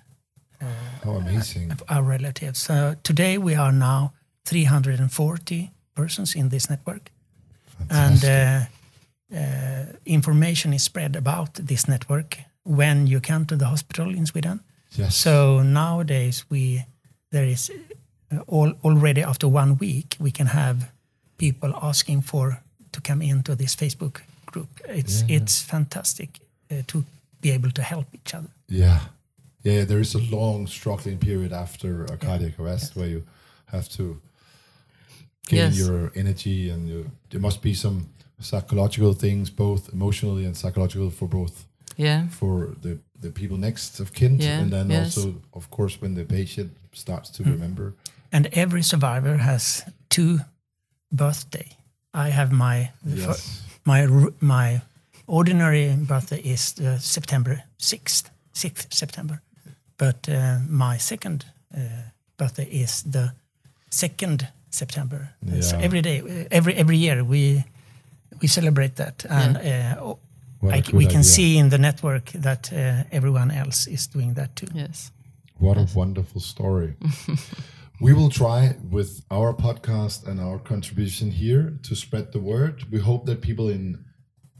How 1.04 1.12
amazing. 1.12 1.72
our 1.88 2.02
relatives. 2.02 2.58
So 2.58 2.94
today 3.02 3.38
we 3.38 3.54
are 3.54 3.72
now 3.72 4.12
340 4.44 5.70
persons 5.94 6.34
in 6.34 6.48
this 6.48 6.68
network, 6.68 7.10
and 7.88 8.24
uh, 8.24 8.60
uh, 9.34 9.84
information 10.04 10.72
is 10.72 10.82
spread 10.82 11.16
about 11.16 11.54
this 11.66 11.86
network 11.86 12.38
when 12.64 13.06
you 13.06 13.20
come 13.20 13.44
to 13.46 13.56
the 13.56 13.66
hospital 13.66 14.14
in 14.14 14.26
Sweden. 14.26 14.60
Yes. 14.98 15.16
So 15.16 15.62
nowadays 15.62 16.44
we 16.50 16.84
there 17.30 17.44
is 17.46 17.70
uh, 18.32 18.38
all, 18.48 18.72
already 18.82 19.22
after 19.22 19.48
one 19.48 19.76
week 19.78 20.16
we 20.20 20.30
can 20.30 20.46
have 20.46 20.76
people 21.38 21.72
asking 21.82 22.22
for 22.22 22.60
to 22.92 23.00
come 23.00 23.22
into 23.22 23.54
this 23.54 23.76
Facebook 23.76 24.20
group. 24.52 24.68
It's 24.88 25.22
Yeah. 25.22 25.36
it's 25.36 25.62
fantastic 25.62 26.28
uh, 26.70 26.82
to 26.86 27.04
be 27.42 27.50
able 27.54 27.70
to 27.72 27.82
help 27.82 28.06
each 28.14 28.34
other. 28.34 28.50
Yeah. 28.68 29.00
Yeah, 29.64 29.84
there 29.86 30.00
is 30.00 30.14
a 30.14 30.18
long 30.36 30.66
struggling 30.68 31.18
period 31.18 31.52
after 31.52 32.04
a 32.04 32.16
cardiac 32.16 32.58
arrest 32.58 32.96
where 32.96 33.08
you 33.10 33.22
have 33.66 33.88
to 33.88 34.02
gain 35.48 35.58
Yes. 35.58 35.76
your 35.78 36.10
energy 36.14 36.70
and 36.70 36.88
you, 36.88 37.10
there 37.30 37.40
must 37.40 37.60
be 37.62 37.74
some 37.74 38.06
psychological 38.40 39.12
things, 39.14 39.50
both 39.50 39.92
emotionally 39.92 40.46
and 40.46 40.56
psychological 40.56 41.10
for 41.10 41.28
both 41.28 41.64
Yeah. 41.96 42.28
for 42.28 42.74
the, 42.82 42.98
the 43.20 43.30
people 43.30 43.56
next 43.56 44.00
of 44.00 44.12
kin 44.12 44.38
Yeah, 44.40 44.60
and 44.62 44.70
then 44.70 44.90
yes. 44.90 45.16
also 45.16 45.34
of 45.52 45.68
course 45.70 45.98
when 46.00 46.14
the 46.14 46.24
patient 46.24 46.70
starts 46.92 47.30
to 47.30 47.42
remember. 47.44 47.92
And 48.32 48.46
every 48.52 48.82
survivor 48.82 49.36
has 49.38 49.84
two 50.08 50.38
birthday. 51.10 51.66
I 52.14 52.30
have 52.30 52.50
my 52.54 52.90
Yes. 53.04 53.62
my 53.84 54.06
my 54.40 54.80
ordinary 55.26 55.96
birthday 55.96 56.40
is 56.44 56.74
uh, 56.80 56.98
September 56.98 57.62
sixth, 57.78 58.30
sixth 58.52 58.86
September, 58.94 59.40
but 59.98 60.28
uh, 60.28 60.58
my 60.68 60.98
second 60.98 61.44
uh, 61.76 61.80
birthday 62.36 62.68
is 62.70 63.02
the 63.02 63.32
second 63.90 64.46
September. 64.70 65.18
Uh, 65.48 65.62
So 65.62 65.76
every 65.78 66.00
day, 66.02 66.20
uh, 66.20 66.44
every 66.50 66.74
every 66.74 66.96
year 66.96 67.24
we 67.24 67.64
we 68.42 68.48
celebrate 68.48 68.94
that, 68.96 69.24
and 69.28 69.56
uh, 69.56 69.62
What 70.02 70.16
a 70.16 70.16
I, 70.62 70.82
we 70.92 71.06
can 71.06 71.20
idea. 71.20 71.24
see 71.24 71.58
in 71.58 71.70
the 71.70 71.78
network 71.78 72.26
that 72.32 72.72
uh, 72.72 73.04
everyone 73.10 73.50
else 73.50 73.86
is 73.86 74.06
doing 74.06 74.34
that 74.34 74.56
too. 74.56 74.66
Yes. 74.74 75.10
What 75.58 75.78
a 75.78 75.86
wonderful 75.94 76.40
story. 76.40 76.94
we 78.00 78.12
will 78.12 78.30
try 78.30 78.76
with 78.90 79.22
our 79.30 79.52
podcast 79.54 80.26
and 80.26 80.40
our 80.40 80.58
contribution 80.58 81.30
here 81.30 81.72
to 81.82 81.94
spread 81.94 82.32
the 82.32 82.40
word. 82.40 82.84
We 82.90 82.98
hope 82.98 83.26
that 83.26 83.40
people 83.40 83.68
in 83.68 84.04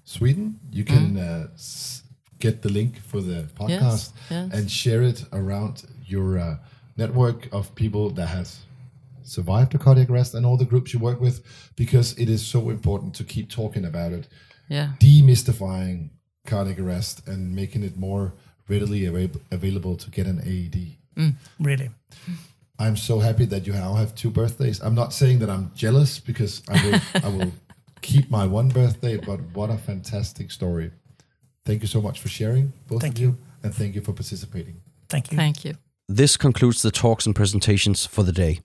Sweden, 0.04 0.58
you 0.72 0.84
can 0.84 1.16
uh, 1.18 1.48
s- 1.54 2.02
get 2.38 2.62
the 2.62 2.70
link 2.70 3.00
for 3.00 3.20
the 3.20 3.48
podcast 3.54 4.12
yes. 4.30 4.50
and 4.52 4.70
share 4.70 5.02
it 5.02 5.24
around 5.32 5.84
your 6.06 6.38
uh, 6.38 6.56
network 6.96 7.48
of 7.52 7.74
people 7.74 8.10
that 8.10 8.26
has 8.26 8.60
survived 9.24 9.74
a 9.74 9.78
cardiac 9.78 10.10
arrest 10.10 10.34
and 10.34 10.44
all 10.44 10.56
the 10.56 10.64
groups 10.64 10.92
you 10.92 10.98
work 10.98 11.20
with 11.20 11.42
because 11.76 12.18
it 12.18 12.28
is 12.28 12.44
so 12.44 12.68
important 12.70 13.14
to 13.14 13.24
keep 13.24 13.50
talking 13.50 13.84
about 13.84 14.12
it 14.12 14.26
Yeah. 14.70 14.92
demystifying 15.00 16.08
cardiac 16.46 16.78
arrest 16.78 17.28
and 17.28 17.54
making 17.54 17.82
it 17.82 17.96
more 17.96 18.32
readily 18.68 19.04
avail- 19.04 19.40
available 19.50 19.96
to 19.96 20.10
get 20.10 20.26
an 20.26 20.38
AED. 20.40 20.78
Mm. 21.16 21.34
Really, 21.58 21.90
I'm 22.78 22.96
so 22.96 23.18
happy 23.18 23.44
that 23.46 23.66
you 23.66 23.72
now 23.74 23.94
have 23.94 24.14
two 24.14 24.30
birthdays. 24.30 24.80
I'm 24.80 24.94
not 24.94 25.12
saying 25.12 25.40
that 25.40 25.50
I'm 25.50 25.70
jealous 25.74 26.18
because 26.20 26.62
I 26.68 26.76
will 26.84 27.00
I 27.24 27.28
will 27.36 27.52
keep 28.00 28.30
my 28.30 28.46
one 28.46 28.68
birthday, 28.68 29.16
but 29.18 29.40
what 29.54 29.70
a 29.70 29.76
fantastic 29.76 30.50
story. 30.50 30.90
Thank 31.66 31.82
you 31.82 31.88
so 31.88 32.00
much 32.00 32.20
for 32.20 32.28
sharing, 32.28 32.72
both 32.88 33.02
Thank 33.02 33.16
of 33.16 33.20
you, 33.22 33.36
and 33.62 33.74
thank 33.74 33.94
you 33.94 34.00
for 34.00 34.12
participating. 34.12 34.76
thank 35.08 35.30
you. 35.30 35.36
Thank 35.36 35.64
you. 35.64 35.74
This 36.08 36.36
concludes 36.36 36.80
the 36.82 36.90
talks 36.90 37.26
and 37.26 37.34
presentations 37.36 38.06
for 38.06 38.22
the 38.24 38.32
day. 38.32 38.60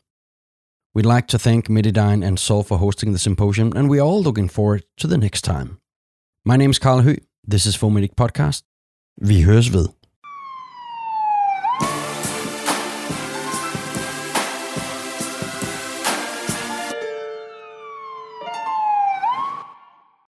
We'd 0.93 1.05
like 1.05 1.27
to 1.27 1.37
thank 1.37 1.67
Medidyne 1.67 2.25
and 2.25 2.39
Zoll 2.39 2.63
for 2.63 2.77
hosting 2.77 3.11
the 3.11 3.19
symposium, 3.19 3.73
and 3.75 3.89
we're 3.89 4.01
all 4.01 4.23
looking 4.23 4.47
forward 4.47 4.83
to 4.97 5.07
the 5.07 5.17
next 5.17 5.41
time. 5.41 5.79
My 6.47 6.57
name 6.57 6.69
is 6.69 6.77
Carl 6.77 7.01
Hø. 7.01 7.15
This 7.51 7.65
is 7.65 7.75
Fomedic 7.75 8.13
Podcast. 8.21 8.61
Vi 9.27 9.41
høres 9.41 9.73
ved. 9.73 9.87